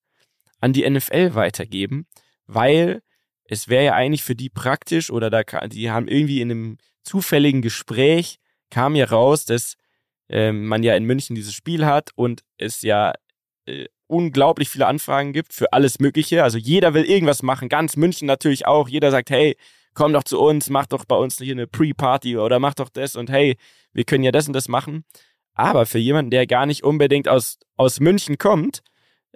an 0.59 0.73
die 0.73 0.89
NFL 0.89 1.35
weitergeben, 1.35 2.07
weil 2.45 3.01
es 3.45 3.67
wäre 3.67 3.85
ja 3.85 3.93
eigentlich 3.93 4.23
für 4.23 4.35
die 4.35 4.49
praktisch 4.49 5.11
oder 5.11 5.29
da 5.29 5.43
die 5.67 5.89
haben 5.91 6.07
irgendwie 6.07 6.41
in 6.41 6.51
einem 6.51 6.77
zufälligen 7.03 7.61
Gespräch 7.61 8.39
kam 8.69 8.95
ja 8.95 9.05
raus, 9.05 9.45
dass 9.45 9.75
ähm, 10.29 10.65
man 10.67 10.83
ja 10.83 10.95
in 10.95 11.05
München 11.05 11.35
dieses 11.35 11.53
Spiel 11.53 11.85
hat 11.85 12.09
und 12.15 12.43
es 12.57 12.81
ja 12.81 13.13
äh, 13.65 13.85
unglaublich 14.07 14.69
viele 14.69 14.87
Anfragen 14.87 15.33
gibt 15.33 15.53
für 15.53 15.73
alles 15.73 15.99
Mögliche. 15.99 16.43
Also 16.43 16.57
jeder 16.57 16.93
will 16.93 17.05
irgendwas 17.05 17.43
machen, 17.43 17.69
ganz 17.69 17.95
München 17.95 18.25
natürlich 18.25 18.65
auch. 18.65 18.89
Jeder 18.89 19.11
sagt, 19.11 19.29
hey, 19.29 19.55
komm 19.93 20.13
doch 20.13 20.23
zu 20.23 20.39
uns, 20.39 20.69
mach 20.69 20.85
doch 20.85 21.05
bei 21.05 21.15
uns 21.15 21.37
hier 21.37 21.53
eine 21.53 21.67
Pre-Party 21.67 22.37
oder 22.37 22.59
mach 22.59 22.73
doch 22.73 22.89
das 22.89 23.15
und 23.15 23.29
hey, 23.29 23.57
wir 23.93 24.03
können 24.03 24.23
ja 24.23 24.31
das 24.31 24.47
und 24.47 24.53
das 24.53 24.67
machen. 24.67 25.05
Aber 25.53 25.85
für 25.85 25.97
jemanden, 25.97 26.31
der 26.31 26.45
gar 26.45 26.65
nicht 26.65 26.83
unbedingt 26.83 27.27
aus, 27.27 27.57
aus 27.77 27.99
München 27.99 28.37
kommt, 28.37 28.81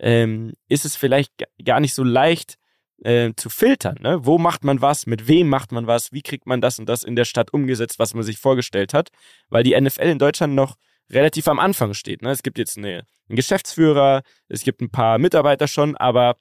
ähm, 0.02 0.54
ist 0.68 0.84
es 0.84 0.96
vielleicht 0.96 1.38
ga- 1.38 1.46
gar 1.64 1.80
nicht 1.80 1.94
so 1.94 2.04
leicht 2.04 2.58
äh, 3.04 3.34
zu 3.36 3.50
filtern. 3.50 3.98
Ne? 4.02 4.26
Wo 4.26 4.38
macht 4.38 4.64
man 4.64 4.82
was? 4.82 5.06
Mit 5.06 5.28
wem 5.28 5.48
macht 5.48 5.72
man 5.72 5.88
was? 5.88 6.12
Wie 6.12 6.24
kriegt 6.24 6.48
man 6.48 6.60
das 6.60 6.80
und 6.80 6.88
das 6.90 7.04
in 7.04 7.16
der 7.16 7.26
Stadt 7.26 7.54
umgesetzt, 7.54 8.00
was 8.00 8.14
man 8.14 8.24
sich 8.24 8.38
vorgestellt 8.40 8.94
hat? 8.94 9.10
Weil 9.50 9.64
die 9.64 9.80
NFL 9.80 10.04
in 10.08 10.20
Deutschland 10.20 10.56
noch 10.56 10.76
relativ 11.10 11.48
am 11.48 11.60
Anfang 11.60 11.94
steht. 11.94 12.22
Ne? 12.24 12.32
Es 12.32 12.42
gibt 12.42 12.58
jetzt 12.58 12.78
eine, 12.78 13.06
einen 13.30 13.36
Geschäftsführer, 13.36 14.24
es 14.48 14.64
gibt 14.64 14.82
ein 14.82 14.90
paar 14.90 15.20
Mitarbeiter 15.20 15.68
schon, 15.68 15.96
aber 15.98 16.38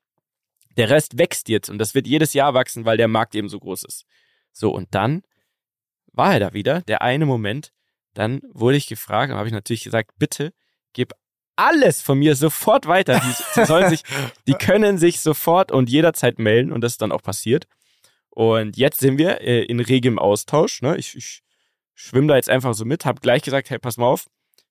der 0.76 0.88
Rest 0.88 1.18
wächst 1.18 1.48
jetzt 1.48 1.68
und 1.68 1.78
das 1.78 1.94
wird 1.94 2.06
jedes 2.06 2.32
Jahr 2.32 2.54
wachsen, 2.54 2.84
weil 2.84 2.96
der 2.96 3.08
Markt 3.08 3.34
eben 3.34 3.48
so 3.48 3.58
groß 3.58 3.84
ist. 3.84 4.04
So, 4.52 4.70
und 4.70 4.94
dann 4.94 5.22
war 6.12 6.34
er 6.34 6.40
da 6.40 6.52
wieder, 6.54 6.80
der 6.82 7.02
eine 7.02 7.26
Moment, 7.26 7.72
dann 8.14 8.40
wurde 8.52 8.76
ich 8.76 8.86
gefragt 8.86 9.32
habe 9.32 9.46
ich 9.46 9.52
natürlich 9.52 9.84
gesagt, 9.84 10.12
bitte 10.18 10.52
gib 10.92 11.12
alles 11.60 12.00
von 12.00 12.18
mir 12.18 12.36
sofort 12.36 12.86
weiter. 12.86 13.20
Die, 13.20 13.60
die 13.60 13.66
sollen 13.66 13.90
sich, 13.90 14.02
die 14.46 14.54
können 14.54 14.96
sich 14.98 15.20
sofort 15.20 15.70
und 15.70 15.90
jederzeit 15.90 16.38
melden 16.38 16.72
und 16.72 16.80
das 16.80 16.92
ist 16.92 17.02
dann 17.02 17.12
auch 17.12 17.22
passiert. 17.22 17.66
Und 18.30 18.76
jetzt 18.76 19.00
sind 19.00 19.18
wir 19.18 19.40
äh, 19.42 19.64
in 19.64 19.80
regem 19.80 20.18
Austausch. 20.18 20.80
Ne? 20.80 20.96
Ich, 20.96 21.14
ich 21.16 21.42
schwimme 21.94 22.28
da 22.28 22.36
jetzt 22.36 22.48
einfach 22.48 22.74
so 22.74 22.84
mit, 22.84 23.04
habe 23.04 23.20
gleich 23.20 23.42
gesagt, 23.42 23.68
hey, 23.68 23.78
pass 23.78 23.98
mal 23.98 24.06
auf, 24.06 24.26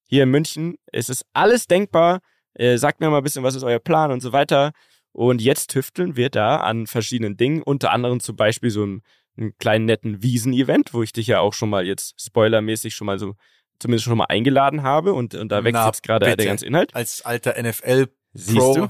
hier 0.05 0.23
in 0.23 0.31
München, 0.31 0.77
es 0.91 1.09
ist 1.09 1.25
alles 1.33 1.67
denkbar. 1.67 2.21
Äh, 2.55 2.77
sagt 2.77 2.99
mir 2.99 3.09
mal 3.09 3.17
ein 3.17 3.23
bisschen, 3.23 3.43
was 3.43 3.55
ist 3.55 3.63
euer 3.63 3.79
Plan 3.79 4.11
und 4.11 4.21
so 4.21 4.33
weiter. 4.33 4.71
Und 5.11 5.41
jetzt 5.41 5.69
tüfteln 5.69 6.15
wir 6.15 6.29
da 6.29 6.57
an 6.57 6.87
verschiedenen 6.87 7.37
Dingen, 7.37 7.61
unter 7.61 7.91
anderem 7.91 8.19
zum 8.19 8.35
Beispiel 8.35 8.71
so 8.71 8.83
einen, 8.83 9.03
einen 9.37 9.55
kleinen 9.59 9.85
netten 9.85 10.23
Wiesen-Event, 10.23 10.93
wo 10.93 11.03
ich 11.03 11.13
dich 11.13 11.27
ja 11.27 11.39
auch 11.39 11.53
schon 11.53 11.69
mal 11.69 11.85
jetzt 11.85 12.19
spoilermäßig 12.19 12.95
schon 12.95 13.05
mal 13.05 13.19
so, 13.19 13.35
zumindest 13.79 14.05
schon 14.05 14.17
mal 14.17 14.25
eingeladen 14.25 14.83
habe 14.83 15.13
und, 15.13 15.35
und 15.35 15.49
da 15.49 15.63
wächst 15.63 15.85
jetzt 15.85 16.03
gerade 16.03 16.25
der 16.25 16.35
bitte. 16.35 16.47
ganze 16.47 16.65
Inhalt. 16.65 16.95
Als 16.95 17.23
alter 17.25 17.55
NFL 17.61 18.07
Siehst 18.33 18.57
Pro. 18.57 18.73
du? 18.75 18.87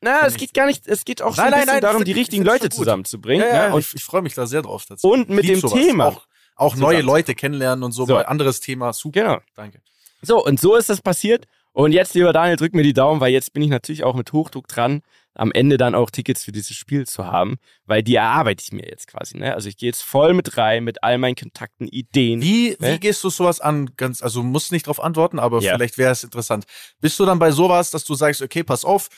Na, 0.00 0.26
es 0.26 0.36
geht 0.36 0.54
gar 0.54 0.66
nicht, 0.66 0.86
es 0.88 1.04
geht 1.04 1.20
auch 1.22 1.34
so 1.34 1.42
Nein, 1.42 1.52
ein 1.52 1.58
nein, 1.60 1.66
nein, 1.68 1.80
darum, 1.82 2.04
die 2.04 2.12
ich- 2.12 2.16
richtigen 2.16 2.42
Leute 2.44 2.70
zusammenzubringen. 2.70 3.46
Ja, 3.46 3.54
ja, 3.54 3.68
ne? 3.68 3.74
und, 3.74 3.80
ich, 3.80 3.94
ich 3.94 4.02
freue 4.02 4.22
mich 4.22 4.34
da 4.34 4.46
sehr 4.46 4.62
drauf. 4.62 4.86
tatsächlich. 4.86 5.12
und 5.20 5.28
mit 5.28 5.46
dem 5.48 5.60
sowas. 5.60 5.74
Thema. 5.78 6.06
Auch, 6.06 6.26
auch 6.56 6.76
neue 6.76 7.02
Leute 7.02 7.34
kennenlernen 7.34 7.82
und 7.84 7.92
so, 7.92 8.06
So. 8.06 8.16
anderes 8.16 8.60
Thema. 8.60 8.92
Super. 8.92 9.20
Genau. 9.20 9.38
Danke. 9.54 9.80
So, 10.22 10.42
und 10.44 10.58
so 10.58 10.74
ist 10.76 10.88
das 10.90 11.00
passiert. 11.02 11.46
Und 11.72 11.92
jetzt, 11.92 12.14
lieber 12.14 12.32
Daniel, 12.32 12.56
drück 12.56 12.74
mir 12.74 12.82
die 12.82 12.92
Daumen, 12.94 13.20
weil 13.20 13.32
jetzt 13.32 13.52
bin 13.52 13.62
ich 13.62 13.68
natürlich 13.70 14.02
auch 14.04 14.14
mit 14.14 14.32
Hochdruck 14.32 14.66
dran, 14.68 15.02
am 15.34 15.52
Ende 15.52 15.76
dann 15.76 15.94
auch 15.94 16.10
Tickets 16.10 16.44
für 16.44 16.52
dieses 16.52 16.76
Spiel 16.76 17.06
zu 17.06 17.26
haben, 17.26 17.58
weil 17.86 18.02
die 18.02 18.16
erarbeite 18.16 18.62
ich 18.64 18.72
mir 18.72 18.86
jetzt 18.88 19.06
quasi. 19.06 19.38
Ne? 19.38 19.54
Also 19.54 19.68
ich 19.68 19.76
gehe 19.76 19.88
jetzt 19.88 20.02
voll 20.02 20.34
mit 20.34 20.56
rein, 20.56 20.82
mit 20.84 21.02
all 21.04 21.18
meinen 21.18 21.36
Kontakten, 21.36 21.86
Ideen. 21.86 22.42
Wie, 22.42 22.70
Ne? 22.70 22.94
wie 22.94 22.98
gehst 22.98 23.22
du 23.22 23.30
sowas 23.30 23.60
an? 23.60 23.90
Ganz, 23.96 24.22
also 24.22 24.42
musst 24.42 24.72
nicht 24.72 24.86
drauf 24.88 25.00
antworten, 25.00 25.38
aber 25.38 25.60
Ja. 25.60 25.74
vielleicht 25.74 25.98
wäre 25.98 26.12
es 26.12 26.24
interessant. 26.24 26.64
Bist 27.00 27.18
du 27.20 27.24
dann 27.26 27.38
bei 27.38 27.52
sowas, 27.52 27.90
dass 27.90 28.04
du 28.04 28.14
sagst, 28.14 28.42
okay, 28.42 28.64
pass 28.64 28.84
auf, 28.84 29.08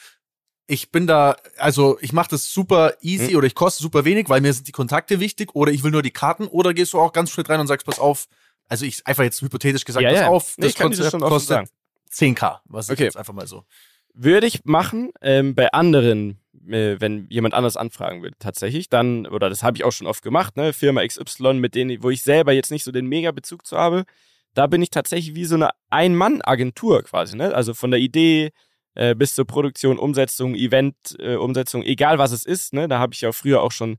ich 0.66 0.90
bin 0.90 1.06
da, 1.06 1.36
also 1.56 1.98
ich 2.00 2.12
mache 2.12 2.30
das 2.30 2.52
super 2.52 2.94
easy 3.00 3.30
Hm. 3.30 3.36
oder 3.36 3.46
ich 3.46 3.54
koste 3.54 3.82
super 3.82 4.04
wenig, 4.04 4.28
weil 4.28 4.40
mir 4.40 4.52
sind 4.52 4.68
die 4.68 4.72
Kontakte 4.72 5.18
wichtig 5.18 5.54
oder 5.54 5.72
ich 5.72 5.82
will 5.82 5.90
nur 5.90 6.02
die 6.02 6.12
Karten 6.12 6.46
oder 6.46 6.72
gehst 6.74 6.92
du 6.92 7.00
auch 7.00 7.12
ganz 7.12 7.30
schön 7.30 7.44
rein 7.46 7.58
und 7.60 7.66
sagst, 7.66 7.84
pass 7.86 7.98
auf, 7.98 8.26
also 8.68 8.84
ich 8.84 9.06
einfach 9.06 9.24
jetzt 9.24 9.40
hypothetisch 9.42 9.84
gesagt, 9.84 10.02
Ja, 10.04 10.10
pass 10.10 10.20
ja. 10.20 10.28
auf, 10.28 10.54
Nee, 10.58 10.66
das 10.66 10.74
Konzept 10.76 11.18
kostet 11.20 11.48
sagen. 11.48 11.68
10k, 12.10 12.60
was 12.66 12.88
ich 12.88 12.92
Okay. 12.92 13.04
jetzt 13.04 13.16
einfach 13.16 13.32
mal 13.32 13.46
so. 13.46 13.64
Würde 14.14 14.46
ich 14.46 14.64
machen 14.64 15.10
ähm, 15.22 15.54
bei 15.54 15.72
anderen, 15.72 16.38
äh, 16.68 16.96
wenn 16.98 17.26
jemand 17.30 17.54
anders 17.54 17.76
anfragen 17.76 18.22
würde, 18.22 18.36
tatsächlich. 18.38 18.88
Dann, 18.88 19.26
oder 19.26 19.48
das 19.48 19.62
habe 19.62 19.76
ich 19.76 19.84
auch 19.84 19.92
schon 19.92 20.06
oft 20.06 20.22
gemacht, 20.22 20.56
ne? 20.56 20.72
Firma 20.72 21.06
XY, 21.06 21.54
mit 21.54 21.74
denen, 21.74 22.02
wo 22.02 22.10
ich 22.10 22.22
selber 22.22 22.52
jetzt 22.52 22.70
nicht 22.70 22.84
so 22.84 22.92
den 22.92 23.06
Mega-Bezug 23.06 23.66
zu 23.66 23.78
habe. 23.78 24.04
Da 24.54 24.66
bin 24.66 24.82
ich 24.82 24.90
tatsächlich 24.90 25.34
wie 25.34 25.46
so 25.46 25.54
eine 25.54 25.70
Ein-Mann-Agentur 25.90 27.02
quasi, 27.04 27.36
ne? 27.36 27.54
Also 27.54 27.74
von 27.74 27.90
der 27.90 28.00
Idee 28.00 28.50
äh, 28.94 29.14
bis 29.14 29.34
zur 29.34 29.46
Produktion, 29.46 29.98
Umsetzung, 29.98 30.54
Event, 30.54 30.94
äh, 31.18 31.36
egal 31.84 32.18
was 32.18 32.32
es 32.32 32.44
ist, 32.44 32.74
ne? 32.74 32.88
Da 32.88 32.98
habe 32.98 33.14
ich 33.14 33.22
ja 33.22 33.32
früher 33.32 33.62
auch 33.62 33.72
schon 33.72 33.96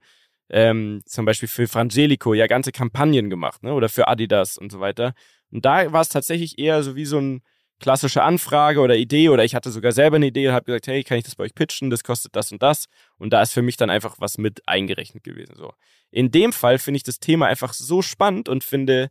ähm, 0.49 1.01
zum 1.05 1.25
Beispiel 1.25 1.49
für 1.49 1.67
Frangelico 1.67 2.33
ja 2.35 2.47
ganze 2.47 2.71
Kampagnen 2.71 3.29
gemacht, 3.29 3.63
ne? 3.63 3.73
Oder 3.73 3.89
für 3.89 4.07
Adidas 4.07 4.57
und 4.57 4.71
so 4.71 4.79
weiter. 4.79 5.13
Und 5.51 5.65
da 5.65 5.91
war 5.91 6.01
es 6.01 6.09
tatsächlich 6.09 6.59
eher 6.59 6.83
so 6.83 6.95
wie 6.95 7.05
so 7.05 7.17
ein 7.19 7.41
klassische 7.79 8.23
Anfrage 8.23 8.79
oder 8.79 8.95
Idee 8.95 9.29
oder 9.29 9.43
ich 9.43 9.55
hatte 9.55 9.71
sogar 9.71 9.91
selber 9.91 10.15
eine 10.15 10.27
Idee 10.27 10.47
und 10.47 10.53
habe 10.53 10.65
gesagt, 10.65 10.87
hey, 10.87 11.03
kann 11.03 11.17
ich 11.17 11.25
das 11.25 11.35
bei 11.35 11.43
euch 11.43 11.55
pitchen? 11.55 11.89
Das 11.89 12.03
kostet 12.03 12.35
das 12.35 12.51
und 12.51 12.63
das. 12.63 12.85
Und 13.17 13.31
da 13.33 13.41
ist 13.41 13.53
für 13.53 13.61
mich 13.61 13.77
dann 13.77 13.89
einfach 13.89 14.15
was 14.19 14.37
mit 14.37 14.61
eingerechnet 14.67 15.23
gewesen. 15.23 15.55
So. 15.55 15.73
In 16.11 16.31
dem 16.31 16.53
Fall 16.53 16.79
finde 16.79 16.97
ich 16.97 17.03
das 17.03 17.19
Thema 17.19 17.47
einfach 17.47 17.73
so 17.73 18.01
spannend 18.01 18.47
und 18.47 18.63
finde 18.63 19.09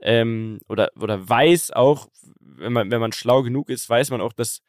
ähm, 0.00 0.58
oder, 0.68 0.90
oder 0.96 1.28
weiß 1.28 1.72
auch, 1.72 2.08
wenn 2.40 2.72
man, 2.72 2.90
wenn 2.90 3.00
man 3.00 3.12
schlau 3.12 3.42
genug 3.42 3.68
ist, 3.68 3.88
weiß 3.88 4.10
man 4.10 4.20
auch, 4.20 4.32
dass 4.32 4.60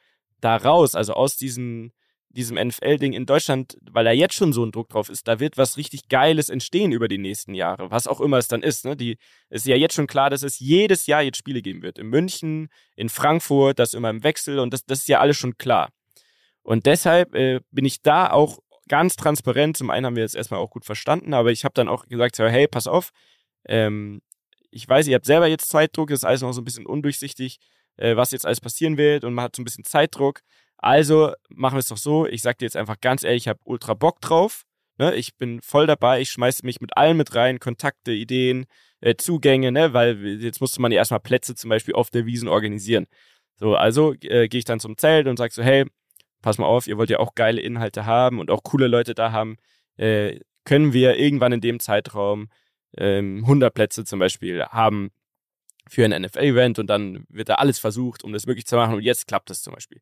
daraus, 0.41 0.95
also 0.95 1.13
aus 1.13 1.37
diesen, 1.37 1.91
diesem 2.29 2.57
NFL-Ding 2.57 3.13
in 3.13 3.25
Deutschland, 3.25 3.77
weil 3.89 4.05
da 4.05 4.11
jetzt 4.11 4.35
schon 4.35 4.53
so 4.53 4.63
ein 4.63 4.71
Druck 4.71 4.89
drauf 4.89 5.09
ist, 5.09 5.27
da 5.27 5.39
wird 5.39 5.57
was 5.57 5.77
richtig 5.77 6.09
Geiles 6.09 6.49
entstehen 6.49 6.91
über 6.91 7.07
die 7.07 7.17
nächsten 7.17 7.55
Jahre, 7.55 7.89
was 7.89 8.07
auch 8.07 8.21
immer 8.21 8.37
es 8.37 8.47
dann 8.47 8.61
ist. 8.61 8.85
Ne? 8.85 8.95
Die 8.95 9.17
ist 9.49 9.65
ja 9.65 9.75
jetzt 9.75 9.95
schon 9.95 10.07
klar, 10.07 10.29
dass 10.29 10.43
es 10.43 10.59
jedes 10.59 11.07
Jahr 11.07 11.23
jetzt 11.23 11.37
Spiele 11.37 11.61
geben 11.61 11.81
wird. 11.81 11.97
In 11.97 12.07
München, 12.07 12.69
in 12.95 13.09
Frankfurt, 13.09 13.79
das 13.79 13.93
immer 13.93 14.11
im 14.11 14.23
Wechsel 14.23 14.59
und 14.59 14.73
das, 14.73 14.85
das 14.85 14.99
ist 14.99 15.07
ja 15.07 15.19
alles 15.19 15.37
schon 15.37 15.57
klar. 15.57 15.89
Und 16.61 16.85
deshalb 16.85 17.33
äh, 17.33 17.61
bin 17.71 17.85
ich 17.85 18.01
da 18.01 18.29
auch 18.29 18.59
ganz 18.87 19.15
transparent. 19.15 19.77
Zum 19.77 19.89
einen 19.89 20.05
haben 20.05 20.15
wir 20.15 20.23
jetzt 20.23 20.35
erstmal 20.35 20.59
auch 20.59 20.69
gut 20.69 20.85
verstanden, 20.85 21.33
aber 21.33 21.51
ich 21.51 21.63
habe 21.63 21.73
dann 21.73 21.87
auch 21.87 22.05
gesagt, 22.05 22.37
hey, 22.37 22.67
pass 22.67 22.87
auf, 22.87 23.11
ähm, 23.65 24.21
ich 24.71 24.87
weiß, 24.87 25.07
ihr 25.07 25.15
habt 25.15 25.25
selber 25.25 25.47
jetzt 25.47 25.69
Zeitdruck, 25.69 26.11
ist 26.11 26.25
alles 26.25 26.41
noch 26.41 26.51
so 26.53 26.61
ein 26.61 26.65
bisschen 26.65 26.85
undurchsichtig, 26.85 27.59
äh, 27.97 28.15
was 28.15 28.31
jetzt 28.31 28.45
alles 28.45 28.61
passieren 28.61 28.97
wird 28.97 29.23
und 29.23 29.33
man 29.33 29.45
hat 29.45 29.55
so 29.55 29.61
ein 29.61 29.65
bisschen 29.65 29.83
Zeitdruck. 29.83 30.41
Also 30.81 31.33
machen 31.49 31.75
wir 31.75 31.79
es 31.79 31.87
doch 31.87 31.97
so, 31.97 32.25
ich 32.25 32.41
sag 32.41 32.57
dir 32.57 32.65
jetzt 32.65 32.77
einfach 32.77 32.99
ganz 33.01 33.23
ehrlich, 33.23 33.43
ich 33.43 33.47
habe 33.49 33.59
ultra 33.65 33.93
Bock 33.93 34.21
drauf. 34.21 34.63
Ne? 34.97 35.13
Ich 35.15 35.35
bin 35.37 35.61
voll 35.61 35.87
dabei, 35.87 36.21
ich 36.21 36.29
schmeiße 36.31 36.65
mich 36.65 36.81
mit 36.81 36.97
allem 36.97 37.17
mit 37.17 37.35
rein, 37.35 37.59
Kontakte, 37.59 38.11
Ideen, 38.11 38.65
äh, 39.01 39.15
Zugänge, 39.15 39.71
ne? 39.71 39.93
weil 39.93 40.41
jetzt 40.41 40.61
musste 40.61 40.81
man 40.81 40.91
ja 40.91 40.97
erstmal 40.97 41.19
Plätze 41.19 41.55
zum 41.55 41.69
Beispiel 41.69 41.95
auf 41.95 42.09
der 42.09 42.25
Wiesen 42.25 42.47
organisieren. 42.47 43.07
So, 43.57 43.75
also 43.75 44.13
äh, 44.21 44.47
gehe 44.47 44.59
ich 44.59 44.65
dann 44.65 44.79
zum 44.79 44.97
Zelt 44.97 45.27
und 45.27 45.37
sag 45.37 45.51
so, 45.51 45.61
hey, 45.61 45.85
pass 46.41 46.57
mal 46.57 46.65
auf, 46.65 46.87
ihr 46.87 46.97
wollt 46.97 47.09
ja 47.09 47.19
auch 47.19 47.35
geile 47.35 47.61
Inhalte 47.61 48.05
haben 48.05 48.39
und 48.39 48.49
auch 48.49 48.63
coole 48.63 48.87
Leute 48.87 49.13
da 49.13 49.31
haben, 49.33 49.57
äh, 49.97 50.39
können 50.63 50.93
wir 50.93 51.17
irgendwann 51.17 51.51
in 51.51 51.61
dem 51.61 51.79
Zeitraum 51.79 52.49
ähm, 52.97 53.39
100 53.43 53.73
Plätze 53.73 54.05
zum 54.05 54.19
Beispiel 54.19 54.63
haben 54.65 55.11
für 55.89 56.05
ein 56.05 56.21
NFL-Event 56.21 56.79
und 56.79 56.87
dann 56.87 57.25
wird 57.29 57.49
da 57.49 57.55
alles 57.55 57.79
versucht, 57.79 58.23
um 58.23 58.31
das 58.31 58.45
möglich 58.45 58.65
zu 58.65 58.75
machen 58.75 58.95
und 58.95 59.01
jetzt 59.01 59.27
klappt 59.27 59.49
das 59.49 59.61
zum 59.61 59.73
Beispiel. 59.73 59.99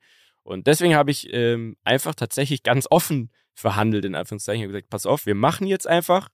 Und 0.47 0.65
deswegen 0.65 0.95
habe 0.95 1.11
ich 1.11 1.27
ähm, 1.33 1.75
einfach 1.83 2.15
tatsächlich 2.15 2.63
ganz 2.63 2.87
offen 2.89 3.33
verhandelt, 3.53 4.05
in 4.05 4.15
Anführungszeichen. 4.15 4.61
Ich 4.61 4.63
habe 4.63 4.71
gesagt, 4.71 4.89
pass 4.89 5.05
auf, 5.05 5.25
wir 5.25 5.35
machen 5.35 5.67
jetzt 5.67 5.85
einfach 5.85 6.29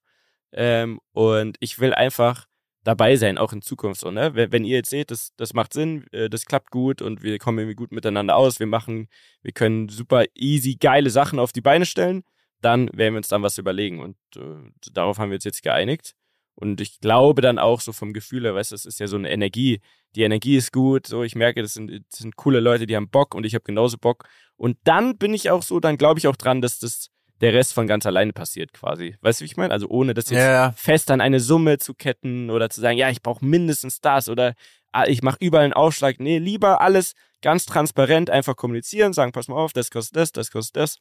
ähm, 0.52 1.00
und 1.14 1.58
ich 1.62 1.80
will 1.80 1.96
einfach 1.96 2.46
dabei 2.84 3.16
sein, 3.16 3.40
auch 3.40 3.54
in 3.54 3.64
Zukunft 3.64 4.02
so, 4.02 4.12
ne? 4.12 4.36
Wenn 4.36 4.66
ihr 4.66 4.78
jetzt 4.78 4.92
seht, 4.92 5.10
das, 5.10 5.32
das 5.36 5.56
macht 5.56 5.74
Sinn, 5.74 6.06
äh, 6.12 6.30
das 6.30 6.46
klappt 6.46 6.70
gut 6.70 7.02
und 7.02 7.24
wir 7.24 7.40
kommen 7.40 7.58
irgendwie 7.58 7.76
gut 7.76 7.92
miteinander 7.92 8.36
aus, 8.36 8.60
wir 8.60 8.68
machen, 8.68 9.08
wir 9.42 9.52
können 9.52 9.90
super 9.90 10.26
easy 10.36 10.76
geile 10.76 11.10
Sachen 11.10 11.40
auf 11.40 11.52
die 11.52 11.62
Beine 11.62 11.88
stellen, 11.88 12.24
dann 12.62 12.90
werden 12.94 13.16
wir 13.16 13.18
uns 13.18 13.30
dann 13.30 13.42
was 13.42 13.58
überlegen 13.58 14.00
und 14.00 14.18
äh, 14.36 14.70
darauf 14.92 15.18
haben 15.18 15.32
wir 15.32 15.38
uns 15.38 15.46
jetzt 15.46 15.64
geeinigt. 15.64 16.14
Und 16.54 16.82
ich 16.82 17.00
glaube 17.00 17.42
dann 17.42 17.58
auch 17.58 17.82
so 17.82 17.94
vom 17.94 18.14
Gefühl 18.14 18.44
her, 18.44 18.54
weißt 18.54 18.74
du, 18.74 18.76
das 18.76 18.86
ist 18.86 19.00
ja 19.00 19.08
so 19.08 19.16
eine 19.16 19.32
Energie. 19.32 19.82
Die 20.16 20.24
Energie 20.24 20.58
ist 20.58 20.72
gut, 20.72 21.08
so 21.08 21.24
ich 21.24 21.36
merke, 21.36 21.62
das 21.62 21.74
sind, 21.74 21.92
das 21.92 22.20
sind 22.20 22.36
coole 22.36 22.60
Leute, 22.60 22.86
die 22.86 22.96
haben 22.96 23.10
Bock 23.10 23.36
und 23.36 23.46
ich 23.46 23.56
habe 23.56 23.64
genauso 23.64 23.98
Bock. 23.98 24.28
Und 24.56 24.78
dann 24.84 25.18
bin 25.18 25.34
ich 25.34 25.50
auch 25.50 25.64
so, 25.64 25.80
dann 25.80 25.98
glaube 25.98 26.20
ich 26.20 26.28
auch 26.28 26.36
dran, 26.36 26.62
dass 26.62 26.80
das 26.80 27.10
der 27.42 27.54
Rest 27.54 27.74
von 27.74 27.88
ganz 27.88 28.06
alleine 28.06 28.32
passiert 28.32 28.72
quasi. 28.74 29.18
Weißt 29.22 29.42
du, 29.42 29.44
wie 29.44 29.48
ich 29.48 29.58
meine? 29.58 29.74
Also 29.74 29.90
ohne 29.90 30.14
das 30.14 30.30
jetzt 30.30 30.40
Ja, 30.40 30.72
fest 30.78 31.12
an 31.12 31.20
eine 31.20 31.40
Summe 31.40 31.78
zu 31.78 31.94
ketten 31.94 32.50
oder 32.50 32.70
zu 32.70 32.80
sagen, 32.80 32.98
ja, 32.98 33.10
ich 33.10 33.22
brauche 33.22 33.44
mindestens 33.44 34.00
das 34.00 34.30
oder 34.30 34.54
ah, 34.94 35.06
ich 35.08 35.24
mache 35.24 35.38
überall 35.42 35.66
einen 35.66 35.74
Aufschlag. 35.74 36.20
Nee, 36.20 36.38
lieber 36.38 36.80
alles 36.80 37.14
ganz 37.42 37.66
transparent 37.66 38.30
einfach 38.30 38.56
kommunizieren, 38.56 39.12
sagen, 39.12 39.34
pass 39.34 39.48
mal 39.50 39.58
auf, 39.58 39.74
das 39.74 39.90
kostet 39.90 40.16
das, 40.16 40.32
das 40.32 40.52
kostet 40.52 40.78
das, 40.78 40.98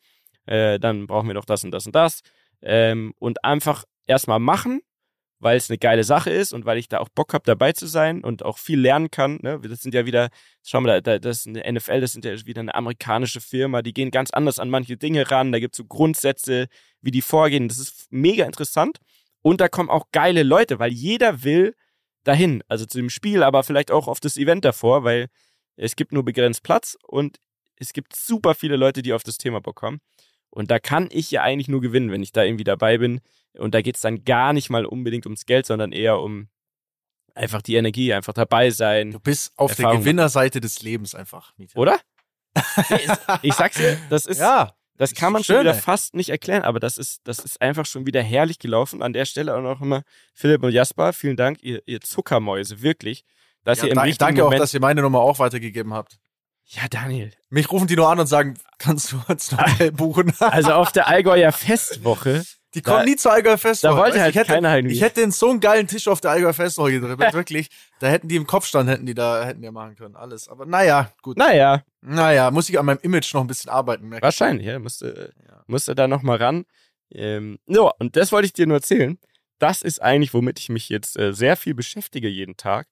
äh, 0.47 0.81
dann 0.81 1.07
brauchen 1.07 1.29
wir 1.29 1.35
noch 1.35 1.45
das 1.45 1.63
und 1.63 1.71
das 1.71 1.87
und 1.87 1.95
das. 1.95 2.23
Ähm, 2.61 3.13
und 3.19 3.45
einfach 3.45 3.85
erstmal 4.07 4.41
machen, 4.41 4.81
weil 5.43 5.57
es 5.57 5.69
eine 5.69 5.77
geile 5.77 6.05
Sache 6.05 6.31
ist 6.31 6.53
und 6.53 6.67
weil 6.67 6.79
ich 6.79 6.89
da 6.89 7.01
auch 7.01 7.09
Bock 7.09 7.35
habe, 7.35 7.43
dabei 7.45 7.73
zu 7.73 7.89
sein 7.89 8.23
und 8.23 8.45
auch 8.45 8.59
viel 8.59 8.79
lernen 8.79 9.11
kann. 9.11 9.41
Ne? 9.43 9.61
Das 9.61 9.81
sind 9.81 9.93
ja 9.93 10.07
wieder, 10.07 10.29
schau 10.63 10.81
mal, 10.81 11.03
da, 11.03 11.19
da, 11.19 11.19
das 11.19 11.39
ist 11.39 11.49
eine 11.49 11.73
NFL, 11.73 12.01
das 12.01 12.13
sind 12.13 12.25
ja 12.25 12.47
wieder 12.47 12.61
eine 12.61 12.77
amerikanische 12.77 13.41
Firma, 13.41 13.83
die 13.83 13.93
gehen 13.93 14.13
ganz 14.13 14.31
anders 14.31 14.61
an 14.61 14.71
manche 14.71 14.97
Dinge 14.97 15.29
ran. 15.33 15.51
Da 15.51 15.59
gibt 15.59 15.75
es 15.75 15.79
so 15.79 15.85
Grundsätze, 15.85 16.69
wie 17.01 17.11
die 17.11 17.23
vorgehen. 17.23 17.67
Das 17.67 17.79
ist 17.79 18.07
mega 18.11 18.47
interessant. 18.47 18.99
Und 19.43 19.61
da 19.61 19.67
kommen 19.67 19.91
auch 19.91 20.07
geile 20.13 20.45
Leute, 20.45 20.79
weil 20.79 20.93
jeder 20.93 21.43
will 21.43 21.75
dahin, 22.23 22.63
also 22.69 22.87
zu 22.87 22.99
dem 22.99 23.11
Spiel, 23.11 23.43
aber 23.43 23.65
vielleicht 23.65 23.91
auch 23.91 24.07
auf 24.07 24.21
das 24.21 24.37
Event 24.37 24.65
davor, 24.65 25.03
weil 25.03 25.27
es 25.75 25.97
gibt 25.97 26.13
nur 26.13 26.25
begrenzt 26.25 26.63
Platz 26.63 26.97
und 27.03 27.39
es 27.75 27.93
gibt 27.93 28.15
super 28.15 28.55
viele 28.55 28.77
Leute, 28.77 29.03
die 29.03 29.13
auf 29.13 29.25
das 29.25 29.39
Thema 29.39 29.61
Bock 29.61 29.83
haben. 29.83 29.99
Und 30.55 30.71
da 30.71 30.79
kann 30.79 31.09
ich 31.11 31.31
ja 31.31 31.43
eigentlich 31.43 31.69
nur 31.69 31.81
gewinnen, 31.81 32.11
wenn 32.13 32.23
ich 32.23 32.33
da 32.33 32.45
irgendwie 32.45 32.65
dabei 32.65 32.99
bin. 32.99 33.21
Und 33.55 33.75
da 33.75 33.81
geht 33.83 33.97
es 33.97 34.03
dann 34.03 34.25
gar 34.25 34.53
nicht 34.53 34.71
mal 34.71 34.85
unbedingt 34.85 35.27
ums 35.27 35.47
Geld, 35.47 35.67
sondern 35.67 35.93
eher 35.93 36.21
um 36.21 36.49
einfach 37.35 37.63
die 37.63 37.77
Energie, 37.77 38.13
einfach 38.13 38.35
dabei 38.35 38.71
sein. 38.71 39.13
Du 39.13 39.19
bist 39.21 39.53
auf 39.57 39.75
der 39.75 39.85
Erfahrung. 39.85 40.03
Gewinnerseite 40.03 40.61
des 40.61 40.83
Lebens 40.83 41.15
einfach. 41.15 41.53
Mietja. 41.57 41.81
Oder? 41.81 41.99
Ich 43.43 43.55
sag's 43.55 43.77
dir, 43.77 43.99
das 44.11 44.27
ist, 44.27 44.39
Ja. 44.39 44.75
das 44.99 45.15
kann 45.15 45.33
man 45.33 45.43
schon 45.43 45.55
schön, 45.57 45.65
wieder 45.65 45.75
ey. 45.75 45.81
fast 45.81 46.15
nicht 46.15 46.29
erklären, 46.29 46.63
aber 46.65 46.81
das 46.81 46.99
ist, 46.99 47.21
das 47.25 47.39
ist 47.39 47.61
einfach 47.63 47.87
schon 47.87 48.05
wieder 48.07 48.23
herrlich 48.23 48.59
gelaufen. 48.59 49.03
An 49.03 49.15
der 49.15 49.25
Stelle 49.25 49.57
auch 49.57 49.63
noch 49.63 49.81
immer 49.81 50.03
Philipp 50.35 50.63
und 50.63 50.73
Jasper, 50.73 51.15
vielen 51.15 51.37
Dank, 51.37 51.63
ihr, 51.63 51.83
ihr 51.87 52.03
Zuckermäuse, 52.03 52.83
wirklich. 52.83 53.25
Dass 53.65 53.79
ja 53.79 53.85
ihr 53.85 53.91
im 53.93 53.95
da, 53.97 54.03
richtigen 54.03 54.27
danke 54.27 54.43
auch, 54.43 54.47
Moment, 54.49 54.61
dass 54.61 54.75
ihr 54.75 54.81
meine 54.81 55.01
Nummer 55.01 55.21
auch 55.21 55.39
weitergegeben 55.39 55.95
habt. 55.95 56.19
Ja, 56.75 56.89
Daniel. 56.89 57.31
Mich 57.51 57.71
rufen 57.71 57.87
die 57.87 57.97
nur 57.97 58.09
an 58.09 58.19
und 58.19 58.27
sagen, 58.27 58.55
kannst 58.79 59.13
du 59.13 59.21
uns 59.29 59.53
noch 59.53 59.59
buchen? 59.93 60.33
Also 60.41 60.73
auf 60.73 60.91
der 60.93 61.07
Allgäuer 61.07 61.53
Festwoche, 61.53 62.45
Die 62.75 62.81
kommen 62.81 63.01
Da- 63.01 63.05
nie 63.05 63.17
zur 63.17 63.33
Allgäuer 63.33 63.59
Festwoche. 63.59 63.93
da 63.93 63.99
wollte 63.99 64.13
Weißt 64.15 64.23
halt 64.23 64.35
ich 64.35 64.41
hätte, 64.41 64.53
keiner 64.53 64.75
irgendwie. 64.77 64.95
Ich 64.95 65.03
hätte 65.03 65.21
den 65.21 65.31
so 65.33 65.51
einen 65.51 65.61
geilen 65.61 65.87
Tisch 65.87 66.09
auf 66.09 66.23
der 66.23 66.31
Allgäuer 66.31 66.55
Festwoche 66.55 66.93
gedrückt, 66.93 67.21
wirklich. 67.35 67.69
Da 68.01 68.09
hätten 68.09 68.29
die 68.29 68.37
im 68.37 68.47
Kopfstand, 68.47 68.89
hätten 68.89 69.05
die 69.05 69.15
da, 69.15 69.45
hätten 69.45 69.61
die 69.61 69.71
machen 69.71 69.97
können, 69.97 70.17
alles. 70.17 70.49
Aber 70.49 70.65
naja, 70.65 71.13
gut. 71.21 71.37
naja, 71.37 71.83
Naja, 72.01 72.51
muss 72.51 72.71
ich 72.71 72.79
an 72.79 72.87
meinem 72.87 73.01
Image 73.03 73.35
noch 73.35 73.43
ein 73.43 73.47
bisschen 73.49 73.71
arbeiten. 73.71 74.05
merke 74.09 74.21
ich. 74.21 74.23
wahrscheinlich, 74.25 74.67
ja, 74.67 74.79
musste, 74.79 75.35
Ja. 75.47 75.63
musste 75.67 75.95
da 75.95 76.09
nochmal 76.09 76.39
ran. 76.39 76.65
Ähm, 77.15 77.59
ja, 77.67 77.83
und 77.99 78.17
das 78.17 78.33
wollte 78.33 78.47
ich 78.47 78.55
dir 78.55 78.67
nur 78.67 78.79
erzählen. 78.79 79.19
Das 79.59 79.83
ist 79.83 80.01
eigentlich, 80.01 80.33
womit 80.33 80.59
ich 80.59 80.71
mich 80.71 80.89
jetzt 80.89 81.19
äh, 81.19 81.35
sehr 81.35 81.57
viel 81.59 81.75
beschäftige 81.75 82.29
jeden 82.29 82.57
Tag. 82.57 82.89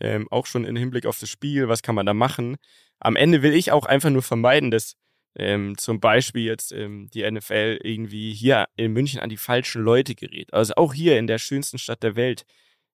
Ähm, 0.00 0.28
auch 0.30 0.46
schon 0.46 0.64
im 0.64 0.76
Hinblick 0.76 1.06
auf 1.06 1.18
das 1.18 1.28
Spiel, 1.28 1.68
was 1.68 1.82
kann 1.82 1.94
man 1.96 2.06
da 2.06 2.14
machen. 2.14 2.56
Am 3.04 3.16
Ende 3.16 3.42
will 3.42 3.54
ich 3.54 3.70
auch 3.70 3.86
einfach 3.86 4.10
nur 4.10 4.22
vermeiden, 4.22 4.70
dass 4.70 4.96
ähm, 5.36 5.76
zum 5.76 6.00
Beispiel 6.00 6.44
jetzt 6.44 6.72
ähm, 6.72 7.08
die 7.12 7.28
NFL 7.28 7.78
irgendwie 7.82 8.32
hier 8.32 8.66
in 8.76 8.92
München 8.92 9.20
an 9.20 9.28
die 9.28 9.36
falschen 9.36 9.82
Leute 9.82 10.14
gerät. 10.14 10.52
Also 10.54 10.74
auch 10.76 10.94
hier 10.94 11.18
in 11.18 11.26
der 11.26 11.38
schönsten 11.38 11.78
Stadt 11.78 12.02
der 12.02 12.16
Welt 12.16 12.44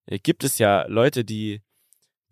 äh, 0.07 0.19
gibt 0.19 0.43
es 0.43 0.59
ja 0.59 0.85
Leute, 0.89 1.25
die, 1.25 1.63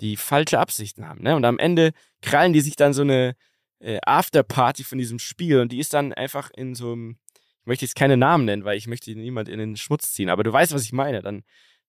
die 0.01 0.16
falsche 0.16 0.59
Absichten 0.59 1.07
haben. 1.07 1.22
Ne? 1.22 1.37
Und 1.37 1.45
am 1.45 1.59
Ende 1.59 1.93
krallen 2.22 2.53
die 2.53 2.62
sich 2.62 2.74
dann 2.74 2.95
so 2.95 3.03
eine 3.03 3.37
äh, 3.81 3.99
Afterparty 4.05 4.83
von 4.83 4.99
diesem 4.99 5.18
Spiel 5.18 5.61
und 5.61 5.70
die 5.70 5.79
ist 5.79 5.95
dann 5.95 6.12
einfach 6.12 6.51
in 6.57 6.74
so 6.74 6.93
einem, 6.93 7.18
ich 7.61 7.66
möchte 7.66 7.85
jetzt 7.85 7.95
keine 7.95 8.16
Namen 8.16 8.47
nennen, 8.47 8.64
weil 8.64 8.76
ich 8.79 8.89
möchte 8.89 9.14
niemand 9.14 9.49
in 9.49 9.59
den 9.59 9.76
Schmutz 9.76 10.12
ziehen, 10.12 10.31
aber 10.31 10.43
du 10.43 10.53
weißt, 10.53 10.72
was 10.72 10.85
ich 10.85 10.93
meine. 10.93 11.22
Dann, 11.22 11.45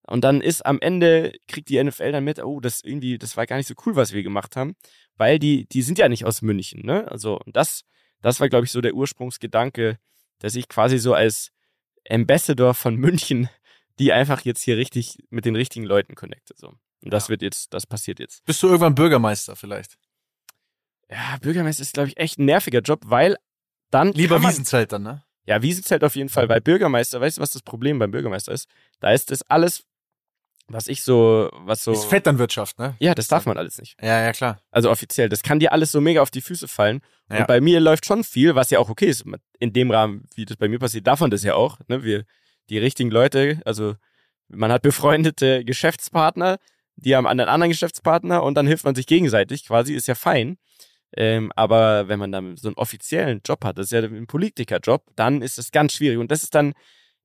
und 0.08 0.22
dann 0.24 0.42
ist 0.42 0.66
am 0.66 0.80
Ende, 0.82 1.34
kriegt 1.48 1.70
die 1.70 1.82
NFL 1.84 2.12
dann 2.12 2.24
mit, 2.24 2.40
oh, 2.44 2.60
das 2.60 2.82
irgendwie, 2.82 3.18
das 3.18 3.38
war 3.38 3.46
gar 3.46 3.58
nicht 3.58 3.68
so 3.68 3.76
cool, 3.86 3.96
was 3.96 4.12
wir 4.14 4.24
gemacht 4.24 4.56
haben, 4.56 4.76
weil 5.18 5.40
die, 5.40 5.68
die 5.68 5.82
sind 5.82 5.98
ja 6.00 6.10
nicht 6.10 6.26
aus 6.26 6.42
München, 6.42 6.86
ne? 6.86 7.10
Also, 7.12 7.40
und 7.40 7.56
das, 7.56 7.84
das 8.22 8.40
war, 8.40 8.50
glaube 8.50 8.66
ich, 8.66 8.72
so 8.72 8.82
der 8.82 8.94
Ursprungsgedanke, 8.94 9.98
dass 10.40 10.56
ich 10.56 10.68
quasi 10.68 10.98
so 10.98 11.14
als 11.14 11.52
Ambassador 12.10 12.74
von 12.74 12.96
München, 12.96 13.50
die 14.00 14.14
einfach 14.14 14.42
jetzt 14.42 14.62
hier 14.64 14.78
richtig 14.78 15.18
mit 15.30 15.46
den 15.46 15.56
richtigen 15.56 15.86
Leuten 15.86 16.16
connecte. 16.16 16.54
So. 16.58 16.70
Und 17.04 17.14
das 17.14 17.26
Ja. 17.26 17.30
wird 17.30 17.42
jetzt, 17.42 17.74
das 17.74 17.86
passiert 17.86 18.20
jetzt. 18.20 18.44
Bist 18.46 18.64
du 18.64 18.68
irgendwann 18.68 18.96
Bürgermeister 18.96 19.56
vielleicht? 19.56 19.98
Ja, 21.10 21.38
Bürgermeister 21.42 21.82
ist, 21.82 21.94
glaube 21.94 22.10
ich, 22.10 22.18
echt 22.18 22.40
ein 22.40 22.46
nerviger 22.46 22.82
Job, 22.82 23.02
weil 23.06 23.36
dann. 23.92 24.14
Lieber 24.14 24.40
man, 24.40 24.52
Wiesenzelt 24.52 24.92
dann, 24.92 25.04
ne? 25.04 25.24
Ja, 25.46 25.62
Wiesenzelt 25.62 26.04
auf 26.04 26.16
jeden 26.16 26.30
Fall, 26.30 26.48
weil 26.48 26.62
Bürgermeister, 26.62 27.20
weißt 27.20 27.38
du, 27.38 27.42
was 27.42 27.52
das 27.52 27.64
Problem 27.64 27.98
beim 27.98 28.12
Bürgermeister 28.12 28.52
ist? 28.52 28.70
Da 29.00 29.12
ist 29.12 29.32
das 29.32 29.42
alles, 29.44 29.84
was 30.70 30.88
ich 30.88 31.04
so, 31.04 31.50
was 31.54 31.84
so. 31.84 31.92
Ist 31.92 32.06
Vetternwirtschaft, 32.06 32.80
ne? 32.80 32.96
Ja, 33.00 33.16
das 33.16 33.28
darf 33.28 33.46
man 33.46 33.58
alles 33.58 33.78
nicht. 33.80 33.96
Ja, 34.02 34.22
ja, 34.22 34.32
klar. 34.32 34.62
Also 34.72 34.90
offiziell. 34.90 35.28
Das 35.28 35.44
kann 35.44 35.60
dir 35.60 35.74
alles 35.74 35.92
so 35.92 36.00
mega 36.00 36.22
auf 36.22 36.32
die 36.32 36.42
Füße 36.42 36.68
fallen. 36.68 37.02
Ja. 37.30 37.40
Und 37.40 37.48
bei 37.48 37.60
mir 37.60 37.80
läuft 37.80 38.06
schon 38.06 38.24
viel, 38.24 38.56
was 38.56 38.70
ja 38.70 38.80
auch 38.80 38.90
okay 38.90 39.08
ist. 39.08 39.26
In 39.60 39.74
dem 39.74 39.92
Rahmen, 39.92 40.26
wie 40.36 40.46
das 40.46 40.58
bei 40.58 40.68
mir 40.68 40.80
passiert, 40.80 41.08
darf 41.08 41.20
man 41.20 41.32
das 41.32 41.44
ja 41.44 41.56
auch. 41.56 41.78
Ne? 41.88 42.04
Wir, 42.04 42.24
die 42.70 42.78
richtigen 42.78 43.12
Leute, 43.12 43.62
also 43.66 43.96
man 44.48 44.72
hat 44.72 44.82
befreundete 44.82 45.66
Geschäftspartner, 45.66 46.58
die 46.96 47.16
haben 47.16 47.28
einen 47.28 47.48
anderen 47.48 47.72
Geschäftspartner 47.72 48.44
und 48.44 48.56
dann 48.56 48.68
hilft 48.68 48.86
man 48.86 48.96
sich 48.96 49.08
gegenseitig, 49.08 49.66
quasi, 49.66 49.94
ist 49.94 50.08
ja 50.08 50.16
fein. 50.16 50.58
Ähm, 51.16 51.52
aber 51.56 52.08
wenn 52.08 52.20
man 52.20 52.32
dann 52.32 52.58
so 52.58 52.68
einen 52.68 52.78
offiziellen 52.78 53.42
Job 53.46 53.64
hat, 53.66 53.78
das 53.78 53.88
ist 53.88 53.92
ja 53.92 54.02
ein 54.02 54.28
Politikerjob, 54.28 55.04
dann 55.16 55.42
ist 55.42 55.58
das 55.58 55.72
ganz 55.72 55.94
schwierig. 55.94 56.20
Und 56.20 56.30
das 56.30 56.44
ist 56.44 56.54
dann, 56.54 56.74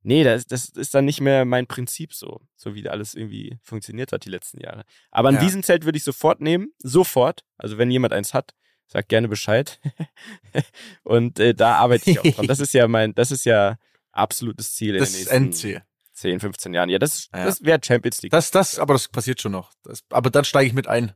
nee, 0.05 0.23
das, 0.23 0.47
das 0.47 0.69
ist 0.69 0.95
dann 0.95 1.05
nicht 1.05 1.21
mehr 1.21 1.45
mein 1.45 1.67
Prinzip 1.67 2.15
so, 2.15 2.41
so 2.55 2.75
wie 2.75 2.89
alles 2.89 3.15
irgendwie 3.15 3.59
funktioniert 3.63 4.13
hat 4.13 4.25
die 4.25 4.31
letzten 4.31 4.61
Jahre. 4.61 4.85
Aber 5.11 5.31
ein 5.31 5.35
Ja. 5.37 5.41
Wiesenzelt 5.43 5.85
würde 5.85 5.99
ich 5.99 6.05
sofort 6.05 6.41
nehmen, 6.41 6.69
sofort. 6.79 7.45
Also 7.59 7.77
wenn 7.79 7.91
jemand 7.91 8.13
eins 8.13 8.33
hat, 8.35 8.55
sagt 8.87 9.09
gerne 9.09 9.29
Bescheid. 9.29 9.81
und 11.03 11.41
äh, 11.41 11.55
da 11.55 11.77
arbeite 11.77 12.11
ich 12.11 12.21
auch 12.21 12.25
dran. 12.25 12.47
Das 12.47 12.61
ist 12.61 12.75
ja 12.75 12.87
mein, 12.87 13.15
das 13.15 13.31
ist 13.31 13.45
ja 13.45 13.77
absolutes 14.13 14.75
Ziel 14.75 14.97
Das 14.99 15.09
in 15.09 15.15
den 15.15 15.19
nächsten 15.21 15.35
Endziel. 15.35 15.83
10, 16.13 16.39
15 16.41 16.75
Jahren. 16.75 16.89
Ja, 16.91 16.99
das, 17.01 17.29
Ja. 17.35 17.45
das 17.45 17.63
wäre 17.65 17.81
Champions 17.85 18.23
League. 18.23 18.31
Das, 18.31 18.51
das, 18.53 18.79
aber 18.79 18.95
das 18.95 19.09
passiert 19.09 19.41
schon 19.41 19.51
noch. 19.53 19.73
Das, 19.83 20.05
aber 20.11 20.31
dann 20.31 20.45
steige 20.45 20.69
ich 20.69 20.73
mit 20.75 20.87
ein. 20.87 21.13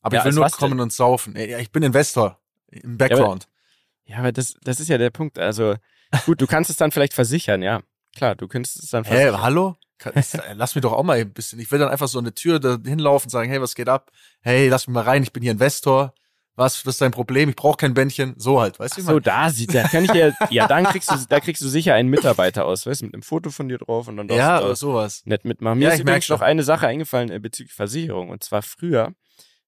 Aber 0.00 0.14
Ja, 0.14 0.20
ich 0.22 0.26
will 0.26 0.32
nur 0.32 0.48
kommen 0.50 0.80
und 0.80 0.92
saufen. 0.92 1.36
Ja, 1.36 1.58
ich 1.58 1.70
bin 1.70 1.82
Investor 1.82 2.40
im 2.68 2.96
Background. 2.96 3.48
Ja, 4.04 4.18
aber 4.18 4.32
das, 4.32 4.54
das 4.62 4.80
ist 4.80 4.88
ja 4.88 4.96
der 4.96 5.10
Punkt. 5.10 5.38
Also, 5.38 5.76
gut, 6.24 6.40
du 6.40 6.46
kannst 6.46 6.70
es 6.70 6.76
dann 6.76 6.90
vielleicht 6.90 7.12
versichern, 7.12 7.62
ja. 7.62 7.82
Klar, 8.20 8.34
du 8.36 8.48
könntest 8.48 8.82
es 8.82 8.90
dann 8.90 9.04
Hä, 9.04 9.14
versichern. 9.14 9.40
hallo? 9.40 9.76
Äh, 10.04 10.52
Lass 10.52 10.74
mich 10.74 10.82
doch 10.82 10.92
auch 10.92 11.02
mal 11.02 11.16
ein 11.16 11.32
bisschen. 11.32 11.58
Ich 11.58 11.72
will 11.72 11.78
dann 11.78 11.88
einfach 11.88 12.06
so 12.06 12.18
eine 12.18 12.34
Tür 12.34 12.60
da 12.60 12.76
hinlaufen 12.84 13.28
und 13.28 13.30
sagen, 13.30 13.48
hey, 13.48 13.62
was 13.62 13.74
geht 13.74 13.88
ab? 13.88 14.10
Hey, 14.42 14.68
lass 14.68 14.86
mich 14.86 14.92
mal 14.94 15.04
rein, 15.04 15.22
ich 15.22 15.32
bin 15.32 15.42
hier 15.42 15.52
Investor. 15.52 16.12
Was, 16.54 16.84
was 16.84 16.96
ist 16.96 17.00
dein 17.00 17.12
Problem? 17.12 17.48
Ich 17.48 17.56
brauche 17.56 17.78
kein 17.78 17.94
Bändchen. 17.94 18.34
So 18.36 18.60
halt, 18.60 18.78
weißt 18.78 18.98
du? 18.98 19.00
so, 19.00 19.20
da 19.20 19.48
sieht, 19.48 19.74
da 19.74 19.88
kann 19.88 20.04
ich 20.04 20.10
dir, 20.10 20.36
ja, 20.50 20.68
dann 20.68 20.84
kriegst 20.84 21.10
du, 21.10 21.16
da 21.30 21.40
kriegst 21.40 21.62
du 21.62 21.68
sicher 21.68 21.94
einen 21.94 22.10
Mitarbeiter 22.10 22.66
aus, 22.66 22.84
weißt 22.84 23.00
du, 23.00 23.06
mit 23.06 23.14
einem 23.14 23.22
Foto 23.22 23.48
von 23.48 23.70
dir 23.70 23.78
drauf 23.78 24.06
und 24.06 24.18
dann 24.18 24.28
darfst 24.28 24.38
ja, 24.38 24.58
du 24.58 24.66
oder 24.66 24.76
sowas. 24.76 25.22
nett 25.24 25.46
mitmachen. 25.46 25.78
Mir 25.78 25.86
Ja, 25.88 25.94
ist 25.94 26.00
übrigens 26.00 26.28
noch 26.28 26.42
eine 26.42 26.62
Sache 26.62 26.88
eingefallen 26.88 27.30
äh, 27.30 27.38
bezüglich 27.38 27.72
Versicherung. 27.72 28.28
Und 28.28 28.44
zwar 28.44 28.60
früher 28.60 29.14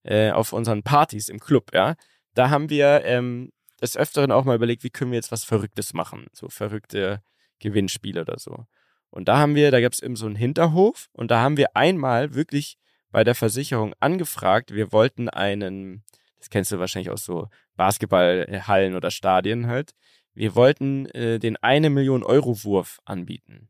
äh, 0.03 0.30
auf 0.30 0.53
unseren 0.53 0.82
Partys 0.82 1.30
im 1.30 1.40
Club, 1.40 1.70
ja. 1.72 1.94
Da 2.34 2.50
haben 2.50 2.68
wir 2.68 3.03
ähm, 3.07 3.50
des 3.80 3.96
Öfteren 3.96 4.30
auch 4.30 4.44
mal 4.44 4.57
überlegt, 4.57 4.84
wie 4.84 4.90
können 4.90 5.12
wir 5.12 5.16
jetzt 5.16 5.32
was 5.32 5.44
Verrücktes 5.44 5.94
machen. 5.94 6.26
So 6.34 6.50
verrückte 6.50 7.22
Gewinnspiele 7.63 8.21
oder 8.21 8.39
so. 8.39 8.67
Und 9.11 9.29
da 9.29 9.39
haben 9.39 9.55
wir, 9.55 9.71
da 9.71 9.81
gab 9.81 9.93
es 9.93 10.03
eben 10.03 10.17
so 10.17 10.27
einen 10.27 10.37
Hinterhof 10.37 11.09
und 11.13 11.31
da 11.31 11.41
haben 11.41 11.57
wir 11.57 11.77
einmal 11.77 12.35
wirklich 12.35 12.79
bei 13.11 13.25
der 13.25 13.35
Versicherung 13.35 13.95
angefragt, 14.01 14.75
wir 14.75 14.93
wollten 14.93 15.29
einen, 15.29 16.05
das 16.39 16.51
kennst 16.51 16.73
du 16.73 16.79
wahrscheinlich 16.79 17.11
aus 17.11 17.25
so 17.25 17.49
Basketballhallen 17.77 18.95
oder 18.95 19.11
Stadien 19.11 19.67
halt. 19.67 19.93
Wir 20.35 20.55
wollten 20.55 21.07
äh, 21.07 21.39
den 21.39 21.57
eine 21.59 21.91
Million 21.91 22.23
Euro 22.23 22.65
Wurf 22.65 23.01
anbieten. 23.05 23.69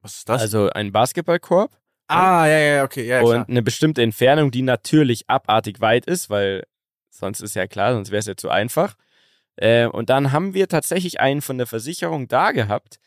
Was 0.00 0.18
ist 0.18 0.28
das? 0.28 0.42
Also 0.42 0.70
ein 0.70 0.92
Basketballkorb 0.92 1.82
ah, 2.12 2.46
ja, 2.46 2.58
ja, 2.58 2.84
okay, 2.84 3.06
ja, 3.06 3.20
und 3.20 3.30
klar. 3.30 3.46
eine 3.48 3.62
bestimmte 3.62 4.02
Entfernung, 4.02 4.50
die 4.50 4.62
natürlich 4.62 5.28
abartig 5.28 5.80
weit 5.80 6.06
ist, 6.06 6.30
weil 6.30 6.64
sonst 7.10 7.40
ist 7.40 7.54
ja 7.54 7.66
klar, 7.66 7.94
sonst 7.94 8.10
wäre 8.10 8.20
es 8.20 8.26
ja 8.26 8.36
zu 8.36 8.50
einfach. 8.50 8.94
Äh, 9.62 9.86
und 9.86 10.10
dann 10.10 10.32
haben 10.32 10.54
wir 10.54 10.66
tatsächlich 10.66 11.20
einen 11.20 11.40
von 11.40 11.56
der 11.56 11.68
Versicherung 11.68 12.26
da 12.26 12.50
gehabt, 12.50 12.98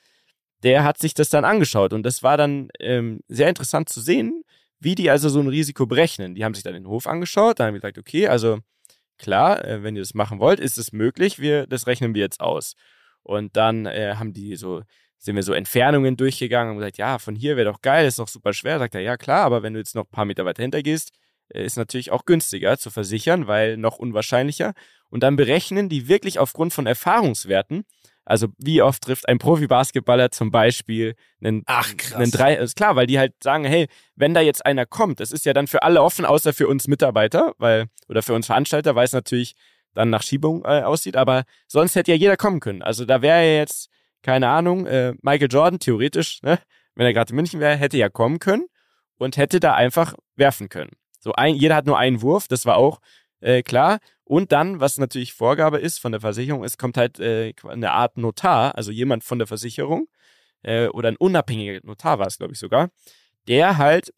der 0.64 0.86
hat 0.86 0.98
sich 0.98 1.14
das 1.14 1.28
dann 1.30 1.44
angeschaut 1.44 1.92
und 1.92 2.04
das 2.04 2.24
war 2.24 2.38
dann 2.38 2.70
ähm, 2.80 3.20
sehr 3.28 3.50
interessant 3.50 3.90
zu 3.90 4.00
sehen, 4.00 4.44
wie 4.80 4.96
die 4.96 5.10
also 5.10 5.28
so 5.28 5.42
ein 5.42 5.50
Risiko 5.50 5.86
berechnen. 5.86 6.34
Die 6.34 6.46
haben 6.46 6.54
sich 6.54 6.64
dann 6.64 6.74
den 6.74 6.88
Hof 6.88 7.08
angeschaut, 7.08 7.60
dann 7.60 7.68
haben 7.68 7.74
wir 7.74 7.82
gesagt, 7.82 7.98
okay, 7.98 8.30
also 8.30 8.60
klar, 9.18 9.66
äh, 9.66 9.84
wenn 9.84 9.98
ihr 9.98 10.02
das 10.02 10.14
machen 10.14 10.40
wollt, 10.40 10.62
ist 10.62 10.78
es 10.78 10.94
möglich, 10.94 11.40
wir, 11.40 11.68
das 11.68 11.88
rechnen 11.88 12.16
wir 12.16 12.22
jetzt 12.22 12.40
aus. 12.40 12.76
Und 13.22 13.58
dann 13.58 13.86
äh, 13.86 14.16
haben 14.16 14.32
die 14.32 14.56
so, 14.56 14.82
sind 15.18 15.36
wir 15.36 15.44
so 15.44 15.52
Entfernungen 15.52 16.16
durchgegangen 16.16 16.72
und 16.72 16.78
gesagt, 16.78 16.98
ja, 16.98 17.20
von 17.20 17.36
hier 17.36 17.58
wäre 17.58 17.70
doch 17.70 17.82
geil, 17.82 18.08
ist 18.08 18.20
doch 18.20 18.30
super 18.30 18.54
schwer. 18.54 18.80
Sagt 18.80 18.96
er, 18.96 19.02
ja 19.02 19.18
klar, 19.18 19.44
aber 19.44 19.62
wenn 19.62 19.74
du 19.74 19.80
jetzt 19.80 19.96
noch 19.96 20.06
ein 20.06 20.12
paar 20.12 20.26
Meter 20.26 20.46
weiter 20.46 20.64
hinter 20.64 20.82
gehst, 20.84 21.12
äh, 21.50 21.66
ist 21.66 21.76
natürlich 21.76 22.12
auch 22.12 22.24
günstiger 22.24 22.78
zu 22.78 22.92
versichern, 22.92 23.48
weil 23.48 23.76
noch 23.76 23.98
unwahrscheinlicher. 23.98 24.74
Und 25.16 25.22
dann 25.22 25.38
berechnen 25.38 25.88
die 25.88 26.10
wirklich 26.10 26.40
aufgrund 26.40 26.74
von 26.74 26.88
Erfahrungswerten, 26.88 27.86
also 28.26 28.50
wie 28.58 28.82
oft 28.82 29.02
trifft 29.02 29.30
ein 29.30 29.38
Profi-Basketballer 29.38 30.30
zum 30.30 30.52
Beispiel 30.52 31.16
einen, 31.42 31.64
Ach, 31.68 31.96
krass. 31.96 32.16
einen 32.16 32.32
drei, 32.32 32.56
ist 32.56 32.76
klar, 32.76 32.98
weil 32.98 33.08
die 33.08 33.18
halt 33.18 33.32
sagen, 33.42 33.64
hey, 33.64 33.88
wenn 34.18 34.34
da 34.34 34.42
jetzt 34.42 34.66
einer 34.66 34.86
kommt, 34.86 35.22
das 35.22 35.32
ist 35.32 35.46
ja 35.46 35.54
dann 35.54 35.68
für 35.68 35.84
alle 35.84 36.02
offen, 36.04 36.26
außer 36.26 36.52
für 36.52 36.68
uns 36.68 36.90
Mitarbeiter, 36.90 37.54
weil, 37.60 37.86
oder 38.10 38.24
für 38.24 38.34
uns 38.34 38.48
Veranstalter, 38.48 38.96
weil 38.96 39.06
es 39.06 39.14
natürlich 39.14 39.56
dann 39.94 40.10
nach 40.10 40.22
Schiebung 40.22 40.66
äh, 40.66 40.82
aussieht, 40.82 41.16
aber 41.16 41.46
sonst 41.66 41.96
hätte 41.96 42.12
ja 42.12 42.18
jeder 42.18 42.36
kommen 42.36 42.60
können. 42.60 42.82
Also 42.82 43.06
da 43.06 43.22
wäre 43.22 43.38
ja 43.38 43.60
jetzt, 43.60 43.88
keine 44.22 44.50
Ahnung, 44.50 44.86
äh, 44.86 45.14
Michael 45.22 45.48
Jordan 45.50 45.80
theoretisch, 45.80 46.42
ne, 46.42 46.60
wenn 46.96 47.06
er 47.06 47.14
gerade 47.14 47.30
in 47.30 47.38
München 47.38 47.62
wäre, 47.62 47.78
hätte 47.78 47.96
ja 47.96 48.10
kommen 48.10 48.40
können 48.40 48.66
und 49.18 49.38
hätte 49.38 49.62
da 49.62 49.76
einfach 49.76 50.14
werfen 50.36 50.68
können. 50.68 50.92
So 51.22 51.32
ein, 51.32 51.56
jeder 51.56 51.76
hat 51.76 51.86
nur 51.86 51.98
einen 51.98 52.22
Wurf, 52.22 52.50
das 52.50 52.66
war 52.66 52.76
auch 52.76 53.00
äh, 53.42 53.64
klar. 53.64 54.00
Und 54.24 54.52
dann, 54.52 54.80
was 54.80 54.98
natürlich 54.98 55.34
Vorgabe 55.34 55.78
ist 55.78 56.00
von 56.00 56.12
der 56.12 56.22
Versicherung, 56.22 56.64
es 56.64 56.78
kommt 56.78 56.98
halt 56.98 57.20
äh, 57.20 57.54
eine 57.68 57.92
Art 57.92 58.18
Notar, 58.18 58.76
also 58.76 58.92
jemand 58.92 59.24
von 59.24 59.38
der 59.38 59.48
Versicherung 59.48 60.08
äh, 60.64 60.88
oder 60.88 61.10
ein 61.10 61.18
unabhängiger 61.18 61.80
Notar 61.84 62.20
war 62.20 62.28
es, 62.28 62.38
glaube 62.38 62.54
ich 62.54 62.60
sogar, 62.60 62.90
der 63.48 63.78
halt 63.78 64.14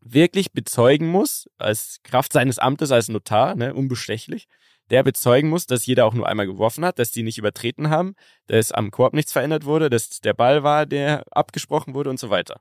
wirklich 0.00 0.52
bezeugen 0.52 1.08
muss, 1.08 1.48
als 1.58 2.00
Kraft 2.04 2.32
seines 2.32 2.58
Amtes 2.58 2.92
als 2.92 3.08
Notar, 3.08 3.54
ne, 3.54 3.74
unbestechlich, 3.74 4.46
der 4.90 5.02
bezeugen 5.02 5.48
muss, 5.48 5.66
dass 5.66 5.86
jeder 5.86 6.04
auch 6.04 6.14
nur 6.14 6.28
einmal 6.28 6.46
geworfen 6.46 6.84
hat, 6.84 6.98
dass 6.98 7.10
die 7.10 7.22
nicht 7.22 7.38
übertreten 7.38 7.88
haben, 7.90 8.14
dass 8.46 8.70
am 8.70 8.90
Korb 8.90 9.14
nichts 9.14 9.32
verändert 9.32 9.64
wurde, 9.64 9.88
dass 9.88 10.20
der 10.20 10.34
Ball 10.34 10.62
war, 10.62 10.86
der 10.86 11.24
abgesprochen 11.30 11.94
wurde 11.94 12.10
und 12.10 12.20
so 12.20 12.30
weiter. 12.30 12.60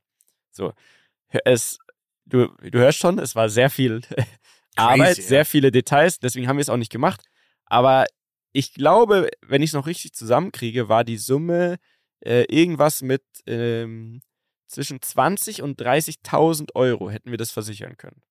So. 0.51 0.73
Es, 1.43 1.79
du, 2.25 2.47
du 2.47 2.79
hörst 2.79 2.99
schon, 2.99 3.19
es 3.19 3.36
war 3.36 3.49
sehr 3.49 3.69
viel 3.69 4.01
Arbeit, 4.76 5.17
ja. 5.17 5.24
sehr 5.24 5.45
viele 5.45 5.71
Details, 5.71 6.19
deswegen 6.19 6.47
haben 6.47 6.57
wir 6.57 6.61
es 6.61 6.69
auch 6.69 6.78
nicht 6.78 6.91
gemacht. 6.91 7.26
Aber 7.65 8.05
ich 8.51 8.74
glaube, 8.74 9.30
wenn 9.45 9.61
ich 9.61 9.71
es 9.71 9.74
noch 9.74 9.88
richtig 9.88 10.13
zusammenkriege, 10.13 10.89
war 10.89 11.03
die 11.03 11.17
Summe 11.17 11.78
äh, 12.21 12.43
irgendwas 12.43 13.01
mit 13.01 13.24
ähm, 13.47 14.21
zwischen 14.67 15.01
20 15.01 15.61
und 15.61 15.82
30.000 15.82 16.76
Euro 16.76 17.09
hätten 17.09 17.32
wir 17.32 17.38
das 17.38 17.51
versichern 17.51 17.97
können. 17.97 18.21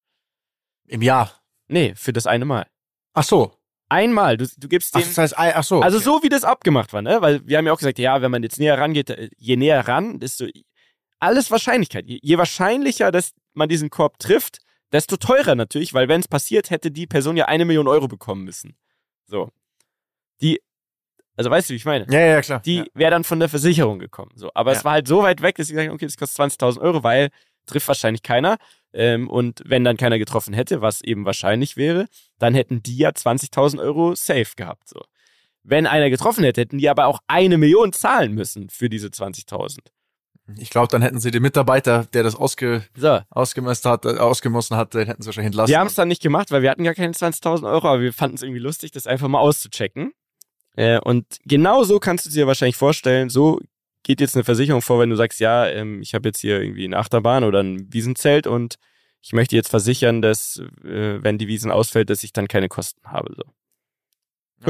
Im 0.86 1.02
Jahr. 1.02 1.40
Nee, 1.68 1.94
für 1.96 2.12
das 2.12 2.26
eine 2.26 2.44
Mal. 2.44 2.66
Ach 3.14 3.24
so. 3.24 3.56
Einmal, 3.88 4.38
du, 4.38 4.46
du 4.56 4.68
gibst 4.68 4.94
Ach, 4.94 5.00
dem. 5.00 5.08
das 5.08 5.18
heißt, 5.18 5.34
ach 5.36 5.64
so. 5.64 5.82
Also 5.82 5.98
okay. 5.98 6.04
so 6.04 6.22
wie 6.22 6.30
das 6.30 6.44
abgemacht 6.44 6.94
war, 6.94 7.02
ne? 7.02 7.20
Weil 7.20 7.46
wir 7.46 7.58
haben 7.58 7.66
ja 7.66 7.74
auch 7.74 7.78
gesagt, 7.78 7.98
ja, 7.98 8.22
wenn 8.22 8.30
man 8.30 8.42
jetzt 8.42 8.58
näher 8.58 8.78
rangeht, 8.78 9.10
äh, 9.10 9.28
je 9.36 9.56
näher 9.56 9.86
ran, 9.86 10.18
desto 10.18 10.46
alles 11.18 11.50
Wahrscheinlichkeit. 11.50 12.06
Je, 12.06 12.18
je 12.22 12.38
wahrscheinlicher, 12.38 13.12
dass 13.12 13.34
man 13.52 13.68
diesen 13.68 13.90
Korb 13.90 14.18
trifft, 14.18 14.60
desto 14.92 15.16
teurer 15.16 15.54
natürlich, 15.54 15.94
weil 15.94 16.08
wenn 16.08 16.20
es 16.20 16.28
passiert, 16.28 16.70
hätte 16.70 16.90
die 16.90 17.06
Person 17.06 17.36
ja 17.36 17.46
eine 17.46 17.64
Million 17.64 17.88
Euro 17.88 18.08
bekommen 18.08 18.44
müssen. 18.44 18.76
So. 19.26 19.50
Die, 20.40 20.60
also 21.36 21.50
weißt 21.50 21.68
du, 21.70 21.72
wie 21.72 21.76
ich 21.76 21.84
meine? 21.84 22.06
Ja, 22.10 22.20
ja, 22.20 22.40
klar. 22.42 22.60
Die 22.60 22.78
ja. 22.78 22.84
wäre 22.94 23.10
dann 23.10 23.24
von 23.24 23.40
der 23.40 23.48
Versicherung 23.48 23.98
gekommen. 23.98 24.32
So. 24.34 24.50
Aber 24.54 24.72
Ja. 24.72 24.78
es 24.78 24.84
war 24.84 24.92
halt 24.92 25.08
so 25.08 25.22
weit 25.22 25.42
weg, 25.42 25.56
dass 25.56 25.68
ich 25.68 25.72
gesagt 25.72 25.88
habe, 25.88 25.94
okay, 25.94 26.06
das 26.06 26.16
kostet 26.16 26.40
20.000 26.40 26.80
Euro, 26.80 27.02
weil 27.02 27.30
trifft 27.66 27.88
wahrscheinlich 27.88 28.22
keiner. 28.22 28.58
Ähm, 28.92 29.30
und 29.30 29.62
wenn 29.64 29.84
dann 29.84 29.96
keiner 29.96 30.18
getroffen 30.18 30.52
hätte, 30.52 30.82
was 30.82 31.00
eben 31.00 31.24
wahrscheinlich 31.24 31.76
wäre, 31.76 32.06
dann 32.38 32.54
hätten 32.54 32.82
die 32.82 32.96
ja 32.98 33.10
20.000 33.10 33.80
Euro 33.80 34.14
safe 34.14 34.52
gehabt. 34.56 34.88
So. 34.88 35.00
Wenn 35.62 35.86
einer 35.86 36.10
getroffen 36.10 36.44
hätte, 36.44 36.60
hätten 36.60 36.78
die 36.78 36.90
aber 36.90 37.06
auch 37.06 37.20
eine 37.28 37.56
Million 37.56 37.92
zahlen 37.92 38.32
müssen 38.34 38.68
für 38.68 38.90
diese 38.90 39.08
20.000. 39.08 39.78
Ich 40.58 40.70
glaube, 40.70 40.88
dann 40.88 41.02
hätten 41.02 41.20
sie 41.20 41.30
den 41.30 41.42
Mitarbeiter, 41.42 42.06
der 42.12 42.22
das 42.22 42.34
ausge, 42.34 42.84
So. 42.96 43.20
ausgemessen 43.30 43.90
hat, 43.90 44.04
äh, 44.04 44.18
ausgemessen 44.18 44.76
hat, 44.76 44.94
den 44.94 45.06
hätten 45.06 45.22
sie 45.22 45.26
wahrscheinlich 45.26 45.48
entlassen. 45.48 45.70
Wir 45.70 45.78
haben 45.78 45.86
es 45.86 45.94
dann 45.94 46.08
nicht 46.08 46.22
gemacht, 46.22 46.50
weil 46.50 46.62
wir 46.62 46.70
hatten 46.70 46.84
gar 46.84 46.94
keine 46.94 47.12
20.000 47.12 47.64
Euro, 47.70 47.88
aber 47.88 48.00
wir 48.00 48.12
fanden 48.12 48.36
es 48.36 48.42
irgendwie 48.42 48.60
lustig, 48.60 48.90
das 48.92 49.06
einfach 49.06 49.28
mal 49.28 49.38
auszuchecken. 49.40 50.12
Äh, 50.76 50.98
und 51.00 51.26
genau 51.44 51.84
so 51.84 51.98
kannst 52.00 52.26
du 52.26 52.30
dir 52.30 52.46
wahrscheinlich 52.46 52.76
vorstellen, 52.76 53.28
so 53.28 53.60
geht 54.02 54.20
jetzt 54.20 54.34
eine 54.34 54.44
Versicherung 54.44 54.82
vor, 54.82 54.98
wenn 55.00 55.10
du 55.10 55.16
sagst, 55.16 55.40
ja, 55.40 55.66
ähm, 55.68 56.00
ich 56.02 56.14
habe 56.14 56.28
jetzt 56.28 56.40
hier 56.40 56.60
irgendwie 56.60 56.84
eine 56.84 56.96
Achterbahn 56.98 57.44
oder 57.44 57.62
ein 57.62 57.92
Wiesenzelt 57.92 58.46
und 58.46 58.76
ich 59.20 59.32
möchte 59.32 59.54
jetzt 59.54 59.68
versichern, 59.68 60.20
dass, 60.22 60.60
äh, 60.84 61.22
wenn 61.22 61.38
die 61.38 61.46
Wiesen 61.46 61.70
ausfällt, 61.70 62.10
dass 62.10 62.24
ich 62.24 62.32
dann 62.32 62.48
keine 62.48 62.68
Kosten 62.68 63.00
habe. 63.04 63.34
So. 63.36 63.42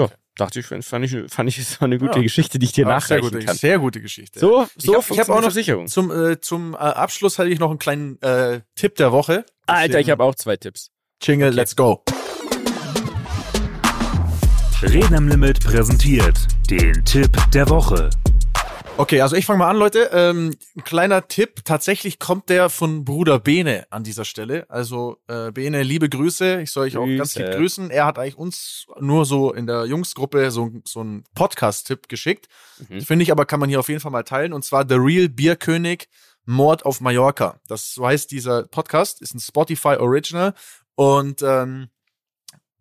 Okay. 0.04 0.14
Dachte 0.36 0.60
ich, 0.60 0.66
fand 0.66 1.04
ich, 1.04 1.16
fand 1.32 1.48
ich, 1.48 1.58
es 1.58 1.80
war 1.80 1.86
eine 1.86 1.98
gute 1.98 2.16
Ja. 2.16 2.22
Geschichte, 2.22 2.58
die 2.58 2.66
ich 2.66 2.72
dir 2.72 2.82
Ja, 2.86 3.00
sehr 3.00 3.16
nachreichen 3.18 3.30
gute, 3.38 3.44
kann. 3.46 3.56
sehr 3.56 3.78
gute 3.78 4.00
Geschichte. 4.00 4.38
So, 4.40 4.66
Ich 4.76 4.84
so 4.84 4.94
hab- 4.96 5.10
ich 5.10 5.18
hab 5.18 5.28
auch 5.28 5.36
noch- 5.36 5.42
Versicherung. 5.42 5.86
Zum, 5.88 6.10
äh, 6.10 6.40
zum 6.40 6.74
äh, 6.74 6.76
Abschluss 6.78 7.38
hatte 7.38 7.50
ich 7.50 7.58
noch 7.58 7.70
einen 7.70 7.78
kleinen 7.78 8.20
äh, 8.22 8.60
Tipp 8.74 8.96
der 8.96 9.12
Woche. 9.12 9.44
Alter, 9.66 10.00
ich 10.00 10.10
habe 10.10 10.22
auch 10.24 10.34
zwei 10.34 10.56
Tipps. 10.56 10.90
Jingle, 11.22 11.50
let's 11.50 11.76
go. 11.76 12.02
Reden 14.82 15.14
am 15.14 15.28
Limit 15.28 15.60
präsentiert 15.62 16.36
den 16.68 17.04
Tipp 17.04 17.30
der 17.54 17.68
Woche. 17.68 18.10
Okay, 18.98 19.22
also 19.22 19.36
ich 19.36 19.46
fange 19.46 19.60
mal 19.60 19.70
an, 19.70 19.78
Leute. 19.78 20.10
Ähm, 20.12 20.54
ein 20.76 20.84
kleiner 20.84 21.26
Tipp. 21.26 21.64
Tatsächlich 21.64 22.18
kommt 22.18 22.50
der 22.50 22.68
von 22.68 23.04
Bruder 23.04 23.38
Bene 23.38 23.86
an 23.90 24.04
dieser 24.04 24.24
Stelle. 24.24 24.68
Also 24.68 25.16
äh, 25.28 25.50
Bene, 25.50 25.82
liebe 25.82 26.08
Grüße. 26.08 26.60
Ich 26.60 26.70
soll 26.70 26.84
euch 26.84 26.98
auch 26.98 27.06
ganz 27.06 27.34
lieb 27.34 27.50
grüßen. 27.52 27.90
Er 27.90 28.04
hat 28.04 28.18
eigentlich 28.18 28.36
uns 28.36 28.86
nur 29.00 29.24
so 29.24 29.52
in 29.52 29.66
der 29.66 29.86
Jungsgruppe 29.86 30.50
so, 30.50 30.70
so 30.84 31.00
einen 31.00 31.24
Podcast-Tipp 31.34 32.08
geschickt. 32.08 32.48
Mhm. 32.88 33.00
Finde 33.00 33.22
ich 33.22 33.32
aber, 33.32 33.46
kann 33.46 33.60
man 33.60 33.70
hier 33.70 33.80
auf 33.80 33.88
jeden 33.88 34.00
Fall 34.00 34.12
mal 34.12 34.24
teilen. 34.24 34.52
Und 34.52 34.62
zwar 34.64 34.86
The 34.86 34.96
Real 34.96 35.28
Bierkönig 35.28 36.08
Mord 36.44 36.84
auf 36.84 37.00
Mallorca. 37.00 37.60
Das 37.68 37.94
so 37.94 38.06
heißt 38.06 38.30
dieser 38.30 38.64
Podcast, 38.64 39.22
ist 39.22 39.34
ein 39.34 39.40
Spotify 39.40 39.96
Original. 39.96 40.52
Und 40.96 41.42
ähm, 41.42 41.88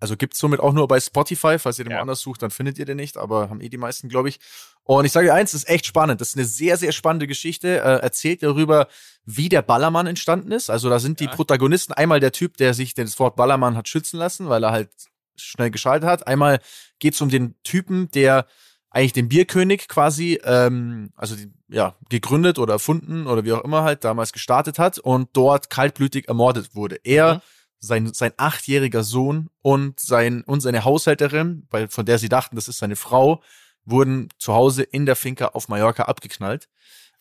also 0.01 0.17
gibt's 0.17 0.39
somit 0.39 0.59
auch 0.59 0.73
nur 0.73 0.87
bei 0.87 0.99
Spotify. 0.99 1.57
Falls 1.59 1.79
ihr 1.79 1.85
den 1.85 1.91
Ja. 1.91 1.97
woanders 1.99 2.19
sucht, 2.19 2.41
dann 2.41 2.51
findet 2.51 2.77
ihr 2.79 2.85
den 2.85 2.97
nicht, 2.97 3.17
aber 3.17 3.49
haben 3.49 3.61
eh 3.61 3.69
die 3.69 3.77
meisten, 3.77 4.09
glaube 4.09 4.27
ich. 4.29 4.39
Und 4.83 5.05
ich 5.05 5.11
sage 5.11 5.27
dir 5.27 5.33
eins, 5.33 5.51
das 5.51 5.63
ist 5.63 5.69
echt 5.69 5.85
spannend. 5.85 6.19
Das 6.19 6.29
ist 6.29 6.35
eine 6.37 6.45
sehr, 6.45 6.75
sehr 6.75 6.91
spannende 6.91 7.27
Geschichte. 7.27 7.77
Äh, 7.77 8.01
erzählt 8.01 8.43
darüber, 8.43 8.87
wie 9.25 9.47
der 9.47 9.61
Ballermann 9.61 10.07
entstanden 10.07 10.51
ist. 10.51 10.69
Also 10.69 10.89
da 10.89 10.99
sind 10.99 11.19
die 11.19 11.25
Ja. 11.25 11.31
Protagonisten 11.31 11.93
einmal 11.93 12.19
der 12.19 12.31
Typ, 12.31 12.57
der 12.57 12.73
sich 12.73 12.93
das 12.95 13.17
Wort 13.19 13.35
Ballermann 13.35 13.77
hat 13.77 13.87
schützen 13.87 14.17
lassen, 14.17 14.49
weil 14.49 14.63
er 14.63 14.71
halt 14.71 14.89
schnell 15.37 15.71
geschaltet 15.71 16.09
hat. 16.09 16.27
Einmal 16.27 16.59
geht's 16.99 17.21
um 17.21 17.29
den 17.29 17.55
Typen, 17.63 18.09
der 18.11 18.45
eigentlich 18.89 19.13
den 19.13 19.29
Bierkönig 19.29 19.87
quasi, 19.87 20.41
ähm, 20.43 21.13
also 21.15 21.35
die, 21.35 21.49
ja, 21.69 21.95
gegründet 22.09 22.59
oder 22.59 22.73
erfunden 22.73 23.25
oder 23.27 23.45
wie 23.45 23.53
auch 23.53 23.63
immer 23.63 23.83
halt 23.83 24.03
damals 24.03 24.33
gestartet 24.33 24.79
hat 24.79 24.99
und 24.99 25.29
dort 25.33 25.69
kaltblütig 25.69 26.27
ermordet 26.27 26.75
wurde. 26.75 26.99
Er, 27.03 27.35
Mhm. 27.35 27.41
Sein, 27.81 28.13
sein 28.13 28.31
achtjähriger 28.37 29.03
Sohn 29.03 29.49
und 29.61 29.99
sein, 29.99 30.43
und 30.43 30.61
seine 30.61 30.85
Haushälterin, 30.85 31.67
weil, 31.71 31.87
von 31.89 32.05
der 32.05 32.19
sie 32.19 32.29
dachten, 32.29 32.55
das 32.55 32.67
ist 32.67 32.77
seine 32.77 32.95
Frau, 32.95 33.41
wurden 33.85 34.29
zu 34.37 34.53
Hause 34.53 34.83
in 34.83 35.05
der 35.05 35.15
Finca 35.15 35.47
auf 35.47 35.67
Mallorca 35.67 36.03
abgeknallt. 36.03 36.69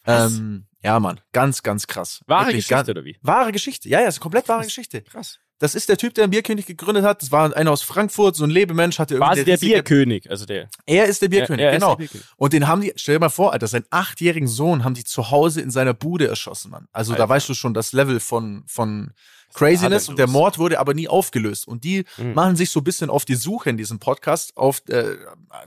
Was? 0.05 0.35
Ähm, 0.35 0.67
ja, 0.83 1.01
Mann, 1.01 1.21
ganz, 1.33 1.63
ganz 1.63 1.87
krass. 1.87 2.21
Wahre 2.27 2.47
Wirklich 2.49 2.59
Geschichte 2.69 2.75
ganz- 2.75 2.89
oder 2.91 3.05
wie? 3.05 3.17
Wahre 3.23 3.53
Geschichte. 3.53 3.89
Ja, 3.89 4.01
ja, 4.01 4.09
ist 4.09 4.17
eine 4.17 4.23
komplett 4.23 4.49
wahre 4.49 4.61
Krass. 4.61 4.69
Geschichte. 4.69 5.03
Krass. 5.03 5.39
Das 5.59 5.75
ist 5.75 5.91
der 5.91 5.99
Typ, 5.99 6.15
der 6.15 6.27
den 6.27 6.31
Bierkönig 6.31 6.65
gegründet 6.65 7.05
hat. 7.05 7.21
Das 7.21 7.33
war 7.33 7.55
einer 7.55 7.71
aus 7.71 7.83
Frankfurt, 7.83 8.35
so 8.35 8.45
ein 8.45 8.51
Lebemensch, 8.51 8.99
hatte 8.99 9.15
irgendwie 9.17 9.29
Quasi 9.29 9.45
der 9.45 9.55
riesige- 9.57 9.73
Bierkönig, 9.75 10.31
also 10.31 10.47
der. 10.47 10.71
Er 10.87 11.05
ist 11.05 11.21
der 11.21 11.29
Bierkönig, 11.29 11.61
Er- 11.61 11.71
er 11.73 11.77
ist 11.77 11.81
genau. 11.83 11.95
der 11.97 12.05
Bierkönig. 12.05 12.27
Und 12.37 12.53
den 12.55 12.67
haben 12.67 12.81
die, 12.81 12.93
stell 12.97 13.17
dir 13.17 13.21
mal 13.21 13.29
vor, 13.29 13.53
Alter, 13.53 13.67
seinen 13.67 13.85
achtjährigen 13.91 14.49
Sohn 14.49 14.85
haben 14.85 14.95
die 14.95 15.05
zu 15.05 15.31
Hause 15.31 15.61
in 15.61 15.71
seiner 15.71 15.93
Bude 15.93 16.29
erschossen, 16.29 16.71
Mann. 16.71 16.87
Also 16.93 17.13
da 17.13 17.21
Alter. 17.25 17.29
weißt 17.29 17.49
du 17.51 17.55
schon 17.55 17.75
das 17.75 17.93
Level 17.93 18.21
von, 18.21 18.63
von 18.67 19.11
Craziness 19.55 20.09
und 20.09 20.18
der? 20.18 20.26
Mord 20.28 20.59
wurde 20.59 20.78
aber 20.78 20.94
nie 20.94 21.09
aufgelöst. 21.09 21.66
Und 21.66 21.84
die 21.84 22.05
Mhm. 22.18 22.34
machen 22.34 22.57
sich 22.57 22.70
so 22.70 22.80
ein 22.80 22.84
bisschen 22.84 23.11
auf 23.11 23.24
die 23.24 23.34
Suche 23.34 23.70
in 23.70 23.76
diesem 23.76 23.98
Podcast, 23.98 24.57
auf, 24.57 24.82
äh, 24.88 25.16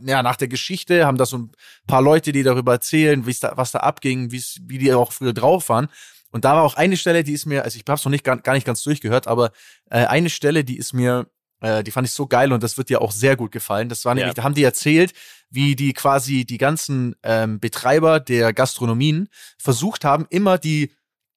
ja, 0.01 0.23
nach 0.23 0.35
der 0.35 0.47
Geschichte, 0.47 1.05
haben 1.05 1.17
da 1.17 1.25
so 1.25 1.37
ein 1.37 1.51
paar 1.87 2.01
Leute, 2.01 2.31
die 2.31 2.43
darüber 2.43 2.73
erzählen, 2.73 3.23
da, 3.41 3.53
was 3.55 3.71
da 3.71 3.79
abging, 3.79 4.31
wie 4.31 4.77
die 4.77 4.93
auch 4.93 5.11
früher 5.11 5.33
drauf 5.33 5.69
waren. 5.69 5.87
Und 6.31 6.45
da 6.45 6.55
war 6.55 6.63
auch 6.63 6.75
eine 6.75 6.97
Stelle, 6.97 7.23
die 7.23 7.33
ist 7.33 7.45
mir, 7.45 7.63
also 7.63 7.75
ich 7.77 7.83
habe 7.87 7.97
es 7.99 8.05
noch 8.05 8.09
nicht 8.11 8.23
gar, 8.23 8.37
gar 8.37 8.53
nicht 8.53 8.65
ganz 8.65 8.81
durchgehört, 8.83 9.27
aber 9.27 9.51
äh, 9.91 10.05
eine 10.05 10.29
Stelle, 10.29 10.63
die 10.63 10.77
ist 10.77 10.93
mir 10.93 11.27
Äh, 11.61 11.81
die 11.81 11.91
fand 11.91 12.05
ich 12.05 12.11
so 12.13 12.27
geil 12.27 12.51
und 12.51 12.61
das 12.61 12.75
wird 12.77 12.89
dir 12.89 13.01
auch 13.01 13.13
sehr 13.13 13.37
gut 13.37 13.53
gefallen. 13.53 13.87
Das 13.87 14.03
war 14.03 14.13
nämlich, 14.15 14.31
Ja. 14.31 14.33
da 14.33 14.43
haben 14.43 14.53
die 14.53 14.63
erzählt, 14.65 15.13
wie 15.49 15.77
die 15.77 15.93
quasi 15.93 16.43
die 16.43 16.57
ganzen 16.57 17.15
ähm, 17.23 17.61
Betreiber 17.61 18.19
der 18.19 18.51
Gastronomien 18.51 19.29
versucht 19.57 20.03
haben, 20.03 20.25
immer 20.29 20.57
die 20.57 20.91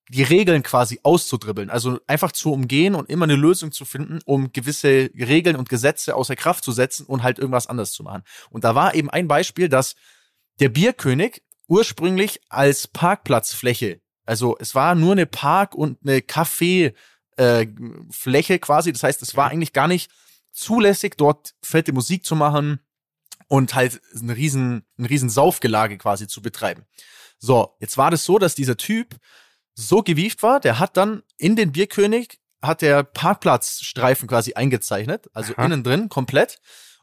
die 0.08 0.22
Regeln 0.22 0.62
quasi 0.62 1.00
auszudribbeln, 1.02 1.68
also 1.68 1.98
einfach 2.06 2.30
zu 2.32 2.52
umgehen 2.52 2.94
und 2.94 3.10
immer 3.10 3.24
eine 3.24 3.34
Lösung 3.34 3.72
zu 3.72 3.84
finden, 3.84 4.20
um 4.24 4.52
gewisse 4.52 5.10
Regeln 5.14 5.56
und 5.56 5.68
Gesetze 5.68 6.14
außer 6.14 6.36
Kraft 6.36 6.64
zu 6.64 6.72
setzen 6.72 7.06
und 7.06 7.22
halt 7.22 7.38
irgendwas 7.38 7.66
anderes 7.66 7.92
zu 7.92 8.02
machen. 8.04 8.22
Und 8.50 8.64
da 8.64 8.74
war 8.74 8.94
eben 8.94 9.10
ein 9.10 9.26
Beispiel, 9.26 9.68
dass 9.68 9.96
der 10.60 10.68
Bierkönig 10.68 11.42
ursprünglich 11.66 12.40
als 12.48 12.86
Parkplatzfläche, 12.86 14.00
also 14.24 14.56
es 14.60 14.74
war 14.74 14.94
nur 14.94 15.12
eine 15.12 15.26
Park- 15.26 15.74
und 15.74 15.98
eine 16.02 16.22
Kaffeefläche 16.22 16.94
äh, 17.36 17.66
Fläche 18.10 18.58
quasi, 18.58 18.92
das 18.92 19.02
heißt, 19.02 19.22
es 19.22 19.36
war 19.36 19.50
eigentlich 19.50 19.72
gar 19.72 19.88
nicht 19.88 20.10
zulässig, 20.52 21.16
dort 21.16 21.54
fette 21.62 21.92
Musik 21.92 22.24
zu 22.24 22.36
machen 22.36 22.80
und 23.48 23.74
halt 23.74 24.00
ein 24.14 24.30
riesen, 24.30 24.86
ein 24.98 25.04
riesen 25.04 25.28
Saufgelage 25.28 25.98
quasi 25.98 26.28
zu 26.28 26.42
betreiben. 26.42 26.84
So, 27.38 27.76
jetzt 27.80 27.98
war 27.98 28.10
das 28.10 28.24
so, 28.24 28.38
dass 28.38 28.54
dieser 28.54 28.76
Typ 28.76 29.16
so 29.76 30.02
gewieft 30.02 30.42
war, 30.42 30.58
der 30.58 30.78
hat 30.78 30.96
dann 30.96 31.22
in 31.38 31.54
den 31.54 31.72
Bierkönig 31.72 32.40
hat 32.62 32.82
der 32.82 33.04
Parkplatzstreifen 33.04 34.28
quasi 34.28 34.54
eingezeichnet, 34.54 35.28
also 35.34 35.52
Aha. 35.54 35.66
innen 35.66 35.84
drin 35.84 36.08
komplett 36.08 36.58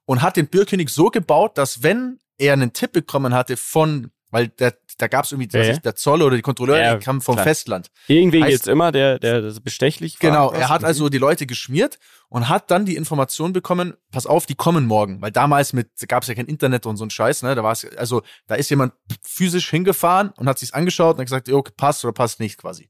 und 0.06 0.22
hat 0.22 0.36
den 0.36 0.48
Bierkönig 0.48 0.90
so 0.90 1.10
gebaut, 1.10 1.58
dass 1.58 1.84
wenn 1.84 2.20
er 2.38 2.54
einen 2.54 2.74
Tipp 2.74 2.92
bekommen 2.92 3.34
hatte 3.34 3.56
von, 3.56 4.12
weil 4.34 4.50
der, 4.50 4.76
da 4.98 5.08
gab 5.08 5.24
es 5.26 5.32
irgendwie, 5.32 5.48
Ja. 5.58 5.64
ich, 5.72 5.80
der 5.80 5.96
Zoll 5.96 6.22
oder 6.22 6.36
die 6.36 6.42
Kontrolleure, 6.42 6.82
Ja, 6.82 6.96
die 6.96 7.04
kamen 7.06 7.22
vom 7.22 7.36
klar. 7.36 7.46
Festland. 7.46 7.90
Irgendwen 8.08 8.44
geht's 8.46 8.68
immer, 8.68 8.92
der, 8.92 9.20
der 9.20 9.42
das 9.42 9.62
bestechlich 9.62 10.16
war. 10.22 10.30
Genau, 10.30 10.52
er 10.52 10.68
hat 10.70 10.84
also 10.84 11.08
die 11.08 11.18
Leute 11.20 11.46
geschmiert 11.46 12.00
und 12.30 12.50
hat 12.50 12.70
dann 12.72 12.86
die 12.86 12.96
Information 12.96 13.54
bekommen, 13.54 13.94
pass 14.12 14.26
auf, 14.26 14.46
die 14.46 14.56
kommen 14.56 14.86
morgen. 14.86 15.22
Weil 15.22 15.32
damals 15.32 15.72
mit 15.72 15.90
gab 16.10 16.24
es 16.24 16.30
ja 16.30 16.36
kein 16.36 16.48
Internet 16.48 16.86
und 16.86 16.98
so 16.98 17.06
ein 17.06 17.10
Scheiß, 17.12 17.44
ne? 17.44 17.56
Da 17.56 17.64
war 17.64 17.72
es, 17.72 17.86
also 17.96 18.22
da 18.48 18.56
ist 18.56 18.70
jemand 18.70 18.94
physisch 19.24 19.70
hingefahren 19.70 20.30
und 20.38 20.50
hat 20.50 20.60
sich's 20.60 20.74
angeschaut 20.74 21.16
und 21.16 21.20
hat 21.22 21.28
gesagt, 21.28 21.48
jo, 21.48 21.62
passt 21.78 22.04
oder 22.04 22.12
passt 22.14 22.40
nicht 22.40 22.58
quasi. 22.58 22.90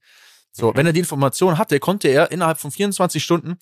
So, 0.52 0.72
Mhm. 0.72 0.78
wenn 0.78 0.86
er 0.88 0.94
die 0.94 1.00
Information 1.00 1.58
hatte, 1.58 1.80
konnte 1.80 2.08
er 2.08 2.32
innerhalb 2.32 2.58
von 2.58 2.72
24 2.72 3.24
Stunden 3.24 3.58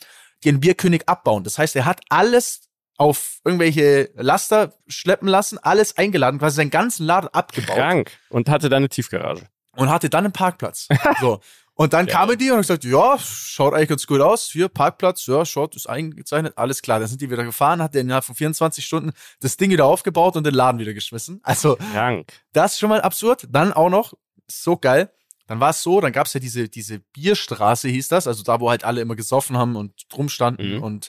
den 0.45 0.59
Bierkönig 0.59 1.07
abbauen. 1.09 1.43
Das 1.43 1.57
heißt, 1.57 1.75
er 1.75 1.86
hat 1.86 2.01
alles 2.09 2.61
auf 2.97 3.39
irgendwelche 3.43 4.11
Laster 4.15 4.73
schleppen 4.87 5.27
lassen, 5.27 5.57
alles 5.57 5.97
eingeladen, 5.97 6.39
quasi 6.39 6.57
seinen 6.57 6.69
ganzen 6.69 7.05
Laden 7.05 7.29
abgebaut 7.33 7.75
Krank. 7.75 8.11
Und 8.29 8.49
hatte 8.49 8.69
dann 8.69 8.77
eine 8.77 8.89
Tiefgarage. 8.89 9.47
und 9.75 9.89
hatte 9.89 10.09
dann 10.09 10.25
einen 10.25 10.33
Parkplatz. 10.33 10.87
So. 11.19 11.39
Und 11.73 11.93
dann 11.93 12.05
Geil. 12.05 12.15
kamen 12.15 12.37
die 12.37 12.45
und 12.49 12.51
haben 12.57 12.61
gesagt, 12.61 12.83
ja, 12.83 13.17
schaut 13.17 13.73
eigentlich 13.73 13.89
ganz 13.89 14.05
gut 14.05 14.21
aus. 14.21 14.49
Hier, 14.51 14.67
Parkplatz, 14.69 15.25
ja, 15.25 15.43
schaut, 15.45 15.75
ist 15.75 15.87
eingezeichnet, 15.89 16.53
alles 16.57 16.81
klar. 16.83 16.99
Dann 16.99 17.07
sind 17.07 17.21
die 17.21 17.31
wieder 17.31 17.43
gefahren, 17.43 17.81
hat 17.81 17.95
der 17.95 18.01
innerhalb 18.01 18.23
von 18.25 18.35
24 18.35 18.85
Stunden 18.85 19.13
das 19.39 19.57
Ding 19.57 19.71
wieder 19.71 19.85
aufgebaut 19.85 20.35
und 20.35 20.45
den 20.45 20.53
Laden 20.53 20.79
wieder 20.79 20.93
geschmissen. 20.93 21.39
Also, 21.43 21.77
Krank. 21.77 22.31
das 22.53 22.73
ist 22.73 22.79
schon 22.79 22.89
mal 22.89 23.01
absurd. 23.01 23.47
Dann 23.49 23.73
auch 23.73 23.89
noch, 23.89 24.13
so 24.47 24.77
geil. 24.77 25.11
Dann 25.47 25.59
war 25.59 25.71
es 25.71 25.81
so, 25.81 26.01
dann 26.01 26.11
gab 26.11 26.27
es 26.27 26.33
ja 26.33 26.39
diese, 26.39 26.69
diese 26.69 26.99
Bierstraße, 26.99 27.87
hieß 27.87 28.09
das, 28.09 28.27
also 28.27 28.43
da, 28.43 28.59
wo 28.59 28.69
halt 28.69 28.83
alle 28.83 29.01
immer 29.01 29.15
gesoffen 29.15 29.57
haben 29.57 29.75
und 29.75 29.93
drum 30.13 30.29
standen 30.29 30.75
Mhm. 30.77 30.83
und, 30.83 31.07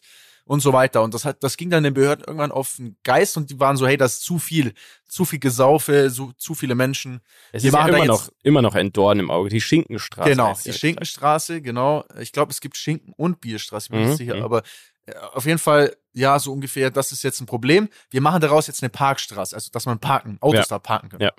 und 0.53 0.61
so 0.61 0.75
weiter. 0.75 1.03
Und 1.03 1.15
das 1.15 1.25
hat, 1.25 1.43
das 1.43 1.57
ging 1.57 1.71
dann 1.71 1.83
den 1.83 1.95
Behörden 1.95 2.25
irgendwann 2.27 2.53
auf 2.53 2.77
den 2.77 2.97
Geist 3.05 3.39
und 3.39 3.49
die 3.49 3.59
waren 3.59 3.79
so, 3.79 3.87
hey, 3.87 3.97
das 3.97 4.15
ist 4.19 4.25
zu 4.25 4.39
viel, 4.39 4.75
zu 5.09 5.25
viel 5.25 5.39
Gesaufe, 5.39 6.11
so, 6.11 6.33
zu 6.37 6.55
viele 6.55 6.75
Menschen. 6.75 7.23
Es 7.53 7.63
Wir 7.63 7.69
ist 7.69 7.75
ja 7.75 7.87
immer 7.89 8.05
noch, 8.05 8.29
immer 8.43 8.61
noch 8.61 8.75
ein 8.75 8.93
Dorn 8.93 9.19
im 9.19 9.31
Auge. 9.31 9.49
Die 9.49 9.63
Schinkenstraße. 9.63 10.29
Genau, 10.29 10.55
die. 10.63 10.73
Schinkenstraße, 10.75 11.63
genau. 11.63 12.05
Ich 12.21 12.33
glaube, 12.33 12.53
es 12.53 12.61
gibt 12.61 12.77
Schinken- 12.77 13.15
und 13.17 13.41
Bierstraße, 13.41 13.89
bin 13.89 14.01
ich 14.01 14.05
Mhm, 14.05 14.11
nicht 14.11 14.19
sicher. 14.19 14.37
mhm. 14.37 14.43
Aber 14.43 14.63
äh, 15.07 15.15
auf 15.33 15.47
jeden 15.47 15.59
Fall, 15.59 15.97
ja, 16.13 16.39
so 16.39 16.53
ungefähr, 16.53 16.91
das 16.91 17.13
ist 17.13 17.23
jetzt 17.25 17.41
ein 17.41 17.47
Problem. 17.47 17.89
Wir 18.11 18.21
machen 18.21 18.43
daraus 18.43 18.67
jetzt 18.67 18.83
eine 18.83 18.91
Parkstraße, 18.91 19.57
also 19.57 19.71
dass 19.73 19.87
man 19.87 19.99
parken, 20.01 20.37
Autos 20.43 20.59
Ja. 20.61 20.65
da 20.69 20.79
parken 20.79 21.09
kann. 21.09 21.21
Ja. 21.21 21.33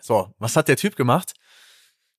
So, 0.00 0.32
was 0.38 0.54
hat 0.54 0.68
der 0.68 0.76
Typ 0.76 0.94
gemacht? 0.94 1.32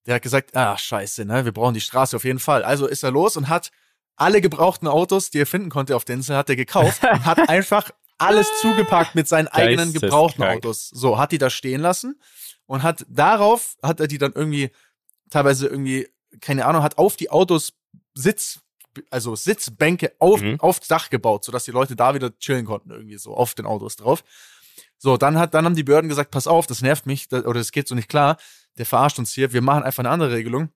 Der 0.05 0.15
hat 0.15 0.21
gesagt, 0.21 0.53
ah, 0.55 0.77
scheiße, 0.77 1.23
ne, 1.23 1.45
wir 1.45 1.53
brauchen 1.53 1.73
die 1.75 1.81
Straße 1.81 2.15
auf 2.17 2.25
jeden 2.25 2.39
Fall. 2.39 2.63
Also 2.63 2.87
ist 2.87 3.03
er 3.03 3.11
los 3.11 3.37
und 3.37 3.47
hat 3.47 3.71
alle 4.19 4.41
gebrauchten 4.41 4.87
Autos, 4.87 5.29
die 5.31 5.39
er 5.39 5.45
finden 5.45 5.69
konnte 5.69 5.95
auf 5.95 6.05
der 6.05 6.15
Insel, 6.15 6.35
hat 6.35 6.49
er 6.49 6.55
gekauft 6.55 7.03
und 7.03 7.25
hat 7.25 7.37
einfach 7.49 7.89
alles 8.17 8.47
zugepackt 8.61 9.15
mit 9.15 9.27
seinen 9.27 9.47
eigenen 9.47 9.93
gebrauchten. 9.93 10.43
Autos. 10.43 10.89
So, 10.89 11.17
hat 11.17 11.31
die 11.31 11.37
da 11.37 11.49
stehen 11.49 11.81
lassen 11.81 12.19
und 12.65 12.83
hat 12.83 13.05
darauf, 13.09 13.77
hat 13.81 13.99
er 13.99 14.07
die 14.07 14.17
dann 14.17 14.33
irgendwie, 14.33 14.71
teilweise 15.29 15.67
irgendwie, 15.67 16.07
keine 16.41 16.65
Ahnung, 16.65 16.83
hat 16.83 16.97
auf 16.97 17.15
die 17.15 17.29
Autos 17.29 17.73
Sitz, 18.13 18.59
also 19.09 19.35
Sitzbänke 19.35 20.13
auf, 20.19 20.41
Mhm. 20.41 20.59
aufs 20.59 20.87
Dach 20.87 21.09
gebaut, 21.09 21.45
sodass 21.45 21.63
die 21.63 21.71
Leute 21.71 21.95
da 21.95 22.13
wieder 22.13 22.37
chillen 22.39 22.65
konnten, 22.65 22.91
irgendwie 22.91 23.17
so 23.17 23.33
auf 23.35 23.53
den 23.53 23.65
Autos 23.65 23.95
drauf. 23.95 24.23
So, 24.97 25.15
dann 25.15 25.37
hat, 25.39 25.53
dann 25.53 25.63
haben 25.63 25.75
die 25.75 25.83
Behörden 25.83 26.09
gesagt, 26.09 26.31
pass 26.31 26.45
auf, 26.47 26.67
das 26.67 26.81
nervt 26.81 27.05
mich, 27.05 27.31
oder 27.31 27.53
das 27.53 27.71
geht 27.71 27.87
so 27.87 27.95
nicht 27.95 28.09
klar, 28.09 28.35
der 28.77 28.85
verarscht 28.85 29.17
uns 29.17 29.31
hier, 29.33 29.53
wir 29.53 29.61
machen 29.61 29.83
einfach 29.83 29.99
eine 30.01 30.09
andere 30.09 30.31
Regelung. 30.33 30.69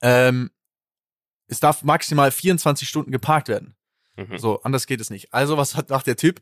Ähm, 0.00 0.50
es 1.52 1.60
darf 1.60 1.84
maximal 1.84 2.30
24 2.30 2.88
Stunden 2.88 3.12
geparkt 3.12 3.48
werden. 3.48 3.74
Mhm. 4.16 4.38
So, 4.38 4.60
anders 4.62 4.86
geht 4.86 5.00
es 5.00 5.10
nicht. 5.10 5.32
Also, 5.32 5.56
was 5.56 5.76
hat 5.76 5.90
macht 5.90 6.06
der 6.06 6.16
Typ? 6.16 6.40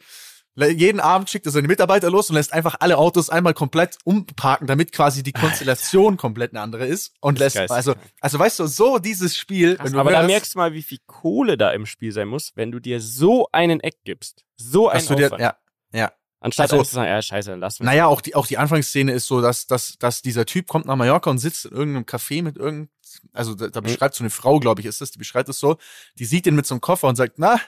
Jeden 0.57 0.99
Abend 0.99 1.31
schickt 1.31 1.47
er 1.47 1.53
seine 1.53 1.69
Mitarbeiter 1.69 2.11
los 2.11 2.29
und 2.29 2.35
lässt 2.35 2.53
einfach 2.53 2.77
alle 2.81 2.99
Autos 2.99 3.31
einmal 3.31 3.55
komplett 3.55 3.99
umparken, 4.05 4.67
damit 4.67 4.91
quasi 4.91 5.23
die 5.23 5.33
Konstellation 5.33 6.17
komplett 6.17 6.53
eine 6.53 6.61
andere 6.61 6.87
ist. 6.87 7.15
Und 7.21 7.39
lässt, 7.39 7.57
also, 7.57 7.95
also 8.21 8.39
weißt 8.39 8.59
du, 8.59 8.67
so 8.67 8.99
dieses 8.99 9.37
Spiel, 9.37 9.77
Krass, 9.77 9.87
wenn 9.87 9.93
du 9.93 10.01
aber 10.01 10.11
da 10.11 10.19
hörst, 10.19 10.29
merkst 10.29 10.55
du 10.55 10.59
mal, 10.59 10.73
wie 10.73 10.83
viel 10.83 10.99
Kohle 11.07 11.57
da 11.57 11.71
im 11.71 11.87
Spiel 11.87 12.11
sein 12.11 12.27
muss, 12.27 12.53
wenn 12.57 12.73
du 12.73 12.81
dir 12.81 13.01
so 13.01 13.49
einen 13.53 13.79
Eck 13.81 14.03
gibst. 14.05 14.45
So 14.57 14.89
einen 14.89 15.07
dir, 15.07 15.27
Aufwand. 15.27 15.41
ja, 15.41 15.57
ja. 15.93 16.13
Anstatt 16.43 16.73
also- 16.73 16.83
zu 16.85 16.95
sagen, 16.95 17.09
ja, 17.09 17.21
scheiße, 17.21 17.51
dann 17.51 17.61
lass 17.61 17.79
mich. 17.81 17.87
Naja, 17.87 18.07
auch 18.07 18.21
die, 18.23 18.35
auch 18.35 18.47
die 18.47 18.57
Anfangsszene 18.59 19.13
ist 19.13 19.27
so, 19.27 19.41
dass, 19.43 19.67
dass, 19.67 19.99
dass 19.99 20.23
dieser 20.23 20.47
Typ 20.47 20.67
kommt 20.69 20.87
nach 20.87 20.97
Mallorca 20.97 21.29
und 21.31 21.39
sitzt 21.39 21.67
in 21.67 21.73
irgendeinem 21.73 22.05
Café 22.05 22.43
mit 22.43 22.57
irgendeinem, 22.57 22.89
also 23.33 23.55
da, 23.55 23.67
Mhm. 23.67 23.73
da 23.73 23.81
beschreibt 23.81 24.15
so 24.15 24.23
eine 24.25 24.31
Frau, 24.31 24.59
glaube 24.59 24.81
ich, 24.81 24.87
ist 24.87 25.01
das, 25.03 25.11
die 25.11 25.19
beschreibt 25.19 25.49
es 25.51 25.59
so, 25.59 25.77
die 26.19 26.25
sieht 26.25 26.47
ihn 26.47 26.55
mit 26.55 26.65
so 26.67 26.75
einem 26.75 26.81
Koffer 26.81 27.09
und 27.09 27.17
sagt, 27.17 27.35
na, 27.39 27.61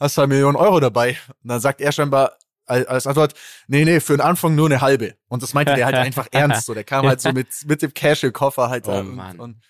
hast 0.00 0.16
du 0.16 0.22
eine 0.22 0.28
Million 0.28 0.56
Euro 0.56 0.80
dabei? 0.80 1.18
Und 1.42 1.48
dann 1.50 1.60
sagt 1.60 1.80
er 1.82 1.92
scheinbar 1.92 2.36
als 2.66 3.06
Antwort, 3.06 3.34
nee, 3.66 3.84
nee, 3.84 4.00
für 4.00 4.14
den 4.16 4.22
Anfang 4.22 4.54
nur 4.54 4.66
eine 4.68 4.80
halbe. 4.80 5.16
Und 5.28 5.42
das 5.42 5.52
meinte 5.52 5.74
der 5.74 5.84
halt 5.84 5.94
einfach 5.96 6.28
ernst, 6.30 6.64
so, 6.64 6.72
der 6.72 6.84
kam 6.84 7.06
halt 7.06 7.20
so 7.20 7.30
mit, 7.30 7.48
mit 7.66 7.82
dem 7.82 7.92
Cash 7.92 8.24
im 8.24 8.32
Koffer 8.32 8.70
halt 8.70 8.88
Oh, 8.88 8.92
und, 9.00 9.18
und, 9.38 9.60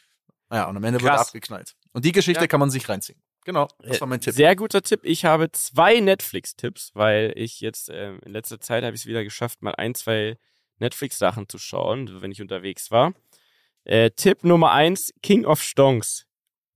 ja, 0.52 0.66
und 0.66 0.76
am 0.76 0.84
Ende 0.84 1.00
wurde 1.00 1.10
er 1.10 1.16
Krass. 1.16 1.26
abgeknallt. 1.26 1.74
Und 1.92 2.04
die 2.04 2.12
Geschichte 2.12 2.42
Ja. 2.44 2.46
kann 2.46 2.60
man 2.60 2.70
sich 2.70 2.88
reinziehen. 2.88 3.18
Genau, 3.44 3.68
das 3.80 4.00
war 4.00 4.08
mein 4.08 4.20
Tipp. 4.20 4.34
Sehr 4.34 4.56
guter 4.56 4.82
Tipp. 4.82 5.00
Ich 5.02 5.24
habe 5.26 5.52
zwei 5.52 6.00
Netflix-Tipps, 6.00 6.92
weil 6.94 7.32
ich 7.36 7.60
jetzt 7.60 7.90
ähm, 7.92 8.18
in 8.24 8.32
letzter 8.32 8.58
Zeit 8.58 8.84
habe 8.84 8.94
ich 8.94 9.02
es 9.02 9.06
wieder 9.06 9.22
geschafft, 9.22 9.62
mal 9.62 9.74
ein, 9.74 9.94
zwei 9.94 10.38
Netflix-Sachen 10.78 11.48
zu 11.48 11.58
schauen, 11.58 12.22
wenn 12.22 12.32
ich 12.32 12.40
unterwegs 12.40 12.90
war. 12.90 13.12
Äh, 13.84 14.10
Tipp 14.10 14.44
Nummer 14.44 14.72
eins, 14.72 15.12
King 15.22 15.44
of 15.44 15.62
Stonks. 15.62 16.26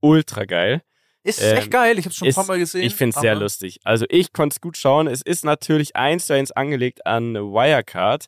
Ultra 0.01 0.45
geil. 0.45 0.83
Ist 1.23 1.43
ähm, 1.43 1.57
echt 1.57 1.71
geil, 1.71 1.99
ich 1.99 2.05
habe 2.05 2.15
schon 2.15 2.29
ein 2.29 2.35
paar 2.35 2.47
Mal 2.47 2.59
gesehen. 2.59 2.83
Ich 2.83 2.95
finde 2.95 3.17
es 3.17 3.21
sehr 3.21 3.35
lustig. 3.35 3.81
Also 3.85 4.07
ich 4.09 4.33
konnte 4.33 4.55
es 4.55 4.61
gut 4.61 4.77
schauen. 4.77 5.07
Es 5.09 5.23
ist 5.23 5.45
natürlich 5.45 5.97
eins 5.97 6.27
zu 6.27 6.35
eins 6.35 6.53
angelegt 6.53 7.07
an 7.07 7.35
Wirecard. 7.35 8.27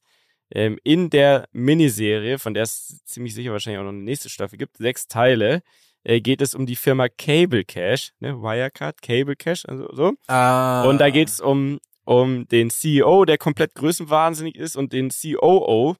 Ähm, 0.53 0.78
in 0.82 1.11
der 1.11 1.49
Miniserie, 1.53 2.38
von 2.38 2.55
der 2.55 2.64
es 2.64 3.05
ziemlich 3.05 3.34
sicher 3.34 3.53
wahrscheinlich 3.53 3.78
auch 3.78 3.84
noch 3.84 3.93
eine 3.93 4.03
nächste 4.03 4.28
Staffel 4.28 4.59
gibt, 4.59 4.78
sechs 4.78 5.07
Teile, 5.07 5.57
äh, 5.57 5.61
geht 6.05 6.40
es 6.40 6.55
um 6.55 6.66
die 6.66 6.76
Firma 6.76 7.09
Cable 7.09 7.64
Cash, 7.64 8.12
ne? 8.20 8.40
Wirecard, 8.40 9.03
Cable 9.03 9.36
Cash, 9.36 9.64
also 9.66 9.88
so. 9.92 10.12
Ah. 10.28 10.84
Und 10.84 10.98
da 10.98 11.11
geht 11.11 11.28
es 11.28 11.40
um, 11.40 11.78
um 12.05 12.48
den 12.48 12.70
CEO, 12.70 13.24
der 13.24 13.38
komplett 13.38 13.74
größenwahnsinnig 13.74 14.57
ist 14.57 14.76
und 14.76 14.92
den 14.92 15.11
COO, 15.11 15.96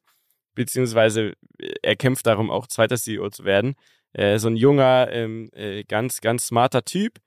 beziehungsweise 0.55 1.33
äh, 1.59 1.73
er 1.83 1.95
kämpft 1.95 2.25
darum, 2.25 2.49
auch 2.49 2.67
zweiter 2.67 2.97
CEO 2.97 3.29
zu 3.29 3.43
werden. 3.43 3.75
Äh, 4.13 4.39
so 4.39 4.47
ein 4.47 4.57
junger, 4.57 5.09
ähm, 5.11 5.49
äh, 5.53 5.83
ganz, 5.83 6.19
ganz 6.21 6.47
smarter 6.47 6.83
Typ. 6.83 7.19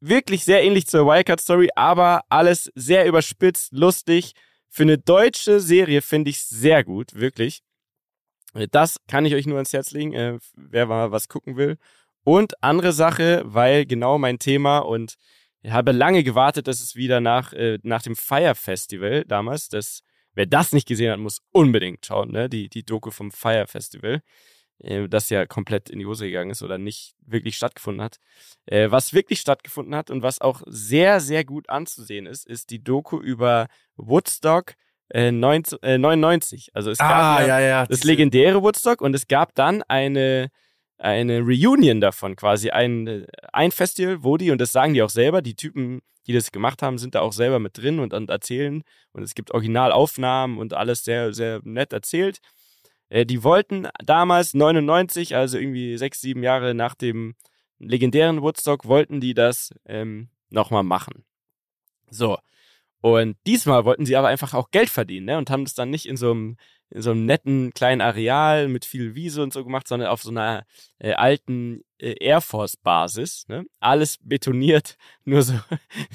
Wirklich 0.00 0.44
sehr 0.44 0.62
ähnlich 0.62 0.86
zur 0.86 1.06
Wirecard-Story, 1.06 1.70
aber 1.76 2.22
alles 2.28 2.70
sehr 2.74 3.06
überspitzt, 3.06 3.72
lustig. 3.72 4.32
Für 4.68 4.82
eine 4.82 4.98
deutsche 4.98 5.60
Serie 5.60 6.02
finde 6.02 6.30
ich 6.30 6.44
sehr 6.44 6.84
gut, 6.84 7.14
wirklich. 7.14 7.62
Äh, 8.54 8.68
Das 8.70 8.98
kann 9.08 9.24
ich 9.24 9.34
euch 9.34 9.46
nur 9.46 9.56
ans 9.56 9.72
Herz 9.72 9.92
legen, 9.92 10.12
äh, 10.12 10.38
wer 10.54 10.86
mal 10.86 11.10
was 11.10 11.28
gucken 11.28 11.56
will. 11.56 11.78
Und 12.24 12.62
andere 12.62 12.92
Sache, 12.92 13.42
weil 13.44 13.86
genau 13.86 14.18
mein 14.18 14.38
Thema 14.38 14.78
und 14.78 15.14
ich 15.62 15.70
habe 15.70 15.92
lange 15.92 16.24
gewartet, 16.24 16.66
dass 16.66 16.80
es 16.80 16.96
wieder 16.96 17.20
nach, 17.20 17.52
äh, 17.52 17.78
nach 17.82 18.02
dem 18.02 18.16
Fire 18.16 18.54
Festival 18.54 19.24
damals, 19.26 19.68
das, 19.68 20.00
wer 20.34 20.46
das 20.46 20.72
nicht 20.72 20.88
gesehen 20.88 21.12
hat, 21.12 21.18
muss 21.20 21.38
unbedingt 21.52 22.04
schauen, 22.04 22.32
ne? 22.32 22.48
Die, 22.48 22.68
die 22.68 22.84
Doku 22.84 23.10
vom 23.10 23.30
Fire 23.30 23.66
Festival, 23.68 24.22
äh, 24.78 25.08
das 25.08 25.30
ja 25.30 25.46
komplett 25.46 25.88
in 25.88 26.00
die 26.00 26.06
Hose 26.06 26.26
gegangen 26.26 26.50
ist 26.50 26.62
oder 26.62 26.78
nicht 26.78 27.14
wirklich 27.24 27.56
stattgefunden 27.56 28.02
hat. 28.02 28.16
Äh, 28.66 28.90
was 28.90 29.12
wirklich 29.12 29.40
stattgefunden 29.40 29.94
hat 29.94 30.10
und 30.10 30.22
was 30.22 30.40
auch 30.40 30.62
sehr, 30.66 31.20
sehr 31.20 31.44
gut 31.44 31.68
anzusehen 31.68 32.26
ist, 32.26 32.46
ist 32.46 32.70
die 32.70 32.82
Doku 32.82 33.20
über 33.20 33.68
Woodstock 33.96 34.74
äh, 35.10 35.30
19, 35.30 35.78
äh, 35.82 35.98
99. 35.98 36.70
Also 36.74 36.90
es 36.90 36.98
gab 36.98 37.40
Ah, 37.40 37.46
ja, 37.46 37.60
ja, 37.60 37.86
das 37.86 38.02
legendäre 38.02 38.62
Woodstock 38.62 39.00
und 39.00 39.14
es 39.14 39.28
gab 39.28 39.54
dann 39.54 39.82
eine, 39.82 40.48
eine 41.02 41.40
Reunion 41.40 42.00
davon 42.00 42.36
quasi. 42.36 42.70
Ein, 42.70 43.26
ein 43.52 43.72
Festival, 43.72 44.22
wo 44.22 44.36
die, 44.36 44.50
und 44.50 44.60
das 44.60 44.72
sagen 44.72 44.94
die 44.94 45.02
auch 45.02 45.10
selber, 45.10 45.42
die 45.42 45.56
Typen, 45.56 46.00
die 46.26 46.32
das 46.32 46.52
gemacht 46.52 46.80
haben, 46.82 46.98
sind 46.98 47.14
da 47.14 47.20
auch 47.20 47.32
selber 47.32 47.58
mit 47.58 47.76
drin 47.76 47.98
und, 47.98 48.14
und 48.14 48.30
erzählen. 48.30 48.84
Und 49.12 49.22
es 49.22 49.34
gibt 49.34 49.50
Originalaufnahmen 49.52 50.58
und 50.58 50.74
alles 50.74 51.04
sehr, 51.04 51.32
sehr 51.32 51.60
nett 51.64 51.92
erzählt. 51.92 52.38
Äh, 53.08 53.26
die 53.26 53.42
wollten 53.42 53.88
damals, 54.04 54.54
99, 54.54 55.34
also 55.34 55.58
irgendwie 55.58 55.98
sechs, 55.98 56.20
sieben 56.20 56.42
Jahre 56.42 56.72
nach 56.72 56.94
dem 56.94 57.34
legendären 57.80 58.40
Woodstock, 58.40 58.86
wollten 58.86 59.20
die 59.20 59.34
das 59.34 59.70
ähm, 59.86 60.28
nochmal 60.50 60.84
machen. 60.84 61.24
So. 62.10 62.38
Und 63.00 63.36
diesmal 63.46 63.84
wollten 63.84 64.06
sie 64.06 64.14
aber 64.14 64.28
einfach 64.28 64.54
auch 64.54 64.70
Geld 64.70 64.88
verdienen, 64.88 65.26
ne? 65.26 65.36
Und 65.36 65.50
haben 65.50 65.64
das 65.64 65.74
dann 65.74 65.90
nicht 65.90 66.06
in 66.06 66.16
so 66.16 66.30
einem 66.30 66.56
in 66.92 67.00
so 67.00 67.10
einem 67.10 67.24
netten 67.24 67.72
kleinen 67.72 68.02
Areal 68.02 68.68
mit 68.68 68.84
viel 68.84 69.14
Wiese 69.14 69.42
und 69.42 69.52
so 69.52 69.64
gemacht, 69.64 69.88
sondern 69.88 70.10
auf 70.10 70.22
so 70.22 70.30
einer 70.30 70.64
äh, 70.98 71.14
alten 71.14 71.84
äh, 71.98 72.14
Air 72.20 72.42
Force 72.42 72.76
Basis. 72.76 73.48
Ne? 73.48 73.64
Alles 73.80 74.18
betoniert, 74.22 74.96
nur 75.24 75.42
so, 75.42 75.54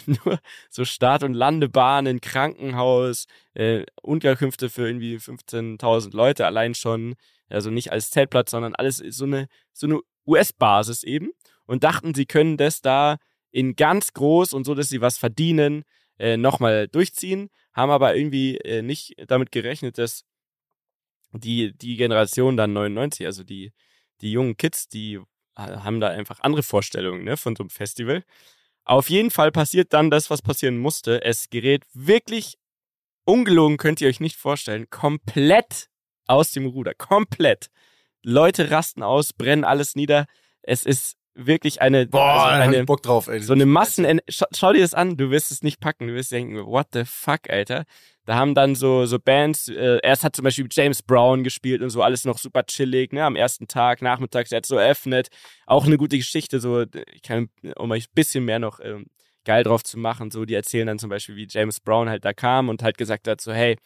nur 0.05 0.39
so 0.69 0.85
Start- 0.85 1.23
und 1.23 1.33
Landebahnen, 1.33 2.21
Krankenhaus, 2.21 3.25
äh, 3.55 3.85
Unterkünfte 4.03 4.69
für 4.69 4.85
irgendwie 4.87 5.15
15.000 5.15 6.15
Leute 6.15 6.45
allein 6.45 6.75
schon. 6.75 7.15
Also 7.49 7.71
nicht 7.71 7.91
als 7.91 8.11
Zeltplatz, 8.11 8.51
sondern 8.51 8.75
alles 8.75 8.97
so 8.97 9.25
eine, 9.25 9.47
so 9.73 9.87
eine 9.87 10.01
US-Basis 10.27 11.03
eben. 11.03 11.31
Und 11.65 11.83
dachten, 11.83 12.13
sie 12.13 12.25
können 12.25 12.57
das 12.57 12.81
da 12.81 13.17
in 13.51 13.75
ganz 13.75 14.13
groß 14.13 14.53
und 14.53 14.65
so, 14.65 14.75
dass 14.75 14.89
sie 14.89 15.01
was 15.01 15.17
verdienen, 15.17 15.85
äh, 16.19 16.37
nochmal 16.37 16.87
durchziehen. 16.87 17.49
Haben 17.73 17.89
aber 17.89 18.15
irgendwie 18.15 18.57
äh, 18.57 18.83
nicht 18.83 19.15
damit 19.27 19.51
gerechnet, 19.51 19.97
dass 19.97 20.23
die, 21.31 21.73
die 21.77 21.97
Generation 21.97 22.57
dann 22.57 22.73
99, 22.73 23.25
also 23.25 23.43
die, 23.43 23.73
die 24.21 24.31
jungen 24.31 24.57
Kids, 24.57 24.87
die 24.87 25.19
haben 25.55 25.99
da 25.99 26.09
einfach 26.09 26.39
andere 26.41 26.63
Vorstellungen 26.63 27.23
ne, 27.23 27.37
von 27.37 27.55
so 27.55 27.63
einem 27.63 27.69
Festival. 27.69 28.23
Auf 28.83 29.09
jeden 29.09 29.31
Fall 29.31 29.51
passiert 29.51 29.91
dann 29.93 30.09
das, 30.09 30.29
was 30.29 30.41
passieren 30.41 30.77
musste. 30.77 31.23
Es 31.23 31.49
gerät 31.49 31.83
wirklich 31.93 32.57
ungelogen, 33.25 33.77
könnt 33.77 33.99
ihr 33.99 34.07
euch 34.07 34.19
nicht 34.19 34.37
vorstellen, 34.37 34.89
komplett 34.89 35.89
aus 36.27 36.51
dem 36.51 36.67
Ruder. 36.67 36.93
Komplett. 36.93 37.69
Leute 38.23 38.71
rasten 38.71 39.03
aus, 39.03 39.33
brennen 39.33 39.63
alles 39.63 39.95
nieder. 39.95 40.25
Es 40.61 40.85
ist 40.85 41.17
wirklich 41.37 41.81
eine, 41.81 42.07
Boah, 42.07 42.47
also 42.47 42.75
eine 42.75 42.83
Bock 42.85 43.03
drauf, 43.03 43.27
ey. 43.27 43.39
so 43.39 43.53
eine 43.53 43.65
Massen. 43.65 44.19
Schau, 44.27 44.45
schau, 44.53 44.73
dir 44.73 44.81
das 44.81 44.93
an, 44.93 45.17
du 45.17 45.29
wirst 45.29 45.51
es 45.51 45.63
nicht 45.63 45.79
packen. 45.79 46.07
Du 46.07 46.13
wirst 46.13 46.31
denken, 46.31 46.57
what 46.65 46.87
the 46.93 47.03
fuck, 47.05 47.49
Alter. 47.49 47.85
Da 48.25 48.35
haben 48.35 48.55
dann 48.55 48.75
so, 48.75 49.05
so 49.05 49.19
Bands, 49.19 49.69
äh, 49.69 49.99
erst 50.03 50.25
hat 50.25 50.35
zum 50.35 50.43
Beispiel 50.43 50.67
James 50.69 51.01
Brown 51.01 51.45
gespielt 51.45 51.81
und 51.81 51.91
so, 51.91 52.01
alles 52.01 52.25
noch 52.25 52.37
super 52.37 52.65
chillig, 52.65 53.13
ne, 53.13 53.23
am 53.23 53.37
ersten 53.37 53.69
Tag, 53.69 54.01
nachmittags, 54.01 54.51
er 54.51 54.57
hat 54.57 54.65
so 54.65 54.75
eröffnet. 54.75 55.29
Auch 55.65 55.85
eine 55.85 55.95
gute 55.97 56.17
Geschichte, 56.17 56.59
so, 56.59 56.81
ich 57.13 57.21
kann, 57.21 57.49
um 57.77 57.89
euch 57.91 58.09
ein 58.09 58.15
bisschen 58.15 58.43
mehr 58.43 58.59
noch 58.59 58.81
ähm, 58.81 59.05
geil 59.45 59.63
drauf 59.63 59.81
zu 59.85 59.97
machen, 59.97 60.29
so, 60.29 60.43
die 60.43 60.55
erzählen 60.55 60.87
dann 60.87 60.99
zum 60.99 61.09
Beispiel, 61.09 61.37
wie 61.37 61.47
James 61.49 61.79
Brown 61.79 62.09
halt 62.09 62.25
da 62.25 62.33
kam 62.33 62.67
und 62.67 62.83
halt 62.83 62.97
gesagt 62.97 63.29
hat, 63.29 63.39
so, 63.39 63.53
hey, 63.53 63.77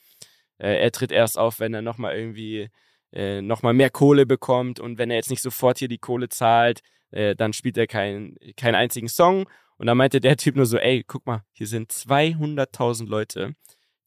äh, 0.57 0.81
er 0.81 0.91
tritt 0.91 1.11
erst 1.11 1.37
auf, 1.37 1.59
wenn 1.59 1.75
er 1.75 1.83
nochmal 1.83 2.15
irgendwie 2.17 2.69
äh, 3.13 3.41
nochmal 3.41 3.73
mehr 3.73 3.91
Kohle 3.91 4.25
bekommt 4.25 4.79
und 4.79 4.97
wenn 4.97 5.11
er 5.11 5.17
jetzt 5.17 5.29
nicht 5.29 5.43
sofort 5.43 5.77
hier 5.77 5.87
die 5.87 5.99
Kohle 5.99 6.29
zahlt, 6.29 6.81
äh, 7.11 7.35
dann 7.35 7.53
spielt 7.53 7.77
er 7.77 7.87
keinen 7.87 8.35
keinen 8.57 8.75
einzigen 8.75 9.09
Song. 9.09 9.49
Und 9.77 9.87
dann 9.87 9.97
meinte 9.97 10.21
der 10.21 10.37
Typ 10.37 10.55
nur 10.55 10.65
so, 10.65 10.77
ey, 10.77 11.03
guck 11.05 11.25
mal, 11.25 11.43
hier 11.53 11.67
sind 11.67 11.91
200.000 11.91 13.07
Leute 13.07 13.55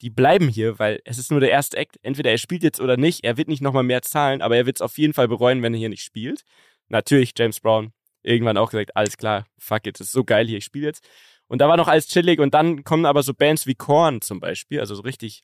die 0.05 0.11
bleiben 0.11 0.48
hier, 0.48 0.78
weil 0.78 1.00
es 1.07 1.16
ist 1.16 1.30
nur 1.30 1.40
der 1.40 1.50
erste 1.50 1.78
Act. 1.78 1.98
Entweder 2.02 2.30
er 2.30 2.36
spielt 2.36 2.62
jetzt 2.62 2.78
oder 2.78 2.98
nicht. 2.98 3.24
Er 3.24 3.38
wird 3.38 3.48
nicht 3.48 3.62
nochmal 3.62 3.84
mehr 3.84 4.02
zahlen, 4.02 4.42
aber 4.42 4.55
er 4.55 4.66
wird 4.66 4.76
es 4.76 4.82
auf 4.82 4.98
jeden 4.98 5.14
Fall 5.14 5.28
bereuen, 5.28 5.62
wenn 5.62 5.72
er 5.72 5.78
hier 5.78 5.88
nicht 5.88 6.02
spielt. 6.02 6.42
Natürlich, 6.88 7.32
James 7.36 7.59
Brown 7.59 7.94
irgendwann 8.22 8.59
auch 8.59 8.70
gesagt, 8.70 8.94
alles 8.96 9.16
klar, 9.16 9.46
fuck 9.57 9.86
it, 9.86 9.98
das 9.98 10.09
ist 10.09 10.12
so 10.12 10.22
geil 10.22 10.46
hier, 10.46 10.59
ich 10.59 10.64
spiele 10.64 10.86
jetzt. 10.86 11.09
Und 11.46 11.61
da 11.61 11.68
war 11.68 11.78
noch 11.78 11.88
alles 11.88 12.07
chillig 12.07 12.38
und 12.38 12.52
dann 12.52 12.84
kommen 12.84 13.07
aber 13.07 13.22
so 13.22 13.32
Bands 13.32 13.66
wie 13.66 13.74
Korn 13.74 14.20
zum 14.20 14.40
Beispiel, 14.40 14.80
also 14.80 14.94
so 14.94 15.02
richtig 15.02 15.42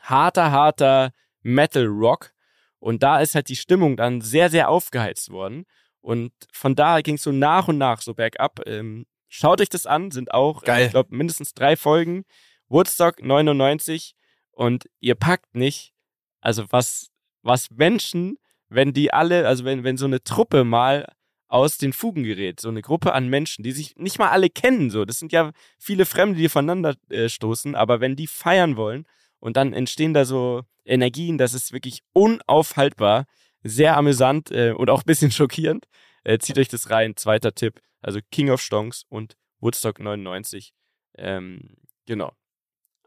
harter, 0.00 0.50
harter 0.52 1.12
Metal 1.42 1.86
Rock. 1.86 2.32
Und 2.78 3.02
da 3.02 3.20
ist 3.20 3.34
halt 3.34 3.48
die 3.48 3.56
Stimmung 3.56 3.96
dann 3.96 4.20
sehr, 4.20 4.50
sehr 4.50 4.68
aufgeheizt 4.68 5.30
worden. 5.30 5.64
Und 6.02 6.32
von 6.52 6.74
da 6.74 7.00
ging 7.00 7.14
es 7.14 7.22
so 7.22 7.32
nach 7.32 7.68
und 7.68 7.78
nach 7.78 8.02
so 8.02 8.12
bergab. 8.12 8.60
Ähm, 8.66 9.06
schaut 9.28 9.60
euch 9.60 9.70
das 9.70 9.86
an, 9.86 10.10
sind 10.10 10.34
auch, 10.34 10.62
Geil. 10.62 10.86
ich 10.86 10.90
glaube, 10.90 11.14
mindestens 11.14 11.54
drei 11.54 11.76
Folgen. 11.76 12.24
Woodstock 12.68 13.22
99 13.22 14.14
und 14.50 14.88
ihr 15.00 15.14
packt 15.14 15.54
nicht, 15.54 15.92
also 16.40 16.64
was, 16.70 17.08
was 17.42 17.70
Menschen, 17.70 18.38
wenn 18.68 18.92
die 18.92 19.12
alle, 19.12 19.46
also 19.46 19.64
wenn, 19.64 19.84
wenn 19.84 19.96
so 19.96 20.06
eine 20.06 20.22
Truppe 20.22 20.64
mal 20.64 21.06
aus 21.48 21.76
den 21.76 21.92
Fugen 21.92 22.24
gerät, 22.24 22.60
so 22.60 22.70
eine 22.70 22.80
Gruppe 22.80 23.12
an 23.12 23.28
Menschen, 23.28 23.62
die 23.62 23.72
sich 23.72 23.94
nicht 23.96 24.18
mal 24.18 24.30
alle 24.30 24.48
kennen, 24.48 24.90
so, 24.90 25.04
das 25.04 25.18
sind 25.18 25.32
ja 25.32 25.52
viele 25.78 26.06
Fremde, 26.06 26.38
die 26.38 26.48
voneinander 26.48 26.96
äh, 27.10 27.28
stoßen, 27.28 27.74
aber 27.74 28.00
wenn 28.00 28.16
die 28.16 28.26
feiern 28.26 28.76
wollen 28.76 29.06
und 29.38 29.56
dann 29.56 29.74
entstehen 29.74 30.14
da 30.14 30.24
so 30.24 30.62
Energien, 30.84 31.36
das 31.36 31.52
ist 31.52 31.72
wirklich 31.72 32.02
unaufhaltbar, 32.14 33.26
sehr 33.62 33.96
amüsant 33.96 34.50
äh, 34.50 34.72
und 34.72 34.90
auch 34.90 35.00
ein 35.02 35.06
bisschen 35.06 35.30
schockierend. 35.32 35.86
Äh, 36.24 36.38
zieht 36.38 36.58
euch 36.58 36.68
das 36.68 36.90
rein, 36.90 37.16
zweiter 37.16 37.54
Tipp, 37.54 37.80
also 38.00 38.20
King 38.30 38.50
of 38.50 38.60
Stonks 38.60 39.04
und 39.08 39.36
Woodstock 39.60 39.98
99. 39.98 40.72
Ähm, 41.18 41.76
genau. 42.06 42.32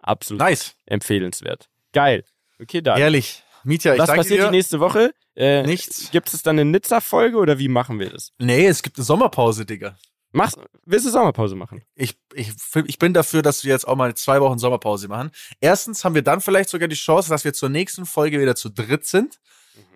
Absolut 0.02 0.42
Nice. 0.42 0.76
empfehlenswert. 0.86 1.70
Geil. 1.94 2.24
Okay, 2.62 2.82
dann. 2.82 3.00
Ehrlich. 3.00 3.44
Mietja, 3.64 3.94
ich 3.94 4.00
Was 4.00 4.08
danke 4.08 4.22
passiert 4.22 4.42
dir. 4.42 4.46
die 4.46 4.52
nächste 4.58 4.80
Woche? 4.80 5.12
Äh, 5.36 5.64
Nichts. 5.64 6.12
Gibt 6.12 6.32
es 6.34 6.44
dann 6.44 6.60
eine 6.60 6.70
Nizza-Folge 6.70 7.38
oder 7.38 7.58
wie 7.58 7.68
machen 7.68 8.00
wir 8.00 8.12
das? 8.12 8.32
Nee, 8.38 8.68
es 8.68 8.84
gibt 8.84 8.98
eine 8.98 9.04
Sommerpause, 9.06 9.66
Digga. 9.66 9.98
Machst, 10.32 10.60
willst 10.86 11.06
du 11.08 11.10
Sommerpause 11.12 11.56
machen? 11.56 11.82
Ich, 11.96 12.16
ich, 12.34 12.52
ich 12.86 13.00
bin 13.00 13.14
dafür, 13.14 13.42
dass 13.42 13.64
wir 13.64 13.72
jetzt 13.72 13.88
auch 13.88 13.96
mal 13.96 14.14
zwei 14.16 14.40
Wochen 14.42 14.60
Sommerpause 14.60 15.08
machen. 15.08 15.32
Erstens 15.62 16.04
haben 16.06 16.14
wir 16.14 16.22
dann 16.22 16.42
vielleicht 16.42 16.70
sogar 16.70 16.88
die 16.90 16.96
Chance, 16.96 17.30
dass 17.30 17.44
wir 17.46 17.54
zur 17.54 17.70
nächsten 17.70 18.06
Folge 18.06 18.40
wieder 18.40 18.56
zu 18.56 18.70
dritt 18.70 19.06
sind. 19.06 19.40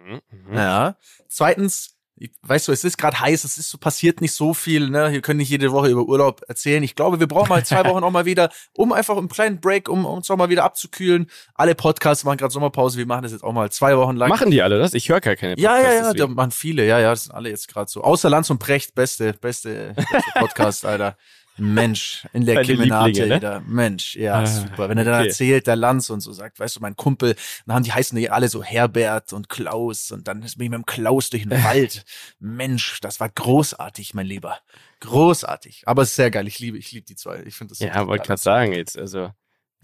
Mhm. 0.06 0.22
Ja. 0.56 0.96
Zweitens, 1.28 1.96
ich- 2.22 2.32
weißt 2.42 2.68
du, 2.68 2.72
es 2.74 2.84
ist 2.84 2.98
gerade 2.98 3.18
heiß, 3.20 3.46
es 3.46 3.58
ist 3.58 3.70
so 3.70 3.78
passiert 3.78 4.20
nicht 4.20 4.34
so 4.34 4.54
viel, 4.54 4.90
ne? 4.90 5.12
Wir 5.14 5.22
können 5.22 5.38
nicht 5.38 5.50
jede 5.50 5.72
Woche 5.72 5.88
über 5.88 6.02
Urlaub 6.04 6.42
erzählen. 6.50 6.84
Ich 6.84 6.96
glaube, 6.96 7.20
wir 7.22 7.28
brauchen 7.28 7.48
mal 7.48 7.64
zwei 7.66 7.86
Wochen 7.86 8.04
auch 8.04 8.12
mal 8.12 8.26
wieder, 8.26 8.50
um 8.74 8.92
einfach 8.92 9.16
einen 9.16 9.30
kleinen 9.30 9.62
Break, 9.62 9.88
um 9.88 10.04
uns 10.06 10.30
auch 10.30 10.36
mal 10.36 10.50
wieder 10.50 10.66
abzukühlen. 10.66 11.30
Alle 11.56 11.76
Podcasts 11.76 12.26
machen 12.26 12.38
gerade 12.38 12.52
Sommerpause, 12.52 12.98
wir 12.98 13.06
machen 13.06 13.24
das 13.24 13.32
jetzt 13.32 13.44
auch 13.44 13.54
mal 13.54 13.72
zwei 13.72 13.96
Wochen 13.96 14.18
lang. 14.18 14.28
Machen 14.28 14.52
die 14.52 14.62
alle 14.62 14.78
das? 14.80 14.94
Ich 14.94 15.08
höre 15.08 15.22
gar 15.22 15.38
keine 15.38 15.58
ja, 15.58 15.80
ja, 15.80 15.94
ja, 15.94 16.14
da 16.14 16.28
machen 16.28 16.52
viele, 16.52 16.86
ja, 16.86 17.00
ja, 17.00 17.12
das 17.12 17.24
sind 17.26 17.34
alle 17.34 17.50
jetzt 17.50 17.70
gerade 17.70 17.90
so. 17.90 18.02
Außer 18.04 18.30
Lanz 18.30 18.50
und 18.50 18.60
Brecht, 18.60 18.96
beste, 18.96 19.32
beste, 19.34 19.94
beste 19.96 20.32
Podcast, 20.40 20.86
Alter. 20.86 21.16
Mensch, 21.60 22.28
in 22.34 22.46
der 22.46 22.64
Kemenate, 22.64 23.28
ne? 23.28 23.64
Mensch, 23.68 24.16
ja, 24.16 24.40
Ah, 24.40 24.46
super. 24.46 24.90
Wenn 24.90 24.98
er 24.98 25.04
dann 25.04 25.16
okay. 25.16 25.28
erzählt, 25.28 25.68
der 25.68 25.76
Lanz 25.76 26.10
und 26.10 26.22
so 26.22 26.32
sagt, 26.32 26.60
weißt 26.60 26.76
du, 26.78 26.80
mein 26.80 26.96
Kumpel, 26.96 27.36
dann 27.66 27.76
haben 27.76 27.84
die 27.84 27.92
heißen 27.94 28.18
die 28.18 28.30
alle 28.30 28.50
so 28.50 28.64
Herbert 28.64 29.34
und 29.34 29.50
Klaus 29.50 30.12
und 30.12 30.28
dann 30.28 30.40
bin 30.40 30.48
ich 30.48 30.58
mit 30.58 30.74
dem 30.74 30.86
Klaus 30.86 31.30
durch 31.30 31.44
den 31.44 31.52
Wald. 31.64 32.04
Mensch, 32.40 33.00
das 33.02 33.20
war 33.20 33.30
großartig, 33.30 34.14
mein 34.14 34.26
Lieber. 34.26 34.60
Großartig. 35.02 35.84
Aber 35.86 36.02
es 36.04 36.10
ist 36.10 36.16
sehr 36.16 36.32
geil. 36.32 36.48
Ich 36.48 36.60
liebe, 36.60 36.78
ich 36.78 36.92
liebe 36.92 37.06
die 37.06 37.16
zwei. 37.16 37.44
Ich 37.46 37.56
finde 37.56 37.72
das 37.74 37.80
Ja, 37.80 38.08
wollte 38.08 38.28
gerade 38.28 38.42
sagen 38.42 38.74
jetzt. 38.74 38.98
Also, 38.98 39.32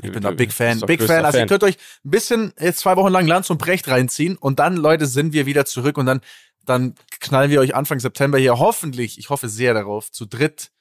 ich 0.02 0.12
bin 0.12 0.22
da 0.22 0.32
Big 0.32 0.52
Fan. 0.52 0.80
Big 0.82 1.02
Fan. 1.02 1.24
Also 1.24 1.38
ihr 1.40 1.46
könnt 1.46 1.64
euch 1.64 1.78
ein 2.04 2.12
bisschen 2.12 2.54
jetzt 2.60 2.80
zwei 2.80 2.98
Wochen 2.98 3.12
lang 3.12 3.28
Lanz 3.28 3.50
und 3.50 3.58
Brecht 3.58 3.88
reinziehen 3.88 4.36
und 4.36 4.60
dann, 4.60 4.76
Leute, 4.76 5.06
sind 5.06 5.32
wir 5.34 5.46
wieder 5.46 5.66
zurück 5.66 5.98
und 5.98 6.06
dann, 6.06 6.20
dann 6.66 6.96
knallen 7.22 7.50
wir 7.50 7.62
euch 7.62 7.76
Anfang 7.76 8.00
September 8.00 8.38
hier 8.38 8.60
hoffentlich, 8.60 9.18
ich 9.18 9.30
hoffe 9.30 9.48
sehr 9.48 9.74
darauf, 9.74 10.12
zu 10.12 10.26
dritt 10.26 10.72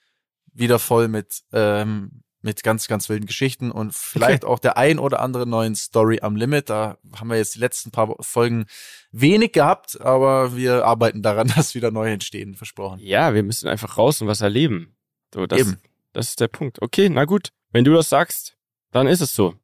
wieder 0.55 0.78
voll 0.78 1.09
mit, 1.09 1.42
ähm, 1.52 2.22
mit 2.40 2.62
ganz, 2.62 2.88
ganz 2.88 3.09
wilden 3.09 3.26
Geschichten 3.26 3.70
und 3.70 3.94
vielleicht 3.94 4.44
auch 4.44 4.59
der 4.59 4.76
ein 4.76 4.98
oder 4.98 5.20
andere 5.20 5.46
neuen 5.46 5.74
Story 5.74 6.20
am 6.22 6.36
Limit. 6.36 6.70
Da 6.70 6.98
haben 7.16 7.28
wir 7.28 7.36
jetzt 7.36 7.55
die 7.55 7.59
letzten 7.59 7.90
paar 7.90 8.14
Folgen 8.20 8.66
wenig 9.12 9.52
gehabt, 9.52 10.00
aber 10.00 10.57
wir 10.57 10.84
arbeiten 10.84 11.22
daran, 11.22 11.48
dass 11.57 11.74
wieder 11.74 11.90
neue 11.90 12.12
entstehen, 12.12 12.55
versprochen. 12.55 13.00
Ja, 13.00 13.34
wir 13.34 13.42
müssen 13.42 13.68
einfach 13.68 13.96
raus 13.98 14.20
und 14.20 14.28
was 14.28 14.40
erleben. 14.40 14.94
So, 15.32 15.46
das, 15.46 15.61
Eben. 15.61 15.78
das 16.12 16.28
ist 16.30 16.40
der 16.40 16.48
Punkt. 16.48 16.80
Okay, 16.82 17.09
na 17.09 17.24
gut. 17.24 17.50
Wenn 17.72 17.84
du 17.84 17.92
das 17.92 18.09
sagst, 18.09 18.57
dann 18.92 19.07
ist 19.09 19.20
es 19.20 19.34
so. 19.34 19.55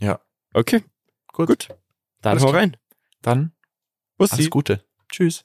Ja. 0.00 0.20
Okay, 0.54 0.82
Gut. 1.32 1.48
gut. 1.48 1.68
Dann 2.20 2.32
Alles 2.32 2.44
hau 2.44 2.50
rein. 2.50 2.76
Dann 3.22 3.52
Bussi. 4.18 4.34
alles 4.34 4.50
Gute. 4.50 4.84
Tschüss. 5.10 5.44